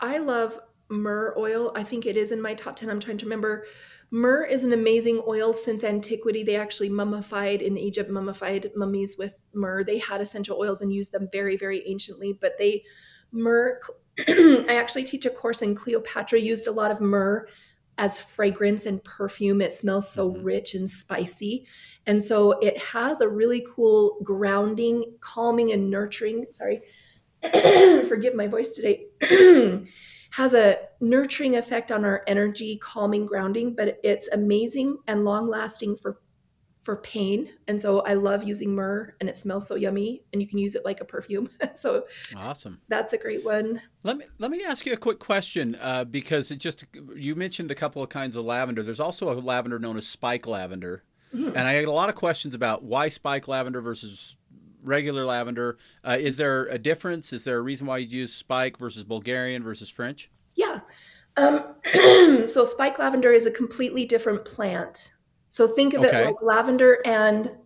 I 0.00 0.16
love 0.16 0.58
myrrh 0.88 1.34
oil. 1.36 1.72
I 1.76 1.82
think 1.82 2.06
it 2.06 2.16
is 2.16 2.32
in 2.32 2.40
my 2.40 2.54
top 2.54 2.76
ten. 2.76 2.88
I'm 2.88 3.00
trying 3.00 3.18
to 3.18 3.26
remember 3.26 3.66
Myrrh 4.10 4.44
is 4.44 4.64
an 4.64 4.72
amazing 4.72 5.22
oil 5.28 5.52
since 5.52 5.84
antiquity. 5.84 6.42
They 6.42 6.56
actually 6.56 6.88
mummified 6.88 7.62
in 7.62 7.76
Egypt, 7.76 8.10
mummified 8.10 8.70
mummies 8.74 9.16
with 9.16 9.34
myrrh. 9.54 9.84
They 9.84 9.98
had 9.98 10.20
essential 10.20 10.58
oils 10.58 10.80
and 10.80 10.92
used 10.92 11.12
them 11.12 11.28
very, 11.30 11.56
very 11.56 11.86
anciently. 11.88 12.32
But 12.32 12.58
they, 12.58 12.84
myrrh, 13.30 13.78
I 14.18 14.74
actually 14.74 15.04
teach 15.04 15.26
a 15.26 15.30
course 15.30 15.62
in 15.62 15.76
Cleopatra, 15.76 16.40
used 16.40 16.66
a 16.66 16.72
lot 16.72 16.90
of 16.90 17.00
myrrh 17.00 17.46
as 17.98 18.18
fragrance 18.18 18.86
and 18.86 19.02
perfume. 19.04 19.60
It 19.60 19.72
smells 19.72 20.10
so 20.10 20.32
mm-hmm. 20.32 20.42
rich 20.42 20.74
and 20.74 20.90
spicy. 20.90 21.66
And 22.06 22.22
so 22.22 22.52
it 22.60 22.78
has 22.78 23.20
a 23.20 23.28
really 23.28 23.64
cool 23.74 24.18
grounding, 24.24 25.14
calming, 25.20 25.70
and 25.70 25.88
nurturing. 25.88 26.46
Sorry, 26.50 26.80
forgive 28.08 28.34
my 28.34 28.48
voice 28.48 28.72
today. 28.72 29.06
has 30.32 30.54
a 30.54 30.76
nurturing 31.00 31.56
effect 31.56 31.90
on 31.90 32.04
our 32.04 32.22
energy, 32.26 32.78
calming, 32.78 33.26
grounding, 33.26 33.74
but 33.74 33.98
it's 34.04 34.28
amazing 34.28 34.98
and 35.06 35.24
long 35.24 35.48
lasting 35.48 35.96
for 35.96 36.20
for 36.82 36.96
pain. 36.96 37.50
And 37.68 37.78
so 37.78 38.00
I 38.00 38.14
love 38.14 38.42
using 38.42 38.74
myrrh 38.74 39.14
and 39.20 39.28
it 39.28 39.36
smells 39.36 39.68
so 39.68 39.74
yummy 39.74 40.22
and 40.32 40.40
you 40.40 40.48
can 40.48 40.58
use 40.58 40.74
it 40.74 40.84
like 40.84 41.00
a 41.00 41.04
perfume. 41.04 41.50
so 41.74 42.06
awesome. 42.34 42.80
That's 42.88 43.12
a 43.12 43.18
great 43.18 43.44
one. 43.44 43.82
Let 44.02 44.16
me 44.16 44.24
let 44.38 44.50
me 44.50 44.64
ask 44.64 44.86
you 44.86 44.94
a 44.94 44.96
quick 44.96 45.18
question 45.18 45.76
uh, 45.80 46.04
because 46.04 46.50
it 46.50 46.56
just 46.56 46.84
you 47.14 47.34
mentioned 47.34 47.70
a 47.70 47.74
couple 47.74 48.02
of 48.02 48.08
kinds 48.08 48.34
of 48.34 48.44
lavender. 48.44 48.82
There's 48.82 49.00
also 49.00 49.30
a 49.30 49.36
lavender 49.38 49.78
known 49.78 49.96
as 49.96 50.06
spike 50.06 50.46
lavender. 50.46 51.04
Mm-hmm. 51.34 51.48
And 51.48 51.58
I 51.58 51.78
get 51.78 51.88
a 51.88 51.92
lot 51.92 52.08
of 52.08 52.16
questions 52.16 52.54
about 52.54 52.82
why 52.82 53.08
spike 53.08 53.46
lavender 53.46 53.80
versus 53.80 54.36
regular 54.82 55.24
lavender. 55.24 55.78
Uh, 56.04 56.16
is 56.18 56.36
there 56.36 56.66
a 56.66 56.78
difference? 56.78 57.32
Is 57.32 57.44
there 57.44 57.58
a 57.58 57.62
reason 57.62 57.86
why 57.86 57.98
you'd 57.98 58.12
use 58.12 58.32
spike 58.32 58.78
versus 58.78 59.04
Bulgarian 59.04 59.62
versus 59.62 59.90
French? 59.90 60.30
Yeah. 60.54 60.80
Um, 61.36 61.64
so 62.46 62.64
spike 62.64 62.98
lavender 62.98 63.32
is 63.32 63.46
a 63.46 63.50
completely 63.50 64.04
different 64.04 64.44
plant. 64.44 65.12
So 65.48 65.66
think 65.66 65.94
of 65.94 66.04
okay. 66.04 66.22
it 66.22 66.26
like 66.26 66.42
lavender 66.42 66.98
and 67.04 67.56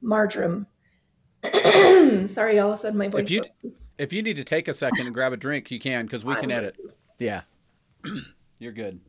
marjoram. 0.00 0.66
Sorry, 2.26 2.58
all 2.58 2.68
of 2.68 2.74
a 2.74 2.76
sudden 2.76 2.98
my 2.98 3.08
voice. 3.08 3.24
If 3.24 3.30
you 3.30 3.44
if 3.98 4.12
you 4.12 4.22
need 4.22 4.36
to 4.36 4.44
take 4.44 4.68
a 4.68 4.74
second 4.74 5.06
and 5.06 5.14
grab 5.14 5.32
a 5.32 5.36
drink, 5.36 5.70
you 5.70 5.78
can 5.78 6.06
because 6.06 6.24
we 6.24 6.34
can 6.36 6.50
edit. 6.50 6.76
Yeah, 7.18 7.42
you're 8.58 8.72
good. 8.72 9.00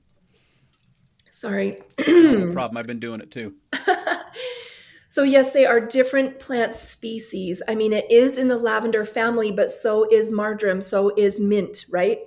Sorry. 1.31 1.79
no 2.07 2.51
problem. 2.53 2.77
I've 2.77 2.87
been 2.87 2.99
doing 2.99 3.21
it 3.21 3.31
too. 3.31 3.55
So, 5.12 5.24
yes, 5.24 5.51
they 5.51 5.66
are 5.66 5.82
different 5.82 6.39
plant 6.39 6.74
species. 6.74 7.62
I 7.68 7.76
mean, 7.76 7.91
it 7.91 8.09
is 8.09 8.38
in 8.38 8.47
the 8.47 8.57
lavender 8.57 9.03
family, 9.03 9.51
but 9.51 9.70
so 9.70 10.07
is 10.09 10.32
marjoram, 10.32 10.80
so 10.80 11.12
is 11.18 11.38
mint, 11.38 11.84
right? 11.91 12.20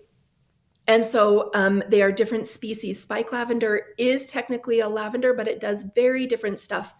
And 0.86 1.02
so 1.02 1.50
um, 1.54 1.82
they 1.88 2.02
are 2.02 2.12
different 2.12 2.46
species. 2.46 3.00
Spike 3.00 3.32
lavender 3.32 3.86
is 3.96 4.26
technically 4.26 4.80
a 4.80 4.88
lavender, 4.90 5.32
but 5.32 5.48
it 5.48 5.60
does 5.60 5.92
very 5.94 6.26
different 6.26 6.58
stuff. 6.58 6.92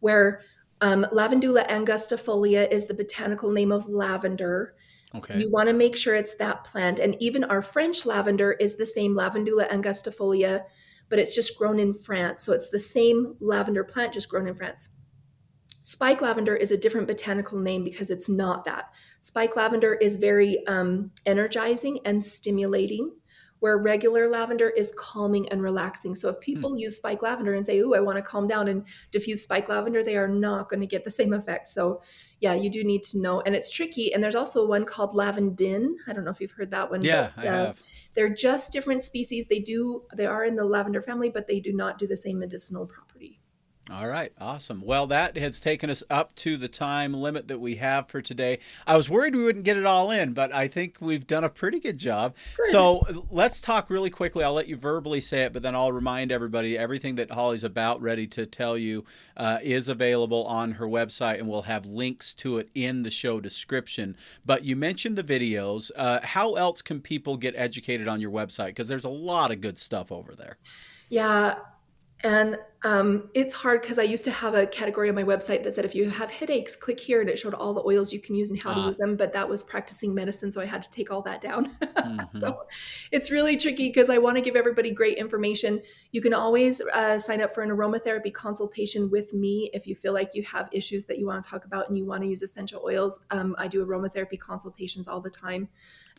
Where 0.00 0.42
um, 0.82 1.06
Lavandula 1.10 1.66
angustifolia 1.70 2.70
is 2.70 2.84
the 2.84 2.92
botanical 2.92 3.50
name 3.50 3.72
of 3.72 3.88
lavender. 3.88 4.74
Okay. 5.14 5.38
You 5.38 5.50
want 5.50 5.70
to 5.70 5.74
make 5.74 5.96
sure 5.96 6.14
it's 6.14 6.34
that 6.34 6.64
plant. 6.64 6.98
And 6.98 7.16
even 7.18 7.44
our 7.44 7.62
French 7.62 8.04
lavender 8.04 8.52
is 8.52 8.76
the 8.76 8.84
same 8.84 9.16
Lavandula 9.16 9.70
angustifolia, 9.70 10.64
but 11.08 11.18
it's 11.18 11.34
just 11.34 11.56
grown 11.56 11.78
in 11.78 11.94
France. 11.94 12.42
So 12.42 12.52
it's 12.52 12.68
the 12.68 12.78
same 12.78 13.36
lavender 13.40 13.84
plant, 13.84 14.12
just 14.12 14.28
grown 14.28 14.46
in 14.46 14.54
France. 14.54 14.90
Spike 15.80 16.20
lavender 16.20 16.54
is 16.54 16.70
a 16.70 16.76
different 16.76 17.06
botanical 17.06 17.58
name 17.58 17.84
because 17.84 18.10
it's 18.10 18.28
not 18.28 18.64
that. 18.64 18.92
Spike 19.20 19.56
lavender 19.56 19.94
is 19.94 20.16
very 20.16 20.66
um, 20.66 21.10
energizing 21.24 22.00
and 22.04 22.24
stimulating, 22.24 23.12
where 23.60 23.78
regular 23.78 24.28
lavender 24.28 24.70
is 24.70 24.92
calming 24.98 25.48
and 25.50 25.62
relaxing. 25.62 26.14
So 26.14 26.28
if 26.28 26.36
hmm. 26.36 26.40
people 26.40 26.78
use 26.78 26.96
spike 26.96 27.22
lavender 27.22 27.54
and 27.54 27.64
say, 27.64 27.78
"Ooh, 27.78 27.94
I 27.94 28.00
want 28.00 28.16
to 28.16 28.22
calm 28.22 28.46
down 28.46 28.68
and 28.68 28.84
diffuse 29.10 29.42
spike 29.42 29.68
lavender," 29.68 30.02
they 30.02 30.16
are 30.16 30.28
not 30.28 30.68
going 30.68 30.80
to 30.80 30.86
get 30.86 31.04
the 31.04 31.10
same 31.10 31.32
effect. 31.32 31.68
So 31.68 32.02
yeah, 32.40 32.54
you 32.54 32.70
do 32.70 32.84
need 32.84 33.02
to 33.04 33.20
know, 33.20 33.40
and 33.42 33.54
it's 33.54 33.70
tricky. 33.70 34.12
And 34.12 34.22
there's 34.22 34.34
also 34.34 34.66
one 34.66 34.84
called 34.84 35.12
lavandin. 35.12 35.92
I 36.06 36.12
don't 36.12 36.24
know 36.24 36.30
if 36.30 36.40
you've 36.40 36.50
heard 36.52 36.70
that 36.70 36.90
one. 36.90 37.02
Yeah, 37.02 37.30
but, 37.36 37.46
uh, 37.46 37.48
I 37.48 37.52
have. 37.52 37.82
They're 38.14 38.34
just 38.34 38.72
different 38.72 39.02
species. 39.02 39.46
They 39.46 39.60
do 39.60 40.02
they 40.14 40.26
are 40.26 40.44
in 40.44 40.56
the 40.56 40.64
lavender 40.64 41.00
family, 41.00 41.30
but 41.30 41.46
they 41.46 41.60
do 41.60 41.72
not 41.72 41.98
do 41.98 42.06
the 42.06 42.16
same 42.16 42.38
medicinal 42.38 42.86
property. 42.86 43.09
All 43.92 44.06
right, 44.06 44.32
awesome. 44.40 44.82
Well, 44.84 45.08
that 45.08 45.36
has 45.36 45.58
taken 45.58 45.90
us 45.90 46.04
up 46.08 46.36
to 46.36 46.56
the 46.56 46.68
time 46.68 47.12
limit 47.12 47.48
that 47.48 47.58
we 47.58 47.74
have 47.76 48.08
for 48.08 48.22
today. 48.22 48.60
I 48.86 48.96
was 48.96 49.10
worried 49.10 49.34
we 49.34 49.42
wouldn't 49.42 49.64
get 49.64 49.76
it 49.76 49.84
all 49.84 50.12
in, 50.12 50.32
but 50.32 50.54
I 50.54 50.68
think 50.68 50.98
we've 51.00 51.26
done 51.26 51.42
a 51.42 51.48
pretty 51.48 51.80
good 51.80 51.98
job. 51.98 52.36
Good. 52.56 52.70
So 52.70 53.26
let's 53.32 53.60
talk 53.60 53.90
really 53.90 54.10
quickly. 54.10 54.44
I'll 54.44 54.52
let 54.52 54.68
you 54.68 54.76
verbally 54.76 55.20
say 55.20 55.42
it, 55.42 55.52
but 55.52 55.62
then 55.62 55.74
I'll 55.74 55.90
remind 55.90 56.30
everybody 56.30 56.78
everything 56.78 57.16
that 57.16 57.32
Holly's 57.32 57.64
about 57.64 58.00
ready 58.00 58.28
to 58.28 58.46
tell 58.46 58.78
you 58.78 59.04
uh, 59.36 59.58
is 59.60 59.88
available 59.88 60.44
on 60.46 60.70
her 60.72 60.86
website, 60.86 61.40
and 61.40 61.48
we'll 61.48 61.62
have 61.62 61.84
links 61.84 62.32
to 62.34 62.58
it 62.58 62.68
in 62.76 63.02
the 63.02 63.10
show 63.10 63.40
description. 63.40 64.16
But 64.46 64.64
you 64.64 64.76
mentioned 64.76 65.18
the 65.18 65.24
videos. 65.24 65.90
Uh, 65.96 66.20
how 66.22 66.54
else 66.54 66.80
can 66.80 67.00
people 67.00 67.36
get 67.36 67.54
educated 67.56 68.06
on 68.06 68.20
your 68.20 68.30
website? 68.30 68.68
Because 68.68 68.86
there's 68.86 69.04
a 69.04 69.08
lot 69.08 69.50
of 69.50 69.60
good 69.60 69.78
stuff 69.78 70.12
over 70.12 70.36
there. 70.36 70.58
Yeah, 71.08 71.56
and 72.22 72.58
um, 72.82 73.28
it's 73.34 73.52
hard 73.52 73.82
because 73.82 73.98
I 73.98 74.04
used 74.04 74.24
to 74.24 74.30
have 74.30 74.54
a 74.54 74.66
category 74.66 75.10
on 75.10 75.14
my 75.14 75.22
website 75.22 75.62
that 75.64 75.72
said 75.72 75.84
if 75.84 75.94
you 75.94 76.08
have 76.08 76.30
headaches, 76.30 76.74
click 76.74 76.98
here, 76.98 77.20
and 77.20 77.28
it 77.28 77.38
showed 77.38 77.52
all 77.52 77.74
the 77.74 77.82
oils 77.84 78.10
you 78.10 78.20
can 78.20 78.34
use 78.34 78.48
and 78.48 78.60
how 78.60 78.72
to 78.72 78.80
ah. 78.80 78.86
use 78.86 78.96
them. 78.96 79.16
But 79.16 79.34
that 79.34 79.46
was 79.46 79.62
practicing 79.62 80.14
medicine, 80.14 80.50
so 80.50 80.62
I 80.62 80.64
had 80.64 80.80
to 80.82 80.90
take 80.90 81.10
all 81.10 81.20
that 81.22 81.42
down. 81.42 81.76
mm-hmm. 81.82 82.38
So 82.38 82.62
it's 83.12 83.30
really 83.30 83.58
tricky 83.58 83.88
because 83.88 84.08
I 84.08 84.16
want 84.16 84.36
to 84.36 84.40
give 84.40 84.56
everybody 84.56 84.92
great 84.92 85.18
information. 85.18 85.82
You 86.12 86.22
can 86.22 86.32
always 86.32 86.80
uh, 86.94 87.18
sign 87.18 87.42
up 87.42 87.50
for 87.50 87.62
an 87.62 87.68
aromatherapy 87.68 88.32
consultation 88.32 89.10
with 89.10 89.34
me 89.34 89.70
if 89.74 89.86
you 89.86 89.94
feel 89.94 90.14
like 90.14 90.34
you 90.34 90.42
have 90.44 90.70
issues 90.72 91.04
that 91.06 91.18
you 91.18 91.26
want 91.26 91.44
to 91.44 91.50
talk 91.50 91.66
about 91.66 91.88
and 91.88 91.98
you 91.98 92.06
want 92.06 92.22
to 92.22 92.28
use 92.28 92.40
essential 92.40 92.82
oils. 92.82 93.20
Um, 93.30 93.54
I 93.58 93.68
do 93.68 93.84
aromatherapy 93.84 94.38
consultations 94.38 95.06
all 95.06 95.20
the 95.20 95.30
time. 95.30 95.68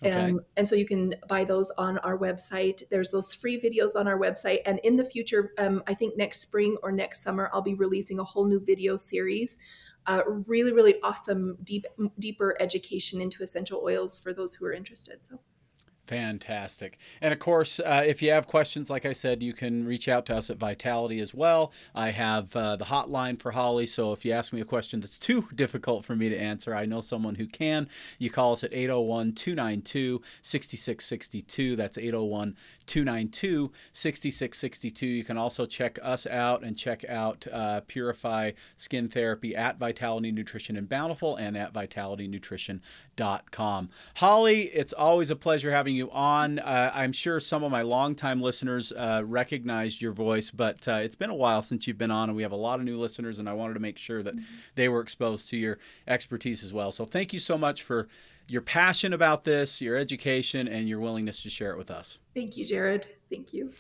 Okay. 0.03 0.11
Um, 0.11 0.41
and 0.57 0.67
so 0.67 0.75
you 0.75 0.85
can 0.85 1.15
buy 1.27 1.43
those 1.43 1.71
on 1.71 1.97
our 1.99 2.17
website. 2.17 2.81
There's 2.89 3.11
those 3.11 3.33
free 3.33 3.59
videos 3.59 3.95
on 3.95 4.07
our 4.07 4.17
website. 4.17 4.59
And 4.65 4.79
in 4.83 4.95
the 4.95 5.05
future, 5.05 5.53
um, 5.57 5.83
I 5.87 5.93
think 5.93 6.17
next 6.17 6.50
spring 6.51 6.75
or 6.83 6.91
next 6.91 7.23
summer, 7.23 7.49
I'll 7.53 7.61
be 7.61 7.75
releasing 7.75 8.19
a 8.19 8.25
whole 8.25 8.45
new 8.45 8.59
video 8.59 8.97
series. 8.97 9.57
Uh, 10.05 10.21
really, 10.27 10.73
really 10.73 10.95
awesome, 11.01 11.57
deep, 11.63 11.85
deeper 12.19 12.57
education 12.59 13.21
into 13.21 13.41
essential 13.41 13.81
oils 13.85 14.19
for 14.19 14.33
those 14.33 14.53
who 14.53 14.65
are 14.65 14.73
interested. 14.73 15.23
So. 15.23 15.39
Fantastic. 16.11 16.99
And 17.21 17.31
of 17.31 17.39
course, 17.39 17.79
uh, 17.79 18.03
if 18.05 18.21
you 18.21 18.31
have 18.31 18.45
questions, 18.45 18.89
like 18.89 19.05
I 19.05 19.13
said, 19.13 19.41
you 19.41 19.53
can 19.53 19.87
reach 19.87 20.09
out 20.09 20.25
to 20.25 20.35
us 20.35 20.49
at 20.49 20.57
Vitality 20.57 21.21
as 21.21 21.33
well. 21.33 21.71
I 21.95 22.11
have 22.11 22.53
uh, 22.53 22.75
the 22.75 22.83
hotline 22.83 23.41
for 23.41 23.51
Holly, 23.51 23.85
so 23.85 24.11
if 24.11 24.25
you 24.25 24.33
ask 24.33 24.51
me 24.51 24.59
a 24.59 24.65
question 24.65 24.99
that's 24.99 25.17
too 25.17 25.47
difficult 25.55 26.03
for 26.03 26.17
me 26.17 26.27
to 26.27 26.37
answer, 26.37 26.75
I 26.75 26.85
know 26.85 26.99
someone 26.99 27.35
who 27.35 27.47
can. 27.47 27.87
You 28.19 28.29
call 28.29 28.51
us 28.51 28.65
at 28.65 28.73
801 28.73 29.35
292 29.35 30.21
6662. 30.41 31.77
That's 31.77 31.97
801 31.97 32.57
292 32.87 33.71
6662. 33.93 35.05
You 35.05 35.23
can 35.23 35.37
also 35.37 35.65
check 35.65 35.97
us 36.03 36.27
out 36.27 36.63
and 36.63 36.77
check 36.77 37.05
out 37.07 37.47
uh, 37.49 37.79
Purify 37.87 38.51
Skin 38.75 39.07
Therapy 39.07 39.55
at 39.55 39.77
Vitality 39.77 40.33
Nutrition 40.33 40.75
and 40.75 40.89
Bountiful 40.89 41.37
and 41.37 41.57
at 41.57 41.71
vitalitynutrition.com. 41.71 43.89
Holly, 44.15 44.63
it's 44.63 44.91
always 44.91 45.29
a 45.29 45.37
pleasure 45.37 45.71
having 45.71 45.95
you 45.95 46.00
on. 46.09 46.59
Uh, 46.59 46.91
I'm 46.93 47.11
sure 47.11 47.39
some 47.39 47.63
of 47.63 47.71
my 47.71 47.81
longtime 47.81 48.41
listeners 48.41 48.91
uh, 48.91 49.21
recognized 49.25 50.01
your 50.01 50.13
voice, 50.13 50.49
but 50.49 50.87
uh, 50.87 51.01
it's 51.03 51.15
been 51.15 51.29
a 51.29 51.35
while 51.35 51.61
since 51.61 51.85
you've 51.85 51.97
been 51.97 52.11
on, 52.11 52.29
and 52.29 52.35
we 52.35 52.43
have 52.43 52.51
a 52.51 52.57
lot 52.57 52.79
of 52.79 52.85
new 52.85 52.99
listeners, 52.99 53.39
and 53.39 53.47
I 53.47 53.53
wanted 53.53 53.75
to 53.75 53.79
make 53.79 53.97
sure 53.97 54.23
that 54.23 54.35
mm-hmm. 54.35 54.45
they 54.75 54.89
were 54.89 55.01
exposed 55.01 55.49
to 55.49 55.57
your 55.57 55.77
expertise 56.07 56.63
as 56.63 56.73
well. 56.73 56.91
So 56.91 57.05
thank 57.05 57.33
you 57.33 57.39
so 57.39 57.57
much 57.57 57.83
for 57.83 58.07
your 58.47 58.61
passion 58.61 59.13
about 59.13 59.43
this, 59.43 59.81
your 59.81 59.95
education, 59.95 60.67
and 60.67 60.89
your 60.89 60.99
willingness 60.99 61.43
to 61.43 61.49
share 61.49 61.71
it 61.71 61.77
with 61.77 61.91
us. 61.91 62.17
Thank 62.33 62.57
you, 62.57 62.65
Jared. 62.65 63.07
Thank 63.29 63.53
you. 63.53 63.73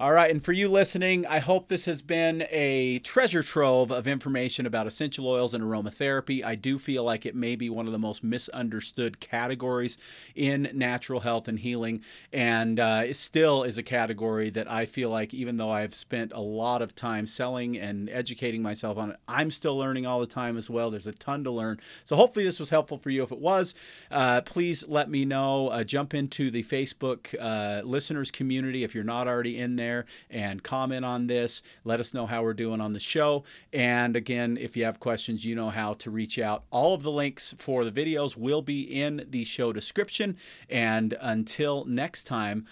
All 0.00 0.12
right, 0.12 0.28
and 0.28 0.44
for 0.44 0.50
you 0.50 0.68
listening, 0.68 1.24
I 1.24 1.38
hope 1.38 1.68
this 1.68 1.84
has 1.84 2.02
been 2.02 2.48
a 2.50 2.98
treasure 2.98 3.44
trove 3.44 3.92
of 3.92 4.08
information 4.08 4.66
about 4.66 4.88
essential 4.88 5.28
oils 5.28 5.54
and 5.54 5.62
aromatherapy. 5.62 6.44
I 6.44 6.56
do 6.56 6.80
feel 6.80 7.04
like 7.04 7.24
it 7.24 7.36
may 7.36 7.54
be 7.54 7.70
one 7.70 7.86
of 7.86 7.92
the 7.92 7.98
most 8.00 8.24
misunderstood 8.24 9.20
categories 9.20 9.96
in 10.34 10.68
natural 10.74 11.20
health 11.20 11.46
and 11.46 11.60
healing, 11.60 12.02
and 12.32 12.80
uh, 12.80 13.02
it 13.06 13.16
still 13.16 13.62
is 13.62 13.78
a 13.78 13.84
category 13.84 14.50
that 14.50 14.68
I 14.68 14.84
feel 14.84 15.10
like, 15.10 15.32
even 15.32 15.58
though 15.58 15.70
I've 15.70 15.94
spent 15.94 16.32
a 16.32 16.40
lot 16.40 16.82
of 16.82 16.96
time 16.96 17.28
selling 17.28 17.78
and 17.78 18.10
educating 18.10 18.62
myself 18.62 18.98
on 18.98 19.10
it, 19.12 19.16
I'm 19.28 19.52
still 19.52 19.78
learning 19.78 20.06
all 20.06 20.18
the 20.18 20.26
time 20.26 20.56
as 20.56 20.68
well. 20.68 20.90
There's 20.90 21.06
a 21.06 21.12
ton 21.12 21.44
to 21.44 21.52
learn. 21.52 21.78
So 22.02 22.16
hopefully, 22.16 22.44
this 22.44 22.58
was 22.58 22.70
helpful 22.70 22.98
for 22.98 23.10
you. 23.10 23.22
If 23.22 23.30
it 23.30 23.38
was, 23.38 23.76
uh, 24.10 24.40
please 24.40 24.84
let 24.88 25.08
me 25.08 25.24
know. 25.24 25.68
Uh, 25.68 25.84
jump 25.84 26.14
into 26.14 26.50
the 26.50 26.64
Facebook 26.64 27.32
uh, 27.40 27.82
listeners 27.84 28.32
community 28.32 28.82
if 28.82 28.92
you're 28.92 29.04
not 29.04 29.28
already 29.28 29.56
in 29.56 29.76
there 29.76 29.83
there 29.84 30.06
and 30.30 30.62
comment 30.62 31.04
on 31.04 31.26
this. 31.26 31.62
Let 31.84 32.00
us 32.00 32.14
know 32.14 32.26
how 32.26 32.42
we're 32.42 32.54
doing 32.54 32.80
on 32.80 32.92
the 32.92 33.00
show. 33.00 33.44
And 33.72 34.16
again, 34.16 34.56
if 34.58 34.76
you 34.76 34.84
have 34.84 34.98
questions, 34.98 35.44
you 35.44 35.54
know 35.54 35.70
how 35.70 35.94
to 35.94 36.10
reach 36.10 36.38
out. 36.38 36.64
All 36.70 36.94
of 36.94 37.02
the 37.02 37.12
links 37.12 37.54
for 37.58 37.84
the 37.84 37.92
videos 37.92 38.36
will 38.36 38.62
be 38.62 38.82
in 38.82 39.26
the 39.28 39.44
show 39.44 39.72
description. 39.72 40.36
And 40.70 41.16
until 41.20 41.84
next 41.84 42.24
time, 42.24 42.66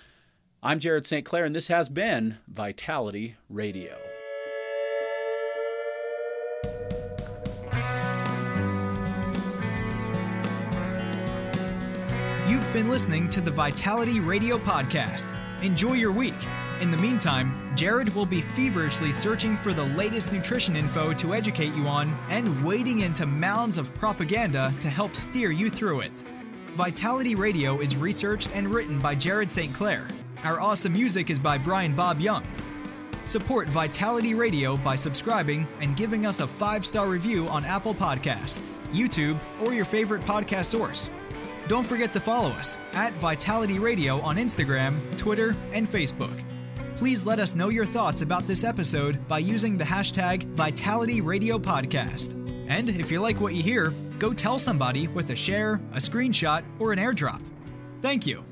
I'm 0.63 0.79
Jared 0.79 1.07
St. 1.07 1.25
Clair, 1.25 1.45
and 1.45 1.57
this 1.57 1.69
has 1.69 1.89
been 1.89 2.39
Vitality 2.47 3.37
Radio. 3.49 3.97
You've 12.49 12.73
been 12.73 12.89
listening 12.91 13.29
to 13.31 13.41
the 13.41 13.51
Vitality 13.51 14.21
Radio 14.21 14.57
Podcast. 14.57 15.37
Enjoy 15.63 15.95
your 15.95 16.13
week. 16.13 16.35
In 16.81 16.91
the 16.91 16.97
meantime, 16.97 17.73
Jared 17.77 18.15
will 18.15 18.27
be 18.27 18.41
feverishly 18.41 19.13
searching 19.13 19.57
for 19.57 19.73
the 19.73 19.85
latest 19.85 20.33
nutrition 20.33 20.75
info 20.75 21.13
to 21.15 21.35
educate 21.35 21.75
you 21.75 21.87
on 21.87 22.17
and 22.29 22.65
wading 22.65 23.01
into 23.01 23.25
mounds 23.27 23.79
of 23.79 23.95
propaganda 23.95 24.73
to 24.81 24.91
help 24.91 25.15
steer 25.15 25.51
you 25.51 25.71
through 25.71 26.01
it. 26.01 26.25
Vitality 26.75 27.35
Radio 27.35 27.81
is 27.81 27.97
researched 27.97 28.49
and 28.55 28.73
written 28.73 28.99
by 28.99 29.15
Jared 29.15 29.51
St. 29.51 29.73
Clair. 29.75 30.09
Our 30.43 30.61
awesome 30.61 30.93
music 30.93 31.31
is 31.31 31.39
by 31.39 31.57
Brian 31.57 31.95
Bob 31.95 32.21
Young. 32.21 32.45
Support 33.27 33.69
Vitality 33.69 34.35
Radio 34.35 34.77
by 34.77 34.97
subscribing 34.97 35.69
and 35.81 35.97
giving 35.97 36.27
us 36.27 36.41
a 36.41 36.47
five 36.47 36.85
star 36.85 37.07
review 37.07 37.47
on 37.49 37.65
Apple 37.65 37.95
Podcasts, 37.95 38.75
YouTube, 38.93 39.39
or 39.61 39.73
your 39.73 39.85
favorite 39.85 40.23
podcast 40.23 40.67
source. 40.67 41.09
Don't 41.69 41.87
forget 41.87 42.13
to 42.15 42.21
follow 42.21 42.51
us 42.51 42.77
at 42.93 43.13
Vitality 43.15 43.79
Radio 43.79 44.21
on 44.21 44.37
Instagram, 44.37 44.99
Twitter, 45.17 45.55
and 45.73 45.89
Facebook 45.89 46.43
please 47.03 47.27
let 47.27 47.41
us 47.41 47.57
know 47.57 47.69
your 47.69 47.85
thoughts 47.85 48.23
about 48.23 48.47
this 48.47 48.63
episode 48.63 49.27
by 49.27 49.37
using 49.37 49.77
the 49.77 49.83
hashtag 49.83 50.45
Vitality 50.55 51.21
Radio 51.21 51.59
Podcast. 51.59 52.31
And 52.69 52.89
if 52.89 53.11
you 53.11 53.21
like 53.21 53.41
what 53.41 53.55
you 53.55 53.63
hear, 53.65 53.91
go 54.21 54.33
tell 54.33 54.57
somebody 54.57 55.09
with 55.09 55.31
a 55.31 55.35
share, 55.35 55.81
a 55.95 55.97
screenshot, 55.97 56.63
or 56.79 56.93
an 56.93 57.01
airdrop. 57.01 57.43
Thank 58.03 58.25
you. 58.25 58.45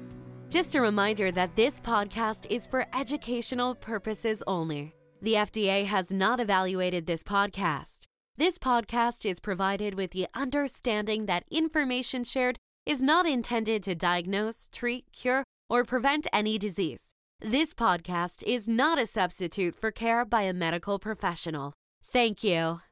Just 0.49 0.75
a 0.75 0.81
reminder 0.81 1.31
that 1.31 1.55
this 1.55 1.79
podcast 1.81 2.45
is 2.51 2.67
for 2.67 2.87
educational 2.93 3.77
purposes 3.77 4.43
only. 4.49 4.97
The 5.23 5.35
FDA 5.35 5.87
has 5.87 6.11
not 6.11 6.41
evaluated 6.41 7.07
this 7.07 7.23
podcast. 7.23 7.99
This 8.37 8.59
podcast 8.59 9.25
is 9.25 9.39
provided 9.39 9.95
with 9.95 10.11
the 10.11 10.27
understanding 10.35 11.27
that 11.27 11.45
information 11.53 12.25
shared 12.25 12.59
is 12.85 13.01
not 13.01 13.27
intended 13.27 13.85
to 13.85 13.95
diagnose, 13.95 14.69
treat, 14.73 15.05
cure, 15.13 15.45
or 15.69 15.85
prevent 15.85 16.27
any 16.33 16.59
disease. 16.59 17.10
This 17.43 17.73
podcast 17.73 18.43
is 18.43 18.69
not 18.69 19.01
a 19.01 19.07
substitute 19.07 19.75
for 19.75 19.91
care 19.91 20.27
by 20.27 20.43
a 20.43 20.53
medical 20.53 20.99
professional. 20.99 21.73
Thank 22.05 22.45
you. 22.45 22.83